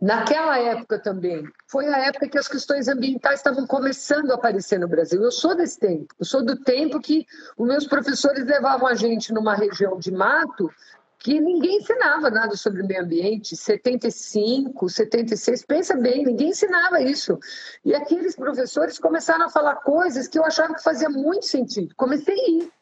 Naquela 0.00 0.58
época 0.58 0.98
também, 0.98 1.44
foi 1.66 1.86
a 1.86 1.98
época 2.06 2.26
que 2.26 2.38
as 2.38 2.48
questões 2.48 2.88
ambientais 2.88 3.40
estavam 3.40 3.66
começando 3.66 4.30
a 4.30 4.34
aparecer 4.34 4.78
no 4.78 4.88
Brasil. 4.88 5.22
Eu 5.22 5.30
sou 5.30 5.54
desse 5.54 5.78
tempo, 5.78 6.14
eu 6.18 6.24
sou 6.24 6.42
do 6.42 6.56
tempo 6.56 6.98
que 6.98 7.26
os 7.58 7.68
meus 7.68 7.86
professores 7.86 8.46
levavam 8.46 8.88
a 8.88 8.94
gente 8.94 9.30
numa 9.32 9.54
região 9.54 9.98
de 9.98 10.10
mato 10.10 10.70
que 11.18 11.38
ninguém 11.38 11.76
ensinava 11.76 12.30
nada 12.30 12.56
sobre 12.56 12.80
o 12.80 12.86
meio 12.86 13.02
ambiente. 13.02 13.54
75, 13.54 14.88
76, 14.88 15.66
pensa 15.66 15.94
bem, 15.94 16.24
ninguém 16.24 16.48
ensinava 16.48 17.02
isso. 17.02 17.38
E 17.84 17.94
aqueles 17.94 18.34
professores 18.34 18.98
começaram 18.98 19.44
a 19.44 19.50
falar 19.50 19.76
coisas 19.76 20.26
que 20.26 20.38
eu 20.38 20.44
achava 20.46 20.74
que 20.74 20.82
fazia 20.82 21.10
muito 21.10 21.44
sentido. 21.44 21.94
Comecei 21.94 22.34
a 22.34 22.50
ir. 22.50 22.72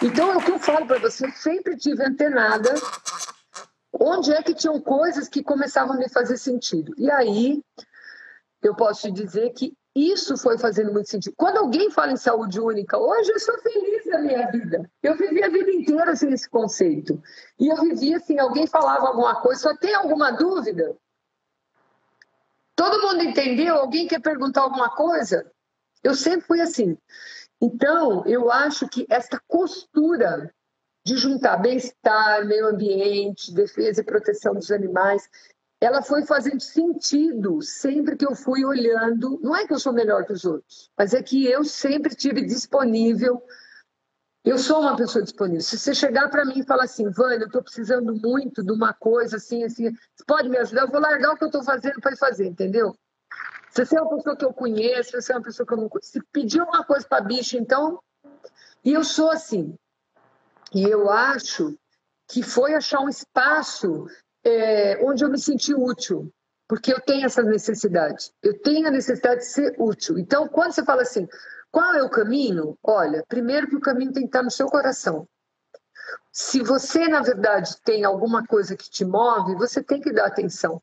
Então, 0.00 0.32
é 0.32 0.36
o 0.36 0.40
que 0.40 0.52
eu 0.52 0.60
falo 0.60 0.86
para 0.86 1.00
você, 1.00 1.26
eu 1.26 1.32
sempre 1.32 1.76
tive 1.76 2.04
antenada 2.04 2.72
onde 3.92 4.32
é 4.32 4.42
que 4.42 4.54
tinham 4.54 4.80
coisas 4.80 5.28
que 5.28 5.42
começavam 5.42 5.94
a 5.94 5.98
me 5.98 6.08
fazer 6.08 6.36
sentido. 6.36 6.94
E 6.96 7.10
aí, 7.10 7.62
eu 8.62 8.74
posso 8.74 9.02
te 9.02 9.10
dizer 9.10 9.50
que 9.50 9.74
isso 9.94 10.36
foi 10.36 10.56
fazendo 10.56 10.92
muito 10.92 11.08
sentido. 11.08 11.34
Quando 11.36 11.56
alguém 11.56 11.90
fala 11.90 12.12
em 12.12 12.16
saúde 12.16 12.60
única, 12.60 12.96
hoje 12.96 13.32
eu 13.32 13.40
sou 13.40 13.58
feliz 13.58 14.06
na 14.06 14.18
minha 14.18 14.50
vida. 14.50 14.88
Eu 15.02 15.16
vivi 15.16 15.42
a 15.42 15.48
vida 15.48 15.70
inteira 15.70 16.14
sem 16.14 16.32
esse 16.32 16.48
conceito. 16.48 17.20
E 17.58 17.68
eu 17.68 17.76
vivia 17.76 18.18
assim, 18.18 18.38
alguém 18.38 18.66
falava 18.66 19.08
alguma 19.08 19.40
coisa, 19.40 19.60
só 19.60 19.76
tem 19.76 19.94
alguma 19.94 20.30
dúvida? 20.30 20.96
Todo 22.76 23.02
mundo 23.02 23.24
entendeu? 23.24 23.76
Alguém 23.76 24.06
quer 24.06 24.20
perguntar 24.20 24.62
alguma 24.62 24.90
coisa? 24.90 25.50
Eu 26.02 26.14
sempre 26.14 26.46
fui 26.46 26.60
assim. 26.60 26.96
Então, 27.60 28.24
eu 28.26 28.50
acho 28.50 28.88
que 28.88 29.04
esta 29.10 29.40
costura 29.46 30.54
de 31.04 31.16
juntar 31.16 31.56
bem-estar, 31.56 32.46
meio 32.46 32.68
ambiente, 32.68 33.52
defesa 33.54 34.00
e 34.00 34.04
proteção 34.04 34.54
dos 34.54 34.70
animais. 34.70 35.28
Ela 35.80 36.02
foi 36.02 36.26
fazendo 36.26 36.60
sentido 36.60 37.62
sempre 37.62 38.16
que 38.16 38.26
eu 38.26 38.34
fui 38.34 38.64
olhando. 38.64 39.40
Não 39.42 39.56
é 39.56 39.66
que 39.66 39.72
eu 39.72 39.78
sou 39.78 39.92
melhor 39.92 40.26
que 40.26 40.32
os 40.32 40.44
outros, 40.44 40.90
mas 40.96 41.14
é 41.14 41.22
que 41.22 41.46
eu 41.46 41.64
sempre 41.64 42.14
tive 42.14 42.44
disponível. 42.44 43.42
Eu 44.44 44.58
sou 44.58 44.80
uma 44.80 44.96
pessoa 44.96 45.22
disponível. 45.22 45.60
Se 45.60 45.78
você 45.78 45.94
chegar 45.94 46.28
para 46.30 46.44
mim 46.44 46.60
e 46.60 46.66
falar 46.66 46.84
assim, 46.84 47.10
Vânia, 47.10 47.44
eu 47.44 47.46
estou 47.46 47.62
precisando 47.62 48.14
muito 48.14 48.62
de 48.62 48.72
uma 48.72 48.92
coisa 48.92 49.36
assim, 49.36 49.64
assim, 49.64 49.90
você 49.90 50.24
pode 50.26 50.48
me 50.48 50.58
ajudar? 50.58 50.82
Eu 50.82 50.90
vou 50.90 51.00
largar 51.00 51.32
o 51.32 51.36
que 51.36 51.44
eu 51.44 51.48
estou 51.48 51.62
fazendo 51.62 52.00
para 52.00 52.16
fazer, 52.16 52.46
entendeu? 52.46 52.94
Se 53.70 53.84
você 53.84 53.96
é 53.96 54.02
uma 54.02 54.16
pessoa 54.16 54.36
que 54.36 54.44
eu 54.44 54.52
conheço, 54.52 55.10
se 55.10 55.20
você 55.20 55.32
é 55.32 55.36
uma 55.36 55.44
pessoa 55.44 55.66
que 55.66 55.72
eu 55.72 55.78
não 55.78 55.88
conheço, 55.88 56.12
se 56.12 56.22
pedir 56.32 56.60
uma 56.60 56.84
coisa 56.84 57.06
para 57.06 57.22
bicho, 57.22 57.56
então. 57.56 58.00
E 58.84 58.92
eu 58.92 59.04
sou 59.04 59.30
assim. 59.30 59.74
E 60.72 60.84
eu 60.84 61.10
acho 61.10 61.76
que 62.28 62.42
foi 62.42 62.74
achar 62.74 63.00
um 63.00 63.08
espaço 63.08 64.06
é, 64.44 65.04
onde 65.04 65.24
eu 65.24 65.30
me 65.30 65.38
senti 65.38 65.74
útil, 65.74 66.32
porque 66.68 66.92
eu 66.92 67.00
tenho 67.00 67.26
essa 67.26 67.42
necessidade. 67.42 68.30
Eu 68.42 68.60
tenho 68.60 68.86
a 68.86 68.90
necessidade 68.90 69.40
de 69.40 69.46
ser 69.46 69.74
útil. 69.78 70.18
Então, 70.18 70.46
quando 70.48 70.72
você 70.72 70.84
fala 70.84 71.02
assim, 71.02 71.28
qual 71.70 71.94
é 71.94 72.02
o 72.02 72.10
caminho? 72.10 72.78
Olha, 72.82 73.24
primeiro 73.28 73.68
que 73.68 73.76
o 73.76 73.80
caminho 73.80 74.12
tem 74.12 74.22
que 74.22 74.28
estar 74.28 74.42
no 74.42 74.50
seu 74.50 74.66
coração. 74.66 75.26
Se 76.32 76.62
você, 76.62 77.08
na 77.08 77.20
verdade, 77.20 77.76
tem 77.84 78.04
alguma 78.04 78.46
coisa 78.46 78.76
que 78.76 78.88
te 78.88 79.04
move, 79.04 79.56
você 79.56 79.82
tem 79.82 80.00
que 80.00 80.12
dar 80.12 80.26
atenção. 80.26 80.80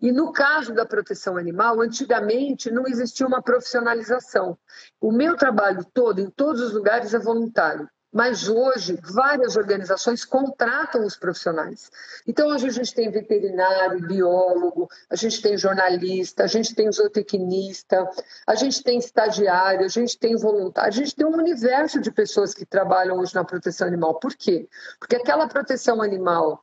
E 0.00 0.12
no 0.12 0.32
caso 0.32 0.74
da 0.74 0.84
proteção 0.84 1.36
animal, 1.38 1.80
antigamente 1.80 2.70
não 2.70 2.86
existia 2.86 3.26
uma 3.26 3.42
profissionalização. 3.42 4.58
O 5.00 5.10
meu 5.10 5.36
trabalho 5.36 5.84
todo, 5.94 6.20
em 6.20 6.30
todos 6.30 6.60
os 6.60 6.72
lugares, 6.74 7.14
é 7.14 7.18
voluntário. 7.18 7.88
Mas 8.12 8.46
hoje, 8.46 8.98
várias 9.02 9.56
organizações 9.56 10.22
contratam 10.22 11.06
os 11.06 11.16
profissionais. 11.16 11.90
Então, 12.26 12.48
hoje 12.48 12.66
a 12.66 12.70
gente 12.70 12.94
tem 12.94 13.10
veterinário, 13.10 14.06
biólogo, 14.06 14.86
a 15.08 15.16
gente 15.16 15.40
tem 15.40 15.56
jornalista, 15.56 16.44
a 16.44 16.46
gente 16.46 16.74
tem 16.74 16.92
zootecnista, 16.92 18.06
a 18.46 18.54
gente 18.54 18.82
tem 18.82 18.98
estagiário, 18.98 19.86
a 19.86 19.88
gente 19.88 20.18
tem 20.18 20.36
voluntário, 20.36 20.90
a 20.90 20.92
gente 20.92 21.16
tem 21.16 21.24
um 21.26 21.36
universo 21.36 22.00
de 22.00 22.10
pessoas 22.10 22.52
que 22.52 22.66
trabalham 22.66 23.18
hoje 23.18 23.34
na 23.34 23.44
proteção 23.44 23.88
animal. 23.88 24.16
Por 24.20 24.34
quê? 24.34 24.68
Porque 24.98 25.16
aquela 25.16 25.48
proteção 25.48 26.02
animal 26.02 26.62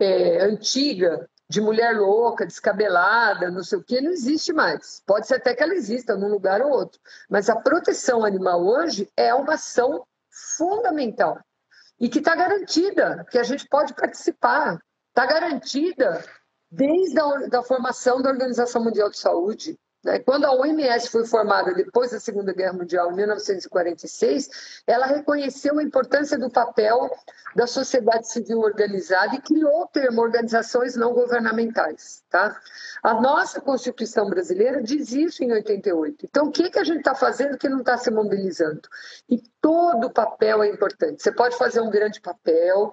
é, 0.00 0.42
antiga, 0.42 1.28
de 1.48 1.60
mulher 1.60 1.96
louca, 1.96 2.44
descabelada, 2.44 3.50
não 3.50 3.64
sei 3.64 3.78
o 3.78 3.82
que, 3.82 4.00
não 4.00 4.10
existe 4.10 4.52
mais. 4.52 5.02
Pode 5.06 5.26
ser 5.26 5.36
até 5.36 5.54
que 5.54 5.62
ela 5.62 5.74
exista 5.74 6.14
num 6.14 6.28
lugar 6.28 6.60
ou 6.60 6.70
outro. 6.70 7.00
Mas 7.28 7.48
a 7.48 7.56
proteção 7.56 8.24
animal 8.24 8.66
hoje 8.66 9.08
é 9.16 9.32
uma 9.32 9.54
ação 9.54 10.04
fundamental 10.56 11.40
e 12.00 12.08
que 12.08 12.18
está 12.18 12.34
garantida, 12.34 13.26
que 13.30 13.38
a 13.38 13.42
gente 13.42 13.66
pode 13.68 13.94
participar. 13.94 14.78
Está 15.08 15.26
garantida 15.26 16.24
desde 16.70 17.18
a 17.18 17.48
da 17.48 17.62
formação 17.62 18.22
da 18.22 18.30
Organização 18.30 18.84
Mundial 18.84 19.10
de 19.10 19.18
Saúde. 19.18 19.78
Né? 20.04 20.18
Quando 20.20 20.44
a 20.44 20.52
OMS 20.52 21.08
foi 21.10 21.26
formada 21.26 21.74
depois 21.74 22.10
da 22.10 22.20
Segunda 22.20 22.52
Guerra 22.52 22.72
Mundial, 22.72 23.10
em 23.10 23.16
1946, 23.16 24.82
ela 24.86 25.06
reconheceu 25.06 25.78
a 25.78 25.82
importância 25.82 26.38
do 26.38 26.50
papel 26.50 27.10
da 27.56 27.66
sociedade 27.66 28.28
civil 28.28 28.60
organizada 28.60 29.34
e 29.34 29.40
criou 29.40 29.82
o 29.82 29.86
termo 29.86 30.20
organizações 30.20 30.94
não 30.94 31.12
governamentais. 31.12 32.22
Tá? 32.30 32.60
A 33.02 33.14
nossa 33.14 33.60
Constituição 33.60 34.28
brasileira 34.28 34.82
diz 34.82 35.12
isso 35.12 35.42
em 35.42 35.52
88. 35.52 36.26
Então, 36.26 36.46
o 36.46 36.52
que, 36.52 36.70
que 36.70 36.78
a 36.78 36.84
gente 36.84 36.98
está 36.98 37.14
fazendo 37.14 37.58
que 37.58 37.68
não 37.68 37.80
está 37.80 37.96
se 37.96 38.10
mobilizando? 38.10 38.82
E 39.28 39.42
todo 39.60 40.10
papel 40.10 40.62
é 40.62 40.68
importante. 40.68 41.22
Você 41.22 41.32
pode 41.32 41.56
fazer 41.56 41.80
um 41.80 41.90
grande 41.90 42.20
papel, 42.20 42.92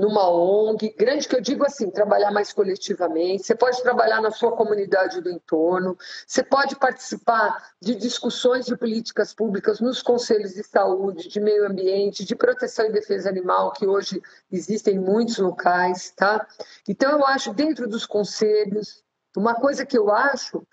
numa 0.00 0.30
ONG, 0.30 0.94
grande 0.98 1.28
que 1.28 1.36
eu 1.36 1.42
digo 1.42 1.62
assim, 1.62 1.90
trabalhar 1.90 2.30
mais 2.30 2.54
coletivamente, 2.54 3.44
você 3.44 3.54
pode 3.54 3.82
trabalhar 3.82 4.22
na 4.22 4.30
sua 4.30 4.52
comunidade 4.52 5.20
do 5.20 5.30
entorno, 5.30 5.96
você 6.26 6.42
pode 6.42 6.74
participar 6.76 7.72
de 7.78 7.94
discussões 7.94 8.64
de 8.64 8.74
políticas 8.76 9.34
públicas 9.34 9.78
nos 9.78 10.00
conselhos 10.02 10.54
de 10.54 10.64
saúde, 10.64 11.28
de 11.28 11.38
meio 11.38 11.66
ambiente, 11.66 12.24
de 12.24 12.34
proteção 12.34 12.86
e 12.86 12.92
defesa 12.92 13.28
animal, 13.28 13.72
que 13.72 13.86
hoje 13.86 14.22
existem 14.50 14.96
em 14.96 14.98
muitos 14.98 15.36
locais, 15.36 16.10
tá? 16.16 16.46
Então 16.88 17.12
eu 17.12 17.26
acho 17.26 17.52
dentro 17.52 17.86
dos 17.86 18.06
conselhos, 18.06 19.04
uma 19.36 19.54
coisa 19.54 19.84
que 19.84 19.98
eu 19.98 20.10
acho 20.10 20.66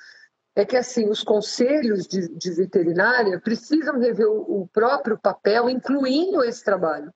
é 0.55 0.63
que 0.63 0.77
assim 0.77 1.09
os 1.09 1.21
conselhos 1.21 2.07
de, 2.07 2.29
de 2.29 2.51
veterinária 2.51 3.41
precisam 3.41 3.99
rever 3.99 4.27
o, 4.27 4.61
o 4.61 4.67
próprio 4.69 5.17
papel, 5.17 5.69
incluindo 5.69 6.41
esse 6.45 6.63
trabalho. 6.63 7.13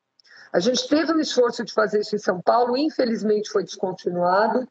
A 0.52 0.60
gente 0.60 0.88
teve 0.88 1.14
um 1.14 1.20
esforço 1.20 1.64
de 1.64 1.74
fazer 1.74 2.02
isso 2.02 2.16
em 2.16 2.20
São 2.20 2.42
Paulo, 2.42 2.78
infelizmente 2.78 3.50
foi 3.50 3.64
descontinuado. 3.64 4.68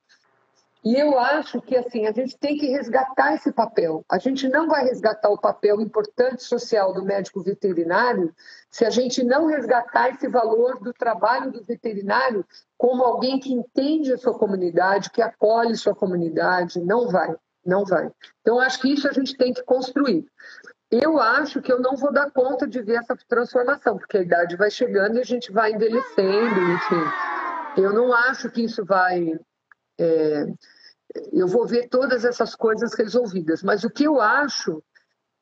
E 0.82 0.96
eu 0.96 1.18
acho 1.18 1.60
que 1.60 1.76
assim 1.76 2.06
a 2.06 2.12
gente 2.12 2.38
tem 2.38 2.56
que 2.56 2.66
resgatar 2.66 3.34
esse 3.34 3.52
papel. 3.52 4.02
A 4.08 4.18
gente 4.18 4.48
não 4.48 4.66
vai 4.66 4.84
resgatar 4.84 5.28
o 5.28 5.38
papel 5.38 5.80
importante 5.80 6.42
social 6.42 6.94
do 6.94 7.04
médico 7.04 7.42
veterinário 7.42 8.34
se 8.70 8.84
a 8.86 8.90
gente 8.90 9.22
não 9.22 9.46
resgatar 9.46 10.10
esse 10.10 10.26
valor 10.26 10.80
do 10.80 10.92
trabalho 10.92 11.52
do 11.52 11.62
veterinário 11.62 12.46
como 12.78 13.04
alguém 13.04 13.38
que 13.38 13.52
entende 13.52 14.12
a 14.12 14.18
sua 14.18 14.38
comunidade, 14.38 15.10
que 15.10 15.20
acolhe 15.20 15.76
sua 15.76 15.94
comunidade. 15.94 16.80
Não 16.80 17.08
vai, 17.08 17.36
não 17.64 17.84
vai. 17.84 18.10
Então 18.40 18.58
acho 18.58 18.80
que 18.80 18.90
isso 18.90 19.06
a 19.06 19.12
gente 19.12 19.36
tem 19.36 19.52
que 19.52 19.62
construir. 19.62 20.24
Eu 20.90 21.20
acho 21.20 21.62
que 21.62 21.72
eu 21.72 21.80
não 21.80 21.94
vou 21.96 22.12
dar 22.12 22.30
conta 22.32 22.66
de 22.66 22.82
ver 22.82 22.96
essa 22.96 23.16
transformação, 23.28 23.96
porque 23.96 24.18
a 24.18 24.22
idade 24.22 24.56
vai 24.56 24.70
chegando 24.70 25.16
e 25.16 25.20
a 25.20 25.24
gente 25.24 25.52
vai 25.52 25.72
envelhecendo, 25.72 26.60
enfim. 26.72 27.80
Eu 27.80 27.92
não 27.92 28.12
acho 28.12 28.50
que 28.50 28.64
isso 28.64 28.84
vai. 28.84 29.38
É, 29.98 30.46
eu 31.32 31.46
vou 31.46 31.66
ver 31.66 31.88
todas 31.88 32.24
essas 32.24 32.56
coisas 32.56 32.94
resolvidas, 32.94 33.62
mas 33.62 33.84
o 33.84 33.90
que 33.90 34.04
eu 34.04 34.20
acho 34.20 34.82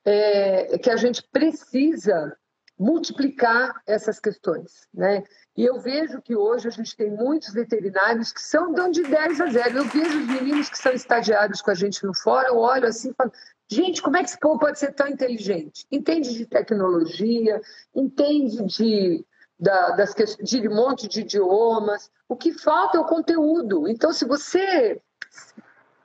é, 0.05 0.75
é 0.75 0.79
que 0.79 0.91
a 0.91 0.97
gente 0.97 1.23
precisa 1.33 2.37
multiplicar 2.79 3.83
essas 3.87 4.21
questões, 4.21 4.87
né? 4.95 5.25
E 5.57 5.65
eu 5.65 5.81
vejo 5.81 6.23
que 6.23 6.37
hoje 6.37 6.69
a 6.69 6.71
gente 6.71 6.97
tem 6.97 7.11
muitos 7.11 7.53
veterinários 7.53 8.33
que 8.33 8.41
são 8.41 8.73
dão 8.73 8.91
de 8.91 9.03
10 9.03 9.41
a 9.41 9.47
0. 9.47 9.79
Eu 9.79 9.85
vejo 9.85 10.21
os 10.21 10.27
meninos 10.27 10.69
que 10.69 10.79
são 10.79 10.93
estagiários 10.93 11.61
com 11.61 11.73
a 11.73 11.75
gente 11.75 12.05
no 12.05 12.15
fórum, 12.15 12.47
eu 12.47 12.59
olho 12.59 12.87
assim 12.87 13.11
e 13.11 13.15
falo, 13.15 13.33
Gente, 13.71 14.01
como 14.01 14.17
é 14.17 14.21
que 14.21 14.31
esse 14.31 14.39
povo 14.39 14.59
pode 14.59 14.79
ser 14.79 14.95
tão 14.95 15.07
inteligente? 15.07 15.87
Entende 15.93 16.33
de 16.33 16.47
tecnologia, 16.47 17.61
entende 17.95 18.65
de, 18.65 19.27
da, 19.61 19.91
das, 19.91 20.15
de 20.15 20.67
um 20.67 20.75
monte 20.75 21.07
de 21.07 21.21
idiomas. 21.21 22.11
O 22.27 22.35
que 22.35 22.53
falta 22.53 22.97
é 22.97 23.01
o 23.01 23.05
conteúdo. 23.05 23.87
Então, 23.87 24.11
se 24.11 24.25
você 24.25 24.99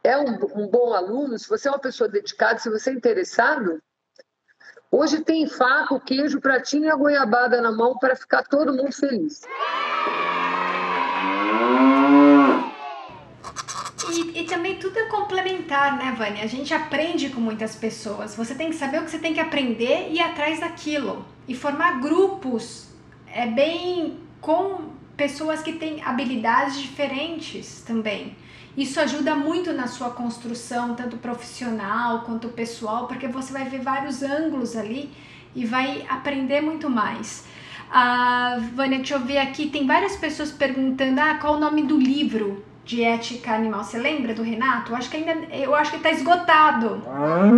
é 0.04 0.18
um, 0.18 0.38
um 0.56 0.68
bom 0.68 0.94
aluno, 0.94 1.40
se 1.40 1.48
você 1.48 1.70
é 1.70 1.72
uma 1.72 1.80
pessoa 1.80 2.10
dedicada, 2.10 2.60
se 2.60 2.70
você 2.70 2.90
é 2.90 2.94
interessado, 2.94 3.82
hoje 4.94 5.22
tem 5.22 5.48
faca, 5.48 6.00
queijo, 6.00 6.40
pratinho 6.40 6.86
e 6.86 6.90
a 6.90 6.96
goiabada 6.96 7.60
na 7.60 7.72
mão 7.72 7.98
para 7.98 8.16
ficar 8.16 8.44
todo 8.44 8.72
mundo 8.72 8.92
feliz. 8.92 9.42
E, 14.12 14.42
e, 14.42 14.44
também 14.46 14.78
tudo 14.78 15.00
é 15.00 15.06
complementar, 15.06 15.98
né, 15.98 16.14
Vânia? 16.16 16.44
A 16.44 16.48
gente 16.48 16.72
aprende 16.74 17.30
com 17.30 17.42
muitas 17.42 17.76
pessoas. 17.76 18.36
Você 18.36 18.54
tem 18.54 18.70
que 18.70 18.76
saber 18.76 19.00
o 19.00 19.06
que 19.06 19.10
você 19.10 19.18
tem 19.18 19.34
que 19.34 19.40
aprender 19.40 20.10
e 20.12 20.18
ir 20.18 20.22
atrás 20.22 20.60
daquilo. 20.60 21.26
E 21.48 21.56
formar 21.56 22.00
grupos 22.00 22.90
é 23.34 23.48
bem 23.48 24.20
com 24.40 24.92
pessoas 25.18 25.62
que 25.64 25.74
têm 25.74 26.04
habilidades 26.04 26.80
diferentes 26.80 27.82
também. 27.82 28.36
Isso 28.76 29.00
ajuda 29.00 29.36
muito 29.36 29.72
na 29.72 29.88
sua 29.88 30.10
construção, 30.10 30.96
tanto 30.96 31.18
profissional 31.18 32.22
quanto 32.22 32.50
pessoal, 32.50 33.08
porque 33.08 33.28
você 33.28 33.54
vai 33.54 33.66
ver 33.66 33.82
vários 33.82 34.24
ângulos 34.24 34.76
ali 34.76 35.12
e 35.56 35.66
vai 35.66 36.06
aprender 36.10 36.62
muito 36.62 36.90
mais. 36.90 37.46
Ah, 37.92 38.58
Vânia, 38.74 38.98
deixa 38.98 39.14
eu 39.14 39.20
ver 39.20 39.38
aqui, 39.38 39.70
tem 39.70 39.86
várias 39.86 40.16
pessoas 40.16 40.52
perguntando 40.52 41.20
ah, 41.22 41.36
qual 41.36 41.56
o 41.56 41.60
nome 41.60 41.84
do 41.84 41.98
livro 41.98 42.64
de 42.86 43.04
ética 43.04 43.54
animal. 43.54 43.84
Você 43.84 43.98
lembra 43.98 44.34
do 44.34 44.44
Renato? 44.44 44.92
Eu 44.92 44.98
acho 44.98 45.10
que 45.10 45.18
ainda, 45.18 45.34
eu 45.56 45.74
acho 45.74 45.92
que 45.92 45.98
está 45.98 46.12
esgotado. 46.12 47.02
Ah. 47.08 47.50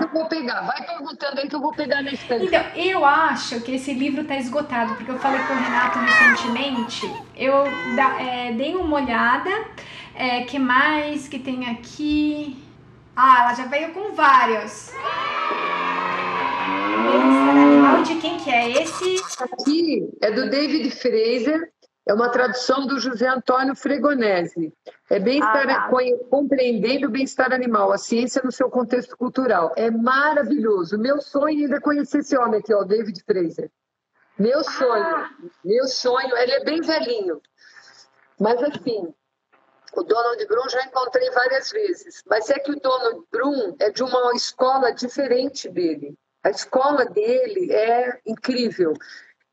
Eu 0.00 0.08
vou 0.08 0.26
pegar. 0.26 0.62
Vai 0.62 0.86
perguntando 0.86 1.40
aí 1.40 1.48
que 1.48 1.54
eu 1.54 1.60
vou 1.60 1.72
pegar 1.72 2.02
na 2.02 2.12
estante. 2.12 2.46
Então, 2.46 2.62
eu 2.74 3.04
acho 3.04 3.60
que 3.60 3.74
esse 3.74 3.92
livro 3.92 4.22
está 4.22 4.36
esgotado, 4.36 4.94
porque 4.94 5.10
eu 5.10 5.18
falei 5.18 5.40
com 5.40 5.52
o 5.52 5.56
Renato 5.56 5.98
recentemente. 5.98 7.12
Eu 7.36 7.64
da, 7.94 8.20
é, 8.22 8.52
dei 8.52 8.74
uma 8.74 8.96
olhada. 8.96 9.50
É, 10.14 10.42
que 10.42 10.58
mais 10.58 11.28
que 11.28 11.38
tem 11.38 11.70
aqui? 11.70 12.56
Ah, 13.14 13.42
ela 13.42 13.54
já 13.54 13.66
veio 13.66 13.92
com 13.92 14.14
vários. 14.14 14.92
Bem-estar 17.02 17.56
animal 17.56 18.02
de 18.02 18.14
quem 18.16 18.36
que 18.38 18.50
é 18.50 18.82
esse? 18.82 19.22
Aqui 19.40 20.08
é 20.20 20.30
do 20.32 20.50
David 20.50 20.90
Fraser 20.90 21.70
é 22.08 22.14
uma 22.14 22.30
tradução 22.30 22.86
do 22.86 22.98
José 22.98 23.28
Antônio 23.28 23.76
Fregonese. 23.76 24.72
É 25.10 25.20
bem-estar, 25.20 25.68
ah, 25.68 25.88
tá. 25.88 25.90
compreendendo 26.30 27.06
o 27.06 27.10
bem-estar 27.10 27.52
animal, 27.52 27.92
a 27.92 27.98
ciência 27.98 28.40
no 28.42 28.50
seu 28.50 28.70
contexto 28.70 29.14
cultural. 29.14 29.74
É 29.76 29.90
maravilhoso. 29.90 30.96
Meu 30.96 31.20
sonho 31.20 31.64
ainda 31.64 31.76
é 31.76 31.80
conhecer 31.80 32.20
esse 32.20 32.34
homem 32.34 32.60
aqui, 32.60 32.72
ó, 32.72 32.82
David 32.82 33.22
Fraser. 33.24 33.70
Meu 34.38 34.64
sonho, 34.64 35.04
ah. 35.04 35.30
meu 35.62 35.86
sonho, 35.86 36.34
ele 36.38 36.52
é 36.52 36.64
bem 36.64 36.80
velhinho. 36.80 37.42
Mas 38.40 38.62
assim, 38.62 39.12
o 39.94 40.02
Donald 40.02 40.46
Brum 40.46 40.68
já 40.70 40.82
encontrei 40.84 41.30
várias 41.30 41.70
vezes, 41.70 42.22
mas 42.26 42.48
é 42.48 42.58
que 42.58 42.70
o 42.70 42.80
Donald 42.80 43.22
Brum 43.30 43.76
é 43.78 43.90
de 43.90 44.02
uma 44.02 44.32
escola 44.32 44.92
diferente 44.92 45.68
dele. 45.68 46.14
A 46.42 46.48
escola 46.48 47.04
dele 47.04 47.70
é 47.70 48.18
incrível. 48.24 48.94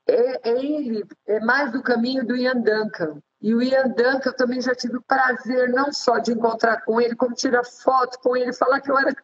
É, 0.07 0.49
é 0.49 0.63
ele, 0.63 1.05
é 1.27 1.39
mais 1.39 1.71
do 1.71 1.81
caminho 1.81 2.25
do 2.25 2.35
Ian 2.35 2.61
Duncan. 2.61 3.21
E 3.41 3.53
o 3.53 3.61
Ian 3.61 3.89
Duncan, 3.89 4.29
eu 4.29 4.35
também 4.35 4.61
já 4.61 4.73
tive 4.73 4.97
o 4.97 5.03
prazer 5.03 5.69
não 5.69 5.91
só 5.91 6.19
de 6.19 6.31
encontrar 6.31 6.81
com 6.81 6.99
ele, 7.01 7.15
como 7.15 7.35
tirar 7.35 7.63
foto 7.63 8.19
com 8.19 8.35
ele, 8.35 8.53
falar 8.53 8.81
que 8.81 8.89
eu 8.89 8.97
era 8.97 9.15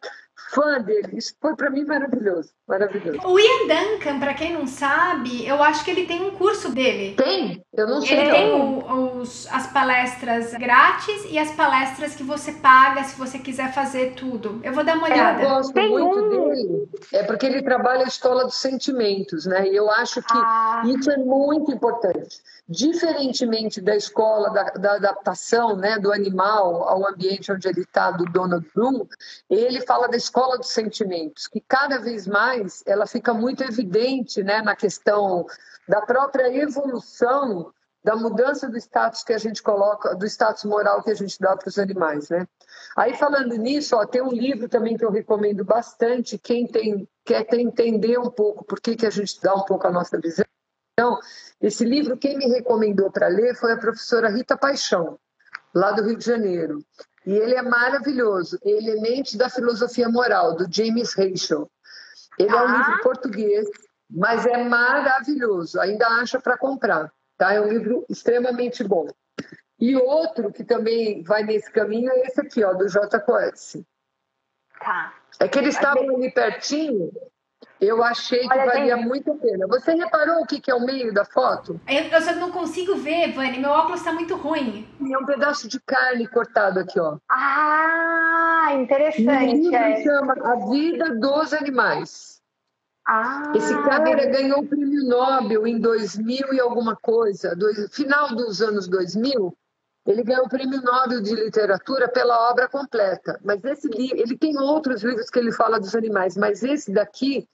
fã 0.50 0.80
dele. 0.80 1.16
Isso 1.16 1.34
foi 1.40 1.54
para 1.54 1.70
mim 1.70 1.84
maravilhoso, 1.84 2.50
maravilhoso. 2.66 3.20
O 3.26 3.38
Ian 3.38 3.66
Duncan, 3.68 4.18
para 4.18 4.34
quem 4.34 4.52
não 4.52 4.66
sabe, 4.66 5.46
eu 5.46 5.62
acho 5.62 5.84
que 5.84 5.90
ele 5.90 6.06
tem 6.06 6.22
um 6.22 6.32
curso 6.32 6.70
dele. 6.70 7.14
Tem? 7.16 7.64
Eu 7.72 7.86
não 7.86 8.00
sei. 8.00 8.18
Ele 8.18 8.28
não. 8.28 8.34
tem 8.34 8.52
o, 8.52 9.20
os, 9.20 9.46
as 9.52 9.66
palestras 9.68 10.52
grátis 10.54 11.24
e 11.30 11.38
as 11.38 11.50
palestras 11.52 12.14
que 12.14 12.22
você 12.22 12.52
paga 12.52 13.04
se 13.04 13.18
você 13.18 13.38
quiser 13.38 13.72
fazer 13.72 14.14
tudo. 14.14 14.60
Eu 14.62 14.72
vou 14.72 14.84
dar 14.84 14.96
uma 14.96 15.06
olhada. 15.06 15.42
Eu 15.42 15.48
gosto 15.50 15.72
tem 15.72 15.88
muito 15.88 16.18
um... 16.18 16.48
dele. 16.48 16.88
É 17.12 17.22
porque 17.22 17.46
ele 17.46 17.62
trabalha 17.62 18.04
a 18.04 18.08
escola 18.08 18.44
dos 18.44 18.56
sentimentos, 18.56 19.46
né? 19.46 19.66
E 19.68 19.76
eu 19.76 19.90
acho 19.90 20.22
que 20.22 20.36
ah. 20.36 20.82
isso 20.86 21.10
é 21.10 21.16
muito 21.16 21.72
importante. 21.72 22.40
Diferentemente 22.72 23.82
da 23.82 23.94
escola 23.94 24.48
da, 24.48 24.62
da 24.70 24.94
adaptação, 24.94 25.76
né, 25.76 25.98
do 25.98 26.10
animal 26.10 26.88
ao 26.88 27.06
ambiente 27.06 27.52
onde 27.52 27.68
ele 27.68 27.82
está, 27.82 28.10
do 28.10 28.24
Donald 28.24 28.66
Bloom, 28.74 29.06
ele 29.50 29.82
fala 29.82 30.08
da 30.08 30.16
escola 30.16 30.56
dos 30.56 30.70
sentimentos, 30.70 31.46
que 31.46 31.60
cada 31.60 31.98
vez 31.98 32.26
mais 32.26 32.82
ela 32.86 33.06
fica 33.06 33.34
muito 33.34 33.62
evidente 33.62 34.42
né, 34.42 34.62
na 34.62 34.74
questão 34.74 35.44
da 35.86 36.00
própria 36.00 36.48
evolução 36.56 37.70
da 38.02 38.16
mudança 38.16 38.68
do 38.68 38.78
status 38.78 39.22
que 39.22 39.34
a 39.34 39.38
gente 39.38 39.62
coloca, 39.62 40.14
do 40.14 40.26
status 40.26 40.64
moral 40.64 41.02
que 41.02 41.10
a 41.10 41.14
gente 41.14 41.38
dá 41.38 41.54
para 41.54 41.68
os 41.68 41.78
animais, 41.78 42.30
né? 42.30 42.48
Aí 42.96 43.14
falando 43.14 43.54
nisso, 43.56 43.94
ó, 43.96 44.06
tem 44.06 44.22
um 44.22 44.32
livro 44.32 44.68
também 44.68 44.96
que 44.96 45.04
eu 45.04 45.10
recomendo 45.10 45.64
bastante, 45.64 46.38
quem 46.38 46.66
tem 46.66 47.06
quer 47.24 47.46
entender 47.54 48.18
um 48.18 48.30
pouco 48.30 48.64
por 48.64 48.80
que, 48.80 48.96
que 48.96 49.06
a 49.06 49.10
gente 49.10 49.40
dá 49.40 49.54
um 49.54 49.64
pouco 49.64 49.86
a 49.86 49.92
nossa 49.92 50.18
visão. 50.18 50.44
Então, 51.02 51.18
esse 51.60 51.84
livro 51.84 52.16
quem 52.16 52.38
me 52.38 52.46
recomendou 52.46 53.10
para 53.10 53.26
ler 53.26 53.56
foi 53.56 53.72
a 53.72 53.76
professora 53.76 54.30
Rita 54.30 54.56
Paixão, 54.56 55.18
lá 55.74 55.90
do 55.90 56.04
Rio 56.04 56.16
de 56.16 56.24
Janeiro. 56.24 56.78
E 57.26 57.32
ele 57.32 57.56
é 57.56 57.62
maravilhoso, 57.62 58.56
Elementos 58.64 59.34
da 59.34 59.50
Filosofia 59.50 60.08
Moral, 60.08 60.54
do 60.54 60.72
James 60.72 61.12
Rachel. 61.14 61.68
Ele 62.38 62.50
ah. 62.50 62.60
é 62.60 62.62
um 62.62 62.68
ah. 62.68 62.78
livro 62.78 63.02
português, 63.02 63.68
mas 64.08 64.46
é 64.46 64.62
maravilhoso, 64.62 65.80
ainda 65.80 66.06
acha 66.06 66.40
para 66.40 66.56
comprar. 66.56 67.12
Tá? 67.36 67.52
É 67.52 67.60
um 67.60 67.68
livro 67.68 68.06
extremamente 68.08 68.84
bom. 68.84 69.08
E 69.80 69.96
outro 69.96 70.52
que 70.52 70.62
também 70.62 71.24
vai 71.24 71.42
nesse 71.42 71.70
caminho 71.72 72.12
é 72.12 72.20
esse 72.28 72.40
aqui, 72.40 72.62
ó, 72.62 72.74
do 72.74 72.88
J. 72.88 73.18
Coetzee. 73.18 73.84
Tá. 74.78 75.14
É 75.40 75.48
que 75.48 75.58
eles 75.58 75.74
estavam 75.74 76.14
ali 76.14 76.30
pertinho, 76.30 77.10
eu 77.82 78.02
achei 78.02 78.38
que 78.38 78.54
Olha, 78.54 78.66
valia 78.66 78.96
muito 78.96 79.32
a 79.32 79.34
pena. 79.34 79.66
Você 79.66 79.92
reparou 79.92 80.42
o 80.42 80.46
que, 80.46 80.70
é 80.70 80.74
o 80.74 80.86
meio 80.86 81.12
da 81.12 81.24
foto? 81.24 81.80
Eu, 81.88 82.04
eu 82.04 82.22
só 82.22 82.32
não 82.34 82.52
consigo 82.52 82.94
ver, 82.94 83.32
Vani. 83.32 83.58
Meu 83.58 83.70
óculos 83.70 83.98
está 83.98 84.12
muito 84.12 84.36
ruim. 84.36 84.88
É 85.10 85.18
um 85.18 85.26
pedaço 85.26 85.66
de 85.66 85.80
carne 85.80 86.28
cortado 86.28 86.78
aqui, 86.78 87.00
ó. 87.00 87.18
Ah, 87.28 88.68
interessante. 88.74 89.68
O 89.68 89.74
é. 89.74 90.02
chama 90.04 90.34
A 90.44 90.70
Vida 90.70 91.16
dos 91.16 91.52
Animais. 91.52 92.40
Ah. 93.04 93.52
Esse 93.56 93.74
cara 93.82 94.26
ganhou 94.26 94.60
o 94.60 94.68
prêmio 94.68 95.04
Nobel 95.04 95.66
em 95.66 95.80
2000 95.80 96.54
e 96.54 96.60
alguma 96.60 96.94
coisa, 96.94 97.56
dois, 97.56 97.92
final 97.92 98.28
dos 98.28 98.62
anos 98.62 98.86
2000. 98.86 99.52
Ele 100.06 100.22
ganhou 100.22 100.46
o 100.46 100.48
prêmio 100.48 100.80
Nobel 100.80 101.20
de 101.20 101.34
Literatura 101.34 102.08
pela 102.08 102.48
obra 102.48 102.68
completa. 102.68 103.40
Mas 103.44 103.64
esse 103.64 103.88
livro, 103.88 104.18
ele 104.18 104.38
tem 104.38 104.56
outros 104.56 105.02
livros 105.02 105.28
que 105.28 105.38
ele 105.40 105.50
fala 105.50 105.80
dos 105.80 105.96
animais, 105.96 106.36
mas 106.36 106.62
esse 106.62 106.92
daqui 106.92 107.48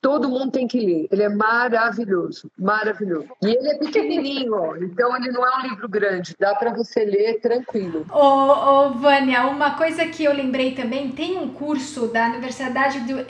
Todo 0.00 0.28
mundo 0.28 0.52
tem 0.52 0.66
que 0.66 0.78
ler. 0.78 1.08
Ele 1.10 1.22
é 1.22 1.28
maravilhoso, 1.28 2.50
maravilhoso. 2.58 3.28
E 3.42 3.46
ele 3.46 3.68
é 3.68 3.78
pequenininho, 3.78 4.54
ó, 4.54 4.76
então 4.76 5.16
ele 5.16 5.30
não 5.30 5.44
é 5.44 5.58
um 5.58 5.68
livro 5.68 5.88
grande. 5.88 6.34
Dá 6.38 6.54
para 6.54 6.72
você 6.72 7.04
ler 7.04 7.40
tranquilo. 7.40 8.06
Ô, 8.10 8.18
ô, 8.18 8.90
Vânia, 8.90 9.46
uma 9.46 9.72
coisa 9.72 10.06
que 10.06 10.24
eu 10.24 10.32
lembrei 10.32 10.72
também, 10.72 11.10
tem 11.12 11.38
um 11.38 11.48
curso 11.48 12.08
da 12.08 12.26
Universidade 12.26 13.00
do 13.00 13.20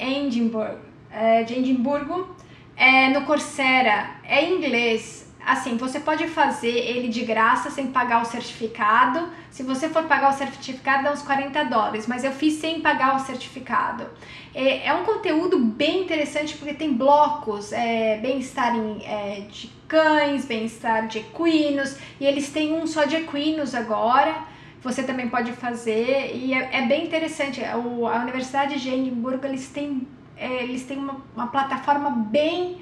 é, 1.10 1.42
de 1.44 1.54
Edimburgo, 1.54 2.28
é, 2.76 3.08
no 3.08 3.24
Coursera, 3.24 4.10
é 4.24 4.44
em 4.44 4.58
inglês 4.58 5.25
assim, 5.47 5.76
você 5.76 6.01
pode 6.01 6.26
fazer 6.26 6.76
ele 6.76 7.07
de 7.07 7.24
graça 7.24 7.70
sem 7.70 7.86
pagar 7.86 8.20
o 8.20 8.24
certificado. 8.24 9.28
Se 9.49 9.62
você 9.62 9.88
for 9.88 10.03
pagar 10.03 10.30
o 10.30 10.32
certificado, 10.32 11.05
dá 11.05 11.12
uns 11.12 11.22
40 11.22 11.62
dólares, 11.66 12.09
mas 12.09 12.24
eu 12.24 12.32
fiz 12.32 12.55
sem 12.55 12.80
pagar 12.80 13.14
o 13.14 13.20
certificado. 13.20 14.09
É, 14.53 14.88
é 14.88 14.94
um 14.94 15.05
conteúdo 15.05 15.57
bem 15.57 16.03
interessante 16.03 16.57
porque 16.57 16.74
tem 16.74 16.92
blocos, 16.92 17.72
é, 17.72 18.18
bem-estar 18.18 18.74
é, 19.05 19.42
de 19.49 19.70
cães, 19.86 20.44
bem-estar 20.44 21.07
de 21.07 21.18
equinos, 21.18 21.97
e 22.20 22.26
eles 22.26 22.51
têm 22.51 22.74
um 22.74 22.84
só 22.84 23.05
de 23.05 23.14
equinos 23.14 23.72
agora. 23.72 24.34
Você 24.82 25.05
também 25.05 25.28
pode 25.28 25.53
fazer, 25.53 26.34
e 26.34 26.55
é, 26.55 26.78
é 26.78 26.82
bem 26.82 27.05
interessante. 27.05 27.61
O, 27.84 28.09
a 28.09 28.16
Universidade 28.16 28.80
de 28.80 28.88
Edimburgo, 28.88 29.47
eles 29.47 29.68
têm, 29.68 30.09
é, 30.36 30.64
eles 30.64 30.84
têm 30.84 30.99
uma, 30.99 31.20
uma 31.36 31.47
plataforma 31.47 32.11
bem 32.11 32.78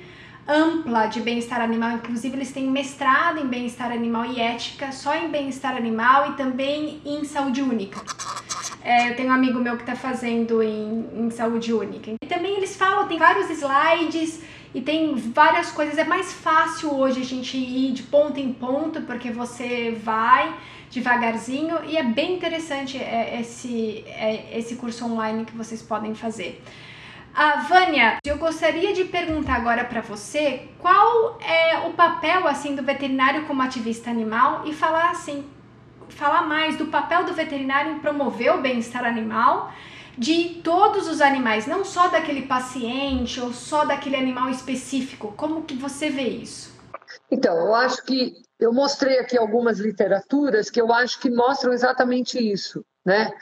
ampla 0.47 1.07
de 1.07 1.21
bem-estar 1.21 1.61
animal, 1.61 1.93
inclusive 1.93 2.37
eles 2.37 2.53
têm 2.53 2.71
mestrado 2.71 3.39
em 3.39 3.47
bem-estar 3.47 3.91
animal 3.91 4.27
e 4.27 4.41
ética, 4.41 4.93
só 4.93 5.15
em 5.15 5.29
bem-estar 5.29 5.77
animal 5.77 6.33
e 6.33 6.35
também 6.35 7.01
em 7.05 7.25
saúde 7.25 7.63
única. 7.63 8.01
É, 8.83 9.11
eu 9.11 9.17
tenho 9.17 9.31
um 9.31 9.33
amigo 9.33 9.59
meu 9.59 9.77
que 9.77 9.83
está 9.83 9.97
fazendo 9.97 10.63
em, 10.63 11.09
em 11.17 11.31
saúde 11.31 11.73
única. 11.73 12.11
E 12.23 12.27
também 12.27 12.57
eles 12.57 12.77
falam, 12.77 13.09
tem 13.09 13.19
vários 13.19 13.49
slides 13.49 14.43
e 14.75 14.83
tem 14.83 15.15
várias 15.15 15.71
coisas. 15.71 15.97
É 15.97 16.05
mais 16.05 16.35
fácil 16.35 16.95
hoje 16.95 17.23
a 17.23 17.25
gente 17.25 17.57
ir 17.57 17.93
de 17.93 18.03
ponto 18.03 18.39
em 18.39 18.53
ponto, 18.53 19.01
porque 19.03 19.31
você 19.31 19.99
vai 20.03 20.55
devagarzinho 20.91 21.79
e 21.87 21.97
é 21.97 22.03
bem 22.03 22.37
interessante 22.37 22.99
é, 22.99 23.41
esse, 23.41 24.05
é, 24.07 24.57
esse 24.57 24.77
curso 24.77 25.07
online 25.07 25.47
que 25.47 25.57
vocês 25.57 25.81
podem 25.81 26.15
fazer. 26.15 26.63
A 27.35 27.57
Vânia, 27.63 28.19
eu 28.25 28.39
gostaria 28.39 28.95
de 28.95 29.07
perguntar 29.07 29.57
agora 29.57 29.85
para 29.85 30.01
você 30.01 30.69
qual 30.79 31.37
é 31.41 31.79
o 31.81 31.93
papel 31.93 32.47
assim 32.47 32.77
do 32.77 32.83
veterinário 32.85 33.45
como 33.47 33.61
ativista 33.61 34.09
animal 34.09 34.65
e 34.65 34.73
falar 34.73 35.11
assim, 35.11 35.45
falar 36.11 36.43
mais 36.43 36.77
do 36.77 36.87
papel 36.87 37.25
do 37.25 37.35
veterinário 37.35 37.91
em 37.91 37.99
promover 37.99 38.55
o 38.55 38.63
bem-estar 38.63 39.05
animal 39.05 39.73
de 40.17 40.61
todos 40.63 41.09
os 41.09 41.21
animais, 41.21 41.67
não 41.67 41.85
só 41.85 42.07
daquele 42.07 42.43
paciente 42.43 43.41
ou 43.41 43.53
só 43.53 43.85
daquele 43.85 44.15
animal 44.15 44.49
específico. 44.49 45.35
Como 45.37 45.65
que 45.65 45.75
você 45.75 46.11
vê 46.11 46.29
isso? 46.29 46.73
Então, 47.29 47.57
eu 47.57 47.75
acho 47.75 48.05
que 48.05 48.33
eu 48.61 48.73
mostrei 48.73 49.19
aqui 49.19 49.37
algumas 49.37 49.81
literaturas 49.81 50.71
que 50.71 50.81
eu 50.81 50.93
acho 50.93 51.19
que 51.19 51.29
mostram 51.29 51.73
exatamente 51.73 52.39
isso, 52.39 52.87
né? 53.05 53.33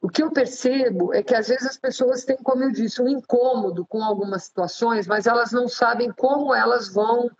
O 0.00 0.08
que 0.08 0.22
eu 0.22 0.30
percebo 0.30 1.12
é 1.14 1.22
que 1.22 1.34
às 1.34 1.48
vezes 1.48 1.66
as 1.66 1.78
pessoas 1.78 2.24
têm, 2.24 2.36
como 2.36 2.62
eu 2.62 2.70
disse, 2.70 3.00
um 3.00 3.08
incômodo 3.08 3.84
com 3.86 4.02
algumas 4.02 4.44
situações, 4.44 5.06
mas 5.06 5.26
elas 5.26 5.52
não 5.52 5.68
sabem 5.68 6.12
como 6.12 6.54
elas 6.54 6.92
vão 6.92 7.30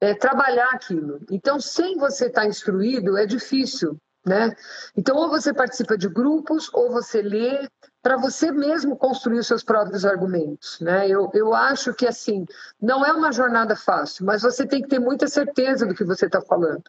é, 0.00 0.14
trabalhar 0.14 0.70
aquilo. 0.70 1.20
Então, 1.30 1.60
sem 1.60 1.96
você 1.96 2.26
estar 2.26 2.46
instruído, 2.46 3.16
é 3.16 3.26
difícil. 3.26 3.96
Né? 4.26 4.54
Então, 4.96 5.16
ou 5.16 5.30
você 5.30 5.52
participa 5.52 5.96
de 5.96 6.08
grupos, 6.08 6.68
ou 6.74 6.90
você 6.90 7.22
lê, 7.22 7.66
para 8.02 8.16
você 8.16 8.50
mesmo 8.50 8.96
construir 8.96 9.38
os 9.38 9.46
seus 9.46 9.62
próprios 9.62 10.04
argumentos. 10.04 10.80
Né? 10.80 11.08
Eu, 11.08 11.30
eu 11.34 11.54
acho 11.54 11.92
que, 11.92 12.06
assim, 12.06 12.46
não 12.80 13.04
é 13.04 13.12
uma 13.12 13.32
jornada 13.32 13.76
fácil, 13.76 14.24
mas 14.24 14.42
você 14.42 14.66
tem 14.66 14.82
que 14.82 14.88
ter 14.88 14.98
muita 14.98 15.28
certeza 15.28 15.86
do 15.86 15.94
que 15.94 16.04
você 16.04 16.26
está 16.26 16.40
falando. 16.40 16.84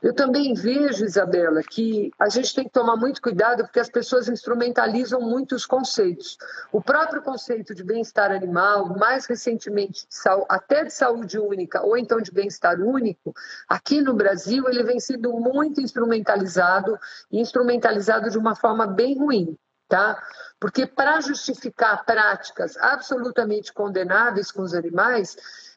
Eu 0.00 0.14
também 0.14 0.54
vejo, 0.54 1.04
Isabela, 1.04 1.60
que 1.60 2.12
a 2.18 2.28
gente 2.28 2.54
tem 2.54 2.64
que 2.64 2.70
tomar 2.70 2.96
muito 2.96 3.20
cuidado 3.20 3.64
porque 3.64 3.80
as 3.80 3.90
pessoas 3.90 4.28
instrumentalizam 4.28 5.20
muito 5.20 5.56
os 5.56 5.66
conceitos. 5.66 6.38
O 6.70 6.80
próprio 6.80 7.20
conceito 7.20 7.74
de 7.74 7.82
bem-estar 7.82 8.30
animal, 8.30 8.96
mais 8.96 9.26
recentemente 9.26 10.06
até 10.48 10.84
de 10.84 10.92
saúde 10.92 11.36
única 11.38 11.82
ou 11.82 11.96
então 11.96 12.20
de 12.20 12.30
bem-estar 12.30 12.80
único, 12.80 13.34
aqui 13.68 14.00
no 14.00 14.14
Brasil 14.14 14.68
ele 14.68 14.84
vem 14.84 15.00
sendo 15.00 15.32
muito 15.32 15.80
instrumentalizado 15.80 16.96
e 17.30 17.40
instrumentalizado 17.40 18.30
de 18.30 18.38
uma 18.38 18.54
forma 18.54 18.86
bem 18.86 19.18
ruim. 19.18 19.58
Tá? 19.88 20.22
Porque 20.60 20.86
para 20.86 21.20
justificar 21.20 22.04
práticas 22.04 22.76
absolutamente 22.76 23.72
condenáveis 23.72 24.50
com 24.50 24.62
os 24.62 24.74
animais, 24.74 25.34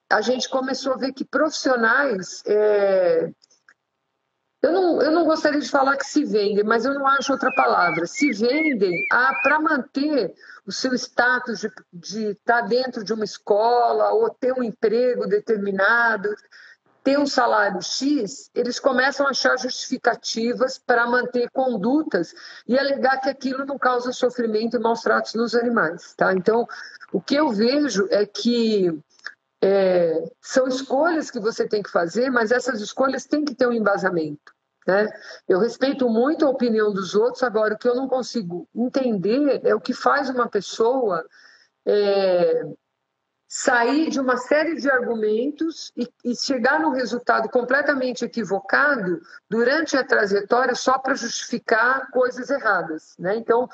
a 0.10 0.20
gente 0.20 0.50
começou 0.50 0.94
a 0.94 0.98
ver 0.98 1.14
que 1.14 1.24
profissionais 1.24 2.44
é, 2.46 3.32
eu 4.62 4.72
não, 4.72 5.02
eu 5.02 5.12
não 5.12 5.26
gostaria 5.26 5.60
de 5.60 5.70
falar 5.70 5.98
que 5.98 6.06
se 6.06 6.24
vendem, 6.24 6.64
mas 6.64 6.86
eu 6.86 6.94
não 6.94 7.08
acho 7.08 7.32
outra 7.32 7.52
palavra. 7.56 8.06
Se 8.06 8.32
vendem 8.32 8.94
para 9.42 9.60
manter 9.60 10.36
o 10.68 10.72
seu 10.72 10.94
status 10.94 11.62
de, 11.62 11.72
de 11.92 12.26
estar 12.28 12.62
tá 12.62 12.68
dentro 12.68 13.04
de 13.04 13.12
uma 13.12 13.24
escola 13.24 14.12
ou 14.12 14.30
ter 14.30 14.54
um 14.54 14.62
emprego 14.62 15.26
determinado, 15.26 16.30
ter 17.04 17.18
um 17.18 17.26
salário 17.26 17.82
X, 17.82 18.50
eles 18.54 18.80
começam 18.80 19.26
a 19.26 19.32
achar 19.32 19.58
justificativas 19.58 20.78
para 20.78 21.08
manter 21.08 21.50
condutas 21.52 22.34
e 22.68 22.78
alegar 22.78 23.20
que 23.20 23.30
aquilo 23.30 23.66
não 23.66 23.78
causa 23.78 24.12
sofrimento 24.12 24.78
e 24.78 24.80
maus 24.80 25.02
tratos 25.02 25.34
nos 25.34 25.56
animais. 25.56 26.14
Tá? 26.16 26.34
Então, 26.34 26.68
o 27.12 27.20
que 27.20 27.36
eu 27.36 27.50
vejo 27.50 28.08
é 28.12 28.26
que 28.26 29.00
é, 29.64 30.24
são 30.42 30.68
escolhas 30.68 31.32
que 31.32 31.40
você 31.40 31.68
tem 31.68 31.82
que 31.82 31.92
fazer, 31.92 32.30
mas 32.30 32.52
essas 32.52 32.82
escolhas 32.82 33.26
têm 33.26 33.46
que 33.46 33.56
ter 33.56 33.68
um 33.68 33.74
embasamento. 33.74 34.54
Né? 34.88 35.08
Eu 35.48 35.60
respeito 35.60 36.10
muito 36.10 36.46
a 36.46 36.50
opinião 36.50 36.92
dos 36.92 37.16
outros, 37.16 37.44
agora 37.44 37.74
o 37.74 37.78
que 37.78 37.88
eu 37.88 37.96
não 37.96 38.08
consigo 38.08 38.68
entender 38.76 39.62
é 39.64 39.74
o 39.74 39.82
que 39.82 39.94
faz 39.94 40.30
uma 40.30 40.48
pessoa 40.48 41.24
é, 41.86 42.64
sair 43.54 44.10
de 44.10 44.18
uma 44.18 44.38
série 44.38 44.76
de 44.76 44.90
argumentos 44.90 45.92
e, 45.98 46.08
e 46.24 46.34
chegar 46.34 46.80
num 46.80 46.92
resultado 46.92 47.50
completamente 47.50 48.24
equivocado 48.24 49.22
durante 49.50 49.98
a 49.98 50.06
trajetória 50.06 50.74
só 50.74 50.98
para 50.98 51.16
justificar 51.16 52.10
coisas 52.12 52.50
erradas. 52.50 53.14
Né? 53.20 53.36
Então, 53.36 53.68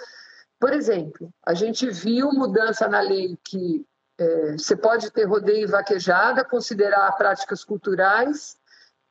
por 0.60 0.74
exemplo, 0.74 1.32
a 1.46 1.54
gente 1.54 1.88
viu 1.92 2.32
mudança 2.32 2.88
na 2.88 3.02
lei 3.02 3.38
que 3.44 3.86
é, 4.18 4.54
você 4.54 4.76
pode 4.76 5.12
ter 5.12 5.26
rodeio 5.26 5.68
e 5.68 5.72
vaquejada, 5.72 6.44
considerar 6.44 7.12
práticas 7.12 7.64
culturais 7.64 8.58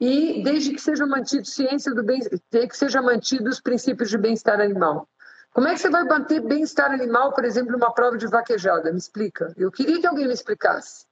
e 0.00 0.42
desde 0.42 0.72
que 0.72 0.80
seja 0.80 1.06
mantido 1.06 1.46
ciência 1.46 1.94
do 1.94 2.02
bem, 2.02 2.18
que 2.18 2.76
seja 2.76 3.00
mantido 3.00 3.48
os 3.48 3.60
princípios 3.60 4.10
de 4.10 4.18
bem-estar 4.18 4.60
animal. 4.60 5.08
Como 5.56 5.68
é 5.68 5.72
que 5.72 5.80
você 5.80 5.88
vai 5.88 6.04
manter 6.04 6.40
bem-estar 6.40 6.92
animal, 6.92 7.32
por 7.32 7.42
exemplo, 7.42 7.72
numa 7.72 7.90
prova 7.90 8.18
de 8.18 8.26
vaquejada? 8.26 8.92
Me 8.92 8.98
explica. 8.98 9.54
Eu 9.56 9.72
queria 9.72 9.98
que 9.98 10.06
alguém 10.06 10.26
me 10.26 10.34
explicasse. 10.34 11.06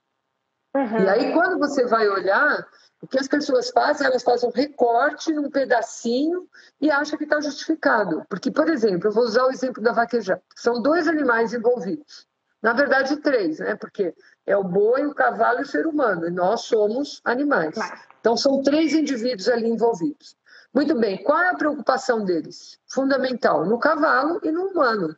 Uhum. 0.75 0.99
E 0.99 1.09
aí, 1.09 1.33
quando 1.33 1.57
você 1.57 1.83
vai 1.87 2.07
olhar, 2.07 2.63
o 3.01 3.07
que 3.07 3.17
as 3.17 3.27
pessoas 3.27 3.71
fazem, 3.71 4.05
elas 4.05 4.21
fazem 4.21 4.47
um 4.47 4.51
recorte 4.51 5.33
num 5.33 5.49
pedacinho 5.49 6.47
e 6.79 6.91
acham 6.91 7.17
que 7.17 7.23
está 7.23 7.41
justificado. 7.41 8.23
Porque, 8.29 8.51
por 8.51 8.69
exemplo, 8.69 9.09
eu 9.09 9.11
vou 9.11 9.23
usar 9.23 9.45
o 9.45 9.51
exemplo 9.51 9.81
da 9.81 9.93
vaquejada. 9.93 10.43
São 10.55 10.79
dois 10.79 11.07
animais 11.07 11.51
envolvidos. 11.51 12.27
Na 12.61 12.73
verdade, 12.73 13.17
três, 13.17 13.57
né? 13.57 13.75
Porque 13.75 14.13
é 14.45 14.55
o 14.55 14.63
boi, 14.63 15.07
o 15.07 15.15
cavalo 15.15 15.57
e 15.57 15.63
o 15.63 15.67
ser 15.67 15.87
humano. 15.87 16.27
E 16.27 16.29
nós 16.29 16.61
somos 16.65 17.19
animais. 17.25 17.75
Então, 18.19 18.37
são 18.37 18.61
três 18.61 18.93
indivíduos 18.93 19.49
ali 19.49 19.67
envolvidos. 19.67 20.37
Muito 20.75 20.93
bem, 20.99 21.23
qual 21.23 21.39
é 21.39 21.51
a 21.51 21.55
preocupação 21.55 22.25
deles? 22.25 22.77
Fundamental, 22.85 23.65
no 23.65 23.79
cavalo 23.79 24.41
e 24.43 24.51
no 24.51 24.67
humano. 24.67 25.15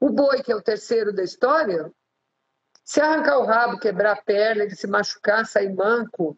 O 0.00 0.10
boi, 0.10 0.42
que 0.42 0.50
é 0.50 0.56
o 0.56 0.60
terceiro 0.60 1.12
da 1.12 1.22
história, 1.22 1.92
se 2.84 3.00
arrancar 3.00 3.38
o 3.38 3.46
rabo, 3.46 3.78
quebrar 3.78 4.12
a 4.12 4.22
perna, 4.22 4.64
ele 4.64 4.74
se 4.74 4.88
machucar, 4.88 5.46
sair 5.46 5.72
manco, 5.72 6.36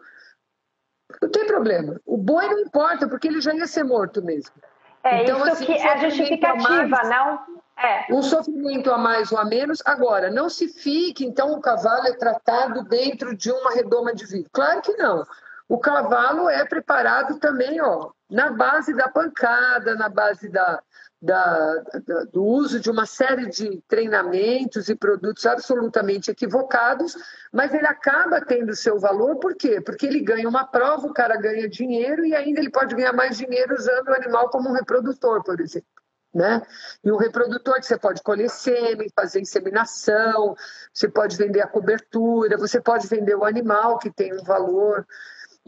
não 1.23 1.31
tem 1.31 1.47
problema. 1.47 1.99
O 2.05 2.19
boi 2.19 2.47
não 2.49 2.59
importa, 2.59 3.09
porque 3.09 3.29
ele 3.29 3.41
já 3.41 3.55
ia 3.55 3.67
ser 3.67 3.83
morto 3.83 4.23
mesmo. 4.23 4.55
É 5.03 5.23
então, 5.23 5.39
isso 5.39 5.53
assim, 5.53 5.65
que 5.65 5.73
é 5.73 5.99
justificativa, 5.99 6.87
mais... 6.87 7.09
não? 7.09 7.61
É. 7.79 8.13
Um 8.13 8.23
sofrimento 8.23 8.93
a 8.93 8.99
mais 8.99 9.33
ou 9.33 9.39
a 9.39 9.45
menos. 9.47 9.81
Agora, 9.87 10.31
não 10.31 10.51
se 10.51 10.69
fique, 10.69 11.25
então, 11.25 11.53
o 11.55 11.63
cavalo 11.63 12.07
é 12.09 12.13
tratado 12.13 12.85
dentro 12.85 13.35
de 13.35 13.51
uma 13.51 13.71
redoma 13.71 14.15
de 14.15 14.27
vidro. 14.27 14.51
Claro 14.53 14.83
que 14.83 14.95
não. 14.97 15.25
O 15.67 15.79
cavalo 15.79 16.51
é 16.51 16.63
preparado 16.67 17.39
também, 17.39 17.81
ó, 17.81 18.11
na 18.31 18.51
base 18.51 18.95
da 18.95 19.09
pancada, 19.09 19.95
na 19.95 20.09
base 20.09 20.49
da, 20.49 20.83
da, 21.21 21.83
da, 22.07 22.25
do 22.25 22.43
uso 22.43 22.81
de 22.81 22.91
uma 22.91 23.05
série 23.05 23.47
de 23.51 23.83
treinamentos 23.87 24.89
e 24.89 24.95
produtos 24.95 25.45
absolutamente 25.45 26.31
equivocados, 26.31 27.15
mas 27.53 27.75
ele 27.75 27.87
acaba 27.87 28.41
tendo 28.41 28.75
seu 28.75 28.99
valor, 28.99 29.37
por 29.37 29.55
quê? 29.55 29.81
Porque 29.81 30.07
ele 30.07 30.21
ganha 30.21 30.49
uma 30.49 30.65
prova, 30.65 31.07
o 31.07 31.13
cara 31.13 31.37
ganha 31.37 31.69
dinheiro 31.69 32.25
e 32.25 32.35
ainda 32.35 32.61
ele 32.61 32.71
pode 32.71 32.95
ganhar 32.95 33.13
mais 33.13 33.37
dinheiro 33.37 33.75
usando 33.75 34.09
o 34.09 34.15
animal 34.15 34.49
como 34.49 34.71
um 34.71 34.73
reprodutor, 34.73 35.43
por 35.43 35.61
exemplo. 35.61 35.89
Né? 36.33 36.63
E 37.03 37.11
o 37.11 37.17
reprodutor 37.17 37.75
que 37.75 37.87
você 37.87 37.99
pode 37.99 38.23
colher 38.23 38.49
sêmen, 38.49 39.11
fazer 39.15 39.41
inseminação, 39.41 40.55
você 40.95 41.09
pode 41.09 41.37
vender 41.37 41.61
a 41.61 41.67
cobertura, 41.67 42.57
você 42.57 42.81
pode 42.81 43.09
vender 43.09 43.35
o 43.35 43.45
animal 43.45 43.99
que 43.99 44.13
tem 44.13 44.33
um 44.33 44.45
valor. 44.45 45.05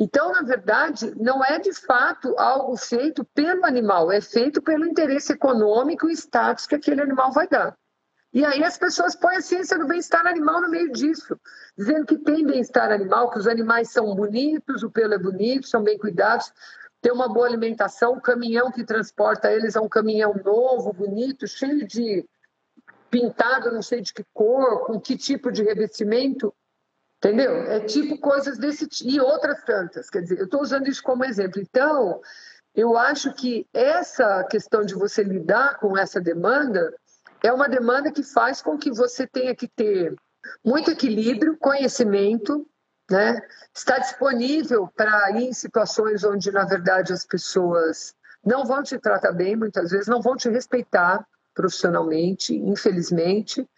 Então, 0.02 0.32
na 0.32 0.42
verdade, 0.42 1.14
não 1.14 1.44
é 1.44 1.60
de 1.60 1.72
fato 1.72 2.34
algo 2.36 2.76
feito 2.76 3.24
pelo 3.24 3.64
animal, 3.64 4.10
é 4.10 4.20
feito 4.20 4.60
pelo 4.60 4.84
interesse 4.84 5.32
econômico 5.32 6.10
e 6.10 6.12
status 6.12 6.66
que 6.66 6.74
aquele 6.74 7.00
animal 7.00 7.30
vai 7.30 7.46
dar. 7.46 7.76
E 8.32 8.44
aí 8.44 8.64
as 8.64 8.76
pessoas 8.76 9.14
põem 9.14 9.36
a 9.36 9.40
ciência 9.40 9.78
do 9.78 9.86
bem-estar 9.86 10.26
animal 10.26 10.60
no 10.60 10.68
meio 10.68 10.90
disso, 10.90 11.38
dizendo 11.78 12.04
que 12.04 12.18
tem 12.18 12.44
bem-estar 12.44 12.90
animal, 12.90 13.30
que 13.30 13.38
os 13.38 13.46
animais 13.46 13.92
são 13.92 14.12
bonitos, 14.12 14.82
o 14.82 14.90
pelo 14.90 15.14
é 15.14 15.18
bonito, 15.18 15.68
são 15.68 15.84
bem 15.84 15.96
cuidados 15.96 16.52
ter 17.00 17.12
uma 17.12 17.28
boa 17.28 17.46
alimentação, 17.46 18.14
o 18.14 18.20
caminhão 18.20 18.72
que 18.72 18.84
transporta 18.84 19.52
eles 19.52 19.76
é 19.76 19.80
um 19.80 19.88
caminhão 19.88 20.34
novo, 20.44 20.92
bonito, 20.92 21.46
cheio 21.46 21.86
de 21.86 22.24
pintado, 23.08 23.70
não 23.70 23.82
sei 23.82 24.00
de 24.00 24.12
que 24.12 24.24
cor, 24.34 24.84
com 24.84 25.00
que 25.00 25.16
tipo 25.16 25.52
de 25.52 25.62
revestimento, 25.62 26.52
entendeu? 27.22 27.62
É 27.62 27.78
tipo 27.78 28.18
coisas 28.18 28.58
desse 28.58 28.88
e 29.04 29.20
outras 29.20 29.62
tantas. 29.62 30.10
Quer 30.10 30.22
dizer, 30.22 30.38
eu 30.40 30.46
estou 30.46 30.60
usando 30.60 30.88
isso 30.88 31.02
como 31.02 31.24
exemplo. 31.24 31.62
Então, 31.62 32.20
eu 32.74 32.98
acho 32.98 33.32
que 33.32 33.64
essa 33.72 34.42
questão 34.44 34.82
de 34.82 34.94
você 34.94 35.22
lidar 35.22 35.78
com 35.78 35.96
essa 35.96 36.20
demanda 36.20 36.92
é 37.40 37.52
uma 37.52 37.68
demanda 37.68 38.10
que 38.10 38.24
faz 38.24 38.60
com 38.60 38.76
que 38.76 38.90
você 38.90 39.24
tenha 39.26 39.54
que 39.54 39.68
ter 39.68 40.14
muito 40.64 40.90
equilíbrio, 40.90 41.56
conhecimento, 41.56 42.66
né? 43.08 43.40
Está 43.72 43.98
disponível 43.98 44.88
para 44.96 45.30
ir 45.32 45.48
em 45.48 45.52
situações 45.52 46.24
onde, 46.24 46.50
na 46.50 46.64
verdade, 46.64 47.12
as 47.12 47.24
pessoas 47.24 48.14
não 48.44 48.64
vão 48.64 48.82
te 48.82 48.98
tratar 48.98 49.32
bem, 49.32 49.54
muitas 49.54 49.92
vezes 49.92 50.08
não 50.08 50.20
vão 50.20 50.36
te 50.36 50.48
respeitar 50.48 51.24
profissionalmente, 51.54 52.56
infelizmente, 52.56 53.68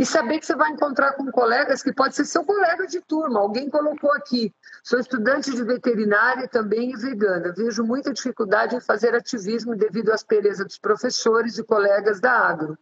e 0.00 0.06
saber 0.06 0.38
que 0.38 0.46
você 0.46 0.56
vai 0.56 0.70
encontrar 0.70 1.12
com 1.12 1.30
colegas 1.30 1.82
que 1.82 1.92
pode 1.92 2.14
ser 2.14 2.24
seu 2.24 2.42
colega 2.42 2.86
de 2.86 3.02
turma. 3.02 3.38
Alguém 3.38 3.68
colocou 3.68 4.10
aqui, 4.14 4.50
sou 4.82 4.98
estudante 4.98 5.50
de 5.50 5.62
veterinária 5.62 6.48
também 6.48 6.92
e 6.92 6.96
vegana. 6.96 7.52
Vejo 7.54 7.84
muita 7.84 8.10
dificuldade 8.10 8.74
em 8.74 8.80
fazer 8.80 9.14
ativismo 9.14 9.76
devido 9.76 10.10
à 10.10 10.14
aspereza 10.14 10.64
dos 10.64 10.78
professores 10.78 11.58
e 11.58 11.64
colegas 11.64 12.18
da 12.18 12.32
agro. 12.32 12.78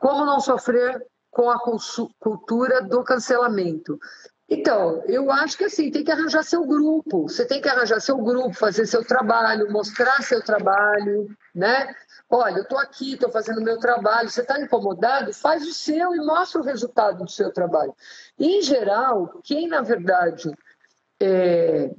Como 0.00 0.26
não 0.26 0.40
sofrer 0.40 1.00
com 1.30 1.48
a 1.48 1.60
cultura 2.18 2.82
do 2.82 3.04
cancelamento? 3.04 3.96
Então, 4.48 5.02
eu 5.06 5.30
acho 5.32 5.58
que 5.58 5.64
assim, 5.64 5.90
tem 5.90 6.04
que 6.04 6.10
arranjar 6.10 6.44
seu 6.44 6.64
grupo. 6.64 7.28
Você 7.28 7.44
tem 7.44 7.60
que 7.60 7.68
arranjar 7.68 8.00
seu 8.00 8.16
grupo, 8.18 8.52
fazer 8.52 8.86
seu 8.86 9.04
trabalho, 9.04 9.72
mostrar 9.72 10.22
seu 10.22 10.40
trabalho, 10.42 11.28
né? 11.54 11.92
Olha, 12.30 12.58
eu 12.58 12.62
estou 12.62 12.78
aqui, 12.78 13.14
estou 13.14 13.30
fazendo 13.30 13.60
meu 13.60 13.78
trabalho. 13.78 14.30
Você 14.30 14.42
está 14.42 14.60
incomodado? 14.60 15.32
Faz 15.34 15.64
o 15.66 15.72
seu 15.72 16.14
e 16.14 16.18
mostra 16.18 16.60
o 16.60 16.64
resultado 16.64 17.24
do 17.24 17.30
seu 17.30 17.52
trabalho. 17.52 17.94
Em 18.38 18.62
geral, 18.62 19.40
quem 19.42 19.66
na 19.66 19.82
verdade 19.82 20.50
é, 21.20 21.90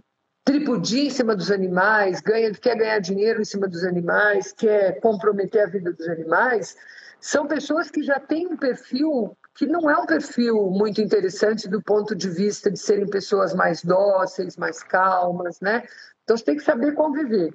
tripudia 0.46 1.04
em 1.04 1.10
cima 1.10 1.36
dos 1.36 1.52
animais, 1.52 2.22
ganha, 2.22 2.52
quer 2.54 2.78
ganhar 2.78 3.00
dinheiro 3.00 3.42
em 3.42 3.46
cima 3.46 3.68
dos 3.68 3.84
animais, 3.84 4.54
quer 4.54 5.02
comprometer 5.02 5.64
a 5.64 5.70
vida 5.70 5.92
dos 5.92 6.08
animais, 6.08 6.78
são 7.20 7.48
pessoas 7.48 7.92
que 7.92 8.02
já 8.02 8.20
têm 8.20 8.48
um 8.48 8.56
perfil 8.56 9.36
que 9.58 9.66
não 9.66 9.90
é 9.90 9.98
um 9.98 10.06
perfil 10.06 10.70
muito 10.70 11.02
interessante 11.02 11.68
do 11.68 11.82
ponto 11.82 12.16
de 12.16 12.30
vista 12.30 12.70
de 12.70 12.78
serem 12.78 13.08
pessoas 13.08 13.56
mais 13.56 13.84
dóceis, 13.84 14.56
mais 14.56 14.84
calmas, 14.84 15.60
né? 15.60 15.84
Então 16.24 16.38
você 16.38 16.44
tem 16.44 16.58
que 16.58 16.64
saber 16.64 16.94
conviver. 16.94 17.52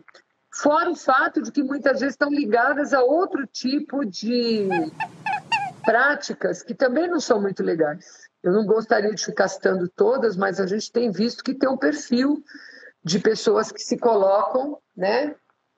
Fora 0.52 0.90
o 0.90 0.96
fato 0.96 1.40
de 1.40 1.52
que 1.52 1.62
muitas 1.62 2.00
vezes 2.00 2.14
estão 2.14 2.28
ligadas 2.28 2.92
a 2.92 3.00
outro 3.00 3.46
tipo 3.46 4.04
de 4.04 4.68
práticas 5.84 6.60
que 6.62 6.74
também 6.74 7.08
não 7.08 7.20
são 7.20 7.40
muito 7.40 7.62
legais. 7.62 8.28
Eu 8.42 8.52
não 8.52 8.66
gostaria 8.66 9.14
de 9.14 9.24
ficar 9.24 9.46
citando 9.46 9.88
todas, 9.88 10.36
mas 10.36 10.58
a 10.58 10.66
gente 10.66 10.90
tem 10.90 11.12
visto 11.12 11.44
que 11.44 11.54
tem 11.54 11.68
um 11.68 11.78
perfil 11.78 12.42
de 13.04 13.20
pessoas 13.20 13.70
que 13.70 13.80
se 13.80 13.96
colocam, 13.96 14.76
né? 14.96 15.36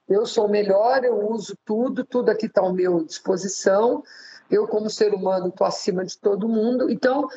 Eu 0.08 0.24
sou 0.24 0.48
melhor, 0.48 1.04
eu 1.04 1.30
uso 1.30 1.54
tudo, 1.66 2.02
tudo 2.02 2.30
aqui 2.30 2.46
está 2.46 2.62
à 2.62 2.72
minha 2.72 3.04
disposição 3.04 4.02
eu, 4.50 4.66
como 4.66 4.88
ser 4.90 5.12
humano, 5.14 5.48
estou 5.48 5.66
acima 5.66 6.04
de 6.04 6.16
todo 6.18 6.48
mundo. 6.48 6.90
Então, 6.90 7.28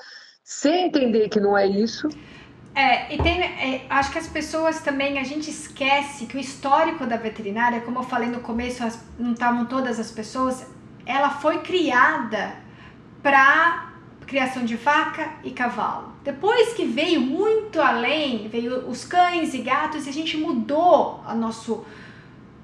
sem 0.43 0.85
entender 0.85 1.29
que 1.29 1.39
não 1.39 1.57
é 1.57 1.65
isso. 1.65 2.09
É, 2.75 3.13
e 3.13 3.17
tem, 3.21 3.41
é, 3.41 3.85
acho 3.89 4.11
que 4.11 4.19
as 4.19 4.27
pessoas 4.27 4.81
também, 4.81 5.17
a 5.17 5.23
gente 5.23 5.49
esquece 5.49 6.27
que 6.27 6.37
o 6.37 6.39
histórico 6.39 7.07
da 7.07 7.17
veterinária, 7.17 7.81
como 7.81 7.99
eu 7.99 8.03
falei 8.03 8.29
no 8.29 8.39
começo, 8.39 8.83
as, 8.83 9.03
não 9.17 9.33
estavam 9.33 9.65
todas 9.65 9.99
as 9.99 10.11
pessoas, 10.11 10.65
ela 11.05 11.31
foi 11.31 11.59
criada 11.59 12.53
para 13.23 13.93
criação 14.27 14.63
de 14.63 14.75
vaca 14.75 15.31
e 15.43 15.51
cavalo. 15.51 16.13
Depois 16.23 16.73
que 16.73 16.85
veio 16.85 17.19
muito 17.19 17.81
além, 17.81 18.47
veio 18.47 18.87
os 18.87 19.03
cães 19.05 19.53
e 19.53 19.59
gatos, 19.59 20.05
e 20.05 20.09
a 20.09 20.13
gente 20.13 20.37
mudou 20.37 21.21
a 21.25 21.33
nosso 21.33 21.83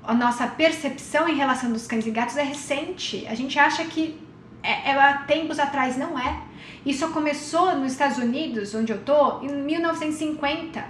a 0.06 0.14
nossa 0.14 0.46
percepção 0.46 1.30
em 1.30 1.36
relação 1.36 1.72
dos 1.72 1.88
cães 1.88 2.06
e 2.06 2.12
gatos 2.12 2.36
é 2.36 2.44
recente. 2.44 3.26
A 3.28 3.36
gente 3.36 3.58
acha 3.58 3.86
que 3.86 4.20
é, 4.64 4.92
há 4.94 5.18
tempos 5.20 5.60
atrás, 5.60 5.98
não 5.98 6.18
é. 6.18 6.42
Isso 6.86 7.10
começou 7.10 7.76
nos 7.76 7.92
Estados 7.92 8.18
Unidos, 8.18 8.74
onde 8.74 8.92
eu 8.92 9.02
tô, 9.02 9.42
em 9.42 9.54
1950, 9.54 10.84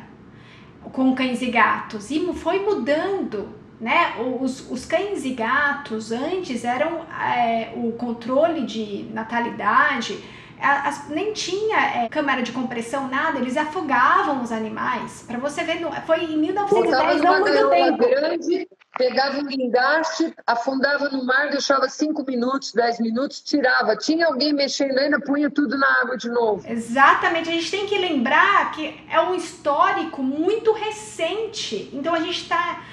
com 0.91 1.13
cães 1.15 1.41
e 1.41 1.51
gatos, 1.51 2.11
e 2.11 2.33
foi 2.33 2.59
mudando. 2.59 3.61
Né? 3.79 4.15
Os, 4.39 4.71
os 4.71 4.85
cães 4.85 5.25
e 5.25 5.31
gatos 5.31 6.11
antes 6.11 6.63
eram 6.63 7.01
é, 7.19 7.73
o 7.75 7.91
controle 7.93 8.65
de 8.65 9.09
natalidade, 9.11 10.23
as, 10.63 11.09
nem 11.09 11.33
tinha 11.33 11.77
é, 11.77 12.09
câmara 12.09 12.41
de 12.41 12.53
compressão, 12.53 13.09
nada, 13.09 13.39
eles 13.39 13.57
afogavam 13.57 14.41
os 14.41 14.51
animais. 14.51 15.25
Para 15.27 15.37
você 15.37 15.63
ver, 15.63 15.81
foi 16.05 16.23
em 16.23 16.37
1910, 16.37 17.21
não 17.21 17.41
muito 17.41 17.69
tempo. 17.69 17.97
grande, 17.97 18.67
pegava 18.97 19.39
um 19.39 19.45
guindaste, 19.45 20.33
afundava 20.45 21.09
no 21.09 21.25
mar, 21.25 21.49
deixava 21.49 21.89
5 21.89 22.23
minutos, 22.25 22.73
10 22.73 22.99
minutos, 22.99 23.41
tirava. 23.41 23.95
Tinha 23.95 24.27
alguém 24.27 24.53
mexendo 24.53 24.97
ainda, 24.97 25.19
punha 25.19 25.49
tudo 25.49 25.77
na 25.77 26.01
água 26.01 26.17
de 26.17 26.29
novo. 26.29 26.67
Exatamente, 26.69 27.49
a 27.49 27.53
gente 27.53 27.71
tem 27.71 27.87
que 27.87 27.97
lembrar 27.97 28.71
que 28.71 28.95
é 29.09 29.19
um 29.19 29.35
histórico 29.35 30.21
muito 30.21 30.71
recente. 30.73 31.89
Então 31.93 32.13
a 32.13 32.19
gente 32.19 32.41
está 32.41 32.83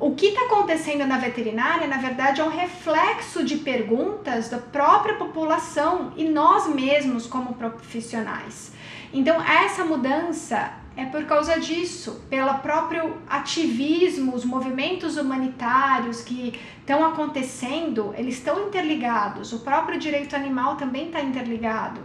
o 0.00 0.14
que 0.14 0.26
está 0.26 0.42
acontecendo 0.42 1.04
na 1.04 1.18
veterinária, 1.18 1.88
na 1.88 1.96
verdade, 1.96 2.40
é 2.40 2.44
um 2.44 2.48
reflexo 2.48 3.42
de 3.42 3.56
perguntas 3.56 4.48
da 4.48 4.58
própria 4.58 5.16
população 5.16 6.12
e 6.16 6.24
nós 6.24 6.68
mesmos 6.68 7.26
como 7.26 7.54
profissionais. 7.54 8.72
Então, 9.12 9.42
essa 9.42 9.84
mudança 9.84 10.72
é 10.98 11.04
por 11.06 11.24
causa 11.26 11.60
disso, 11.60 12.24
pelo 12.28 12.52
próprio 12.54 13.18
ativismo, 13.28 14.34
os 14.34 14.44
movimentos 14.44 15.16
humanitários 15.16 16.22
que 16.22 16.58
estão 16.80 17.06
acontecendo, 17.06 18.12
eles 18.18 18.34
estão 18.34 18.66
interligados. 18.66 19.52
O 19.52 19.60
próprio 19.60 19.96
direito 19.96 20.34
animal 20.34 20.74
também 20.74 21.06
está 21.06 21.20
interligado. 21.20 22.00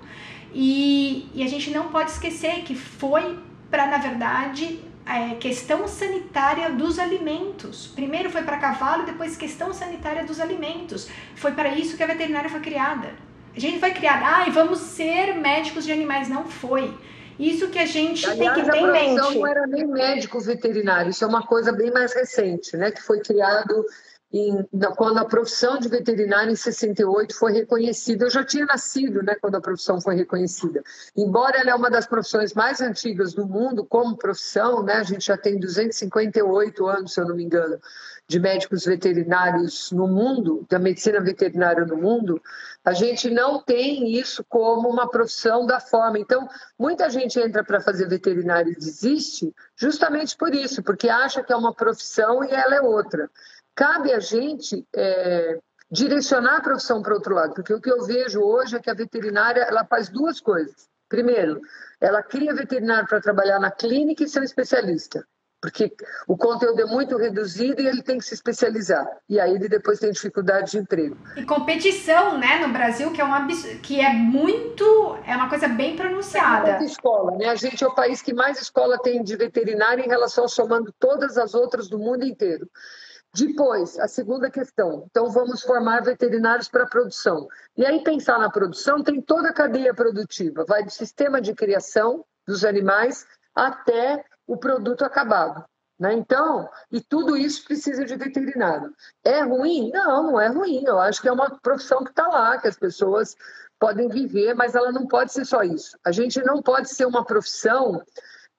E, 0.54 1.28
e 1.34 1.42
a 1.42 1.48
gente 1.48 1.72
não 1.72 1.88
pode 1.88 2.12
esquecer 2.12 2.62
que 2.62 2.76
foi 2.76 3.40
para, 3.72 3.88
na 3.88 3.98
verdade, 3.98 4.80
é, 5.08 5.34
questão 5.40 5.88
sanitária 5.88 6.70
dos 6.70 7.00
alimentos. 7.00 7.88
Primeiro 7.88 8.30
foi 8.30 8.44
para 8.44 8.58
cavalo, 8.58 9.08
depois 9.08 9.36
questão 9.36 9.74
sanitária 9.74 10.24
dos 10.24 10.40
alimentos. 10.40 11.10
Foi 11.36 11.52
para 11.54 11.70
isso 11.70 11.98
que 11.98 12.04
a 12.04 12.08
veterinária 12.08 12.48
foi 12.48 12.60
criada. 12.60 13.16
A 13.56 13.60
gente 13.60 13.80
foi 13.80 13.90
criada, 13.90 14.24
ah, 14.24 14.46
vamos 14.52 14.78
ser 14.78 15.34
médicos 15.34 15.84
de 15.84 15.92
animais. 15.92 16.30
Não 16.30 16.46
foi. 16.46 16.94
Isso 17.40 17.70
que 17.70 17.80
a 17.80 17.86
gente 17.86 18.26
Aliás, 18.26 18.56
tem 18.56 18.64
que 18.64 18.72
ter 18.72 18.78
em 18.78 18.92
mente. 18.92 19.16
não 19.16 19.48
era 19.48 19.68
nem 19.68 19.88
médico 19.88 20.40
veterinário, 20.40 21.12
isso 21.12 21.24
é 21.24 21.28
uma 21.28 21.46
coisa 21.46 21.72
bem 21.72 21.92
mais 21.92 22.14
recente, 22.14 22.78
né? 22.78 22.92
Que 22.92 23.02
foi 23.02 23.20
criado 23.20 23.86
em, 24.34 24.68
quando 24.96 25.20
a 25.20 25.26
profissão 25.26 25.78
de 25.78 25.88
veterinário 25.88 26.52
em 26.52 26.56
68 26.56 27.36
foi 27.36 27.54
reconhecida. 27.54 28.26
Eu 28.26 28.32
já 28.32 28.44
tinha 28.44 28.66
nascido 28.66 29.22
né, 29.22 29.36
quando 29.40 29.56
a 29.56 29.62
profissão 29.62 30.02
foi 30.02 30.16
reconhecida. 30.16 30.82
Embora 31.16 31.60
ela 31.60 31.70
é 31.70 31.76
uma 31.76 31.90
das 31.90 32.08
profissões 32.08 32.54
mais 32.54 32.82
antigas 32.82 33.34
do 33.34 33.48
mundo 33.48 33.86
como 33.86 34.18
profissão, 34.18 34.82
né, 34.82 34.94
a 34.96 35.04
gente 35.04 35.28
já 35.28 35.38
tem 35.38 35.60
258 35.60 36.88
anos, 36.88 37.14
se 37.14 37.22
eu 37.22 37.28
não 37.28 37.36
me 37.36 37.44
engano, 37.44 37.80
de 38.28 38.40
médicos 38.40 38.86
veterinários 38.86 39.92
no 39.92 40.08
mundo, 40.08 40.66
da 40.68 40.80
medicina 40.80 41.22
veterinária 41.22 41.86
no 41.86 41.98
mundo, 41.98 42.42
a 42.84 42.94
gente 42.94 43.30
não 43.30 43.62
tem 43.62 44.18
isso 44.18 44.44
como 44.50 44.90
uma 44.90 45.10
profissão 45.10 45.66
da 45.66 45.80
forma. 45.80 46.20
Então, 46.20 46.48
muita 46.78 47.10
gente 47.10 47.40
entra 47.40 47.64
para 47.64 47.80
fazer 47.80 48.08
veterinário 48.08 48.72
e 48.72 48.76
desiste 48.76 49.54
justamente 49.76 50.36
por 50.36 50.54
isso, 50.54 50.84
porque 50.84 51.10
acha 51.10 51.44
que 51.44 51.54
é 51.54 51.56
uma 51.56 51.74
profissão 51.74 52.44
e 52.44 52.52
ela 52.52 52.76
é 52.76 52.82
outra 52.82 53.30
cabe 53.76 54.14
a 54.14 54.20
gente 54.20 54.86
é, 54.96 55.60
direcionar 55.92 56.58
a 56.58 56.62
profissão 56.62 57.02
para 57.02 57.14
outro 57.14 57.36
lado, 57.36 57.54
porque 57.54 57.74
o 57.74 57.82
que 57.82 57.92
eu 57.92 58.04
vejo 58.04 58.42
hoje 58.42 58.76
é 58.76 58.80
que 58.80 58.90
a 58.90 58.96
veterinária 58.96 59.62
ela 59.62 59.86
faz 59.86 60.10
duas 60.10 60.40
coisas. 60.40 60.88
Primeiro, 61.10 61.62
ela 62.00 62.24
cria 62.24 62.54
veterinário 62.54 63.08
para 63.08 63.22
trabalhar 63.22 63.60
na 63.60 63.72
clínica 63.72 64.24
e 64.24 64.28
ser 64.28 64.40
um 64.40 64.44
especialista, 64.44 65.26
porque 65.64 65.96
o 66.28 66.36
conteúdo 66.36 66.82
é 66.82 66.86
muito 66.86 67.16
reduzido 67.16 67.82
e 67.82 67.88
ele 67.88 68.04
tem 68.04 68.18
que 68.18 68.26
se 68.26 68.34
especializar. 68.34 69.08
E 69.30 69.40
aí 69.40 69.56
ele 69.56 69.70
depois 69.70 69.98
tem 69.98 70.12
dificuldade 70.12 70.72
de 70.72 70.80
emprego. 70.80 71.16
E 71.38 71.46
competição, 71.46 72.38
né, 72.38 72.60
no 72.60 72.74
Brasil, 72.74 73.14
que 73.14 73.22
é 73.22 73.24
um 73.24 73.32
que 73.82 74.02
é 74.02 74.12
muito, 74.12 75.18
é 75.26 75.34
uma 75.38 75.48
coisa 75.48 75.70
bem 75.70 75.96
pronunciada. 75.96 76.72
É 76.72 76.84
escola, 76.84 77.38
né? 77.38 77.48
A 77.48 77.56
gente 77.56 77.82
é 77.82 77.88
o 77.88 77.96
país 77.96 78.22
que 78.22 78.34
mais 78.34 78.62
escola 78.62 79.00
tem 79.02 79.24
de 79.24 79.38
veterinária 79.38 80.04
em 80.04 80.10
relação 80.10 80.50
somando 80.50 80.94
todas 81.00 81.38
as 81.38 81.54
outras 81.54 81.88
do 81.88 81.98
mundo 81.98 82.26
inteiro. 82.26 82.70
Depois, 83.34 83.98
a 84.00 84.08
segunda 84.10 84.52
questão. 84.52 85.06
Então, 85.10 85.30
vamos 85.30 85.62
formar 85.62 86.04
veterinários 86.04 86.68
para 86.68 86.84
a 86.84 86.90
produção. 86.90 87.48
E 87.78 87.86
aí, 87.86 88.04
pensar 88.04 88.38
na 88.38 88.50
produção, 88.50 89.02
tem 89.02 89.22
toda 89.22 89.48
a 89.48 89.54
cadeia 89.54 89.94
produtiva. 89.94 90.66
Vai 90.68 90.84
do 90.84 90.92
sistema 90.92 91.40
de 91.40 91.56
criação 91.56 92.26
dos 92.46 92.66
animais 92.66 93.26
até 93.56 94.26
o 94.48 94.58
produto 94.58 95.04
acabado. 95.04 95.64
Né? 96.00 96.14
Então, 96.14 96.70
e 96.92 97.00
tudo 97.02 97.38
isso 97.38 97.64
precisa 97.66 98.04
de 98.04 98.16
veterinário. 98.16 98.94
É 99.24 99.42
ruim? 99.42 99.92
Não, 99.92 100.24
não 100.24 100.42
é 100.42 100.48
ruim. 100.48 100.84
Eu 100.86 101.00
acho 101.00 101.22
que 101.22 101.28
é 101.28 101.32
uma 101.32 101.60
profissão 101.60 102.04
que 102.04 102.10
está 102.10 102.28
lá, 102.28 102.58
que 102.58 102.68
as 102.68 102.78
pessoas 102.78 103.36
podem 103.80 104.08
viver, 104.08 104.54
mas 104.54 104.76
ela 104.76 104.92
não 104.92 105.08
pode 105.08 105.32
ser 105.32 105.46
só 105.46 105.62
isso. 105.62 105.98
A 106.06 106.12
gente 106.12 106.42
não 106.44 106.62
pode 106.62 106.90
ser 106.90 107.06
uma 107.06 107.24
profissão 107.24 108.02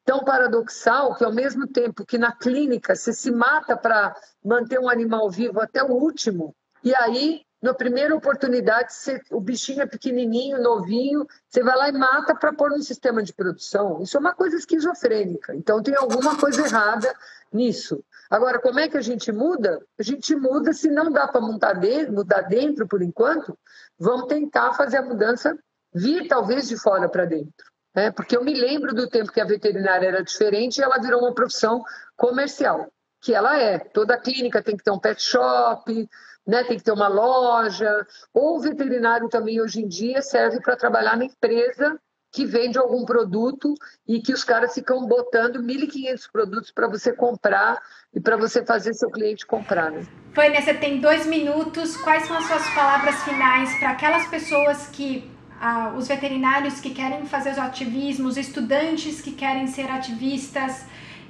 tão 0.04 0.20
paradoxal 0.20 1.14
que, 1.16 1.24
ao 1.24 1.32
mesmo 1.32 1.66
tempo 1.66 2.04
que 2.04 2.18
na 2.18 2.30
clínica 2.30 2.94
você 2.94 3.12
se 3.12 3.30
mata 3.30 3.76
para 3.76 4.14
manter 4.44 4.78
um 4.78 4.88
animal 4.88 5.30
vivo 5.30 5.60
até 5.60 5.82
o 5.82 5.92
último, 5.92 6.54
e 6.82 6.94
aí, 6.94 7.40
na 7.64 7.72
primeira 7.72 8.14
oportunidade, 8.14 8.92
você, 8.92 9.22
o 9.30 9.40
bichinho 9.40 9.80
é 9.80 9.86
pequenininho, 9.86 10.60
novinho, 10.60 11.26
você 11.48 11.62
vai 11.62 11.74
lá 11.74 11.88
e 11.88 11.92
mata 11.92 12.34
para 12.34 12.52
pôr 12.52 12.68
no 12.68 12.82
sistema 12.82 13.22
de 13.22 13.32
produção. 13.32 14.02
Isso 14.02 14.18
é 14.18 14.20
uma 14.20 14.34
coisa 14.34 14.54
esquizofrênica. 14.54 15.54
Então, 15.54 15.82
tem 15.82 15.96
alguma 15.96 16.36
coisa 16.36 16.60
errada 16.60 17.10
nisso. 17.50 18.04
Agora, 18.28 18.58
como 18.58 18.80
é 18.80 18.86
que 18.86 18.98
a 18.98 19.00
gente 19.00 19.32
muda? 19.32 19.80
A 19.98 20.02
gente 20.02 20.36
muda, 20.36 20.74
se 20.74 20.90
não 20.90 21.10
dá 21.10 21.26
para 21.26 21.40
mudar 21.40 21.72
dentro, 21.72 22.12
mudar 22.12 22.42
dentro 22.42 22.86
por 22.86 23.00
enquanto, 23.00 23.58
vamos 23.98 24.26
tentar 24.26 24.74
fazer 24.74 24.98
a 24.98 25.02
mudança 25.02 25.58
vir 25.94 26.28
talvez 26.28 26.68
de 26.68 26.76
fora 26.76 27.08
para 27.08 27.24
dentro. 27.24 27.72
Né? 27.96 28.10
Porque 28.10 28.36
eu 28.36 28.44
me 28.44 28.52
lembro 28.52 28.94
do 28.94 29.08
tempo 29.08 29.32
que 29.32 29.40
a 29.40 29.46
veterinária 29.46 30.06
era 30.06 30.22
diferente 30.22 30.76
e 30.76 30.82
ela 30.82 30.98
virou 30.98 31.22
uma 31.22 31.32
profissão 31.32 31.82
comercial, 32.14 32.92
que 33.22 33.32
ela 33.32 33.58
é. 33.58 33.78
Toda 33.78 34.18
clínica 34.18 34.62
tem 34.62 34.76
que 34.76 34.84
ter 34.84 34.90
um 34.90 34.98
pet 34.98 35.22
shop, 35.22 36.06
né? 36.46 36.64
tem 36.64 36.76
que 36.76 36.84
ter 36.84 36.92
uma 36.92 37.08
loja. 37.08 38.06
Ou 38.32 38.56
o 38.56 38.60
veterinário 38.60 39.28
também, 39.28 39.60
hoje 39.60 39.80
em 39.80 39.88
dia, 39.88 40.22
serve 40.22 40.60
para 40.60 40.76
trabalhar 40.76 41.16
na 41.16 41.24
empresa 41.24 41.98
que 42.34 42.44
vende 42.44 42.76
algum 42.76 43.04
produto 43.04 43.74
e 44.08 44.20
que 44.20 44.32
os 44.32 44.42
caras 44.42 44.74
ficam 44.74 45.06
botando 45.06 45.62
1.500 45.62 46.28
produtos 46.32 46.72
para 46.72 46.88
você 46.88 47.12
comprar 47.12 47.80
e 48.12 48.20
para 48.20 48.36
você 48.36 48.66
fazer 48.66 48.92
seu 48.92 49.08
cliente 49.08 49.46
comprar. 49.46 49.92
Né? 49.92 50.04
Vânia, 50.34 50.60
você 50.60 50.74
tem 50.74 51.00
dois 51.00 51.26
minutos. 51.26 51.96
Quais 51.98 52.26
são 52.26 52.36
as 52.36 52.44
suas 52.46 52.68
palavras 52.74 53.14
finais 53.22 53.78
para 53.78 53.90
aquelas 53.90 54.26
pessoas 54.26 54.88
que 54.88 55.30
ah, 55.60 55.94
os 55.96 56.08
veterinários 56.08 56.80
que 56.80 56.90
querem 56.90 57.24
fazer 57.24 57.52
os 57.52 57.58
ativismos, 57.58 58.32
os 58.32 58.36
estudantes 58.36 59.20
que 59.20 59.30
querem 59.30 59.68
ser 59.68 59.88
ativistas, 59.88 60.86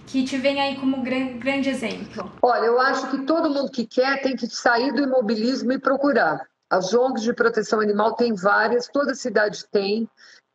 que 0.07 0.25
te 0.25 0.37
vem 0.39 0.61
aí 0.61 0.77
como 0.77 1.03
gran, 1.03 1.39
grande 1.39 1.69
exemplo? 1.69 2.33
Olha, 2.43 2.67
eu 2.67 2.81
acho 2.81 3.11
que 3.11 3.25
todo 3.25 3.51
mundo 3.51 3.71
que 3.71 3.87
quer 3.87 4.23
tem 4.23 4.37
que 4.37 4.47
sair 4.47 4.93
do 4.93 5.03
imobilismo 5.03 5.73
e 5.73 5.79
procurar. 5.79 6.47
As 6.71 6.93
ONGs 6.93 7.23
de 7.23 7.33
proteção 7.33 7.81
animal 7.81 8.15
tem 8.15 8.35
várias, 8.35 8.89
toda 8.89 9.15
cidade 9.15 9.65
tem. 9.71 10.09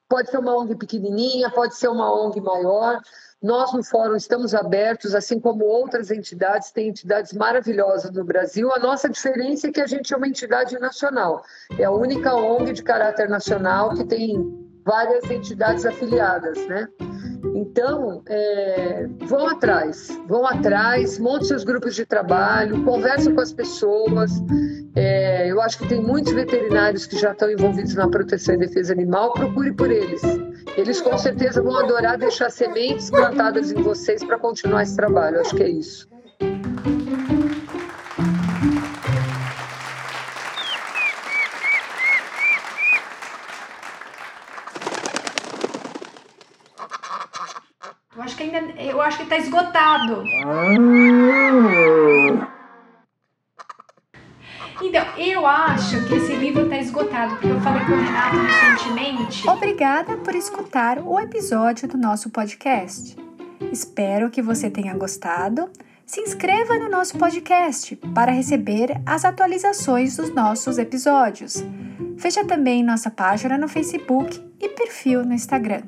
Pode 0.08 0.30
ser 0.30 0.40
uma 0.40 0.58
ONG 0.58 0.76
pequenininha, 0.76 1.52
pode 1.52 1.76
ser 1.76 1.88
uma 1.88 2.12
ONG 2.12 2.42
maior. 2.42 3.00
Nós 3.42 3.72
no 3.72 3.84
Fórum 3.84 4.16
estamos 4.16 4.54
abertos, 4.54 5.16
assim 5.16 5.40
como 5.40 5.64
outras 5.64 6.12
entidades, 6.12 6.72
tem 6.72 6.90
entidades 6.90 7.32
maravilhosas 7.32 8.12
no 8.12 8.26
Brasil. 8.26 8.74
A 8.74 8.80
nossa 8.80 9.08
diferença 9.08 9.68
é 9.68 9.72
que 9.72 9.80
a 9.80 9.88
gente 9.88 10.14
é 10.14 10.18
uma 10.18 10.28
entidade 10.28 10.78
nacional. 10.78 11.44
É 11.78 11.86
a 11.86 11.92
única 11.92 12.34
ONG 12.36 12.74
de 12.74 12.84
caráter 12.84 13.30
nacional 13.30 13.94
que 13.94 14.04
tem 14.04 14.36
várias 14.84 15.24
entidades 15.30 15.86
afiliadas, 15.86 16.58
né? 16.68 16.90
Então, 17.56 18.22
é, 18.28 19.08
vão 19.28 19.48
atrás, 19.48 20.10
vão 20.28 20.46
atrás, 20.46 21.20
monte 21.20 21.48
seus 21.48 21.64
grupos 21.64 21.96
de 21.96 22.06
trabalho, 22.06 22.84
conversa 22.84 23.32
com 23.32 23.42
as 23.42 23.54
pessoas. 23.54 24.32
É, 24.96 25.50
eu 25.50 25.62
acho 25.62 25.78
que 25.80 25.88
tem 25.88 26.02
muitos 26.02 26.34
veterinários 26.34 27.06
que 27.06 27.18
já 27.18 27.32
estão 27.32 27.50
envolvidos 27.50 27.96
na 27.96 28.08
proteção 28.08 28.56
e 28.56 28.58
defesa 28.58 28.94
animal, 28.94 29.34
procure 29.34 29.74
por 29.74 29.92
eles. 29.92 30.22
Eles 30.78 31.02
com 31.02 31.18
certeza 31.18 31.62
vão 31.62 31.78
adorar 31.78 32.18
deixar 32.18 32.50
sementes 32.50 33.10
plantadas 33.10 33.72
em 33.72 33.82
vocês 33.82 34.24
para 34.24 34.38
continuar 34.38 34.84
esse 34.84 34.96
trabalho. 34.96 35.40
Acho 35.40 35.56
que 35.56 35.64
é 35.64 35.70
isso. 35.70 36.08
Acho 54.60 54.76
que 54.76 54.86
ainda. 54.86 55.08
Eu 55.18 55.46
acho 55.46 55.90
que 56.08 56.16
esgotado. 56.16 56.16
esse 56.16 56.34
livro 56.36 56.64
está 56.64 56.78
esgotado, 56.78 57.32
porque 57.34 57.48
eu 57.48 57.62
falei 57.62 57.86
com 57.86 57.92
o 57.92 57.96
Renato 57.96 58.38
recentemente. 58.38 59.48
Obrigada 59.48 60.18
por 60.18 60.36
escutar 60.36 61.00
o 61.00 61.20
episódio 61.20 61.88
do 61.88 61.98
nosso 61.98 62.30
podcast. 62.30 63.18
Espero 63.72 64.30
que 64.30 64.42
você 64.42 64.70
tenha 64.70 64.94
gostado. 64.94 65.70
Se 66.06 66.22
inscreva 66.22 66.80
no 66.80 66.90
nosso 66.90 67.18
podcast 67.18 67.96
para 68.16 68.32
receber 68.32 69.00
as 69.06 69.26
atualizações 69.26 70.18
dos 70.18 70.34
nossos 70.34 70.80
episódios. 70.80 71.64
Veja 72.16 72.44
também 72.44 72.84
nossa 72.84 73.12
página 73.12 73.58
no 73.58 73.68
Facebook 73.68 74.44
e 74.60 74.70
perfil 74.70 75.24
no 75.24 75.34
Instagram. 75.34 75.84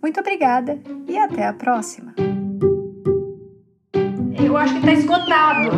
Muito 0.00 0.20
obrigada 0.20 0.78
e 1.08 1.18
até 1.18 1.46
a 1.46 1.52
próxima! 1.52 2.45
acho 4.58 4.74
que 4.74 4.80
tá 4.80 4.92
esgotado. 4.92 5.70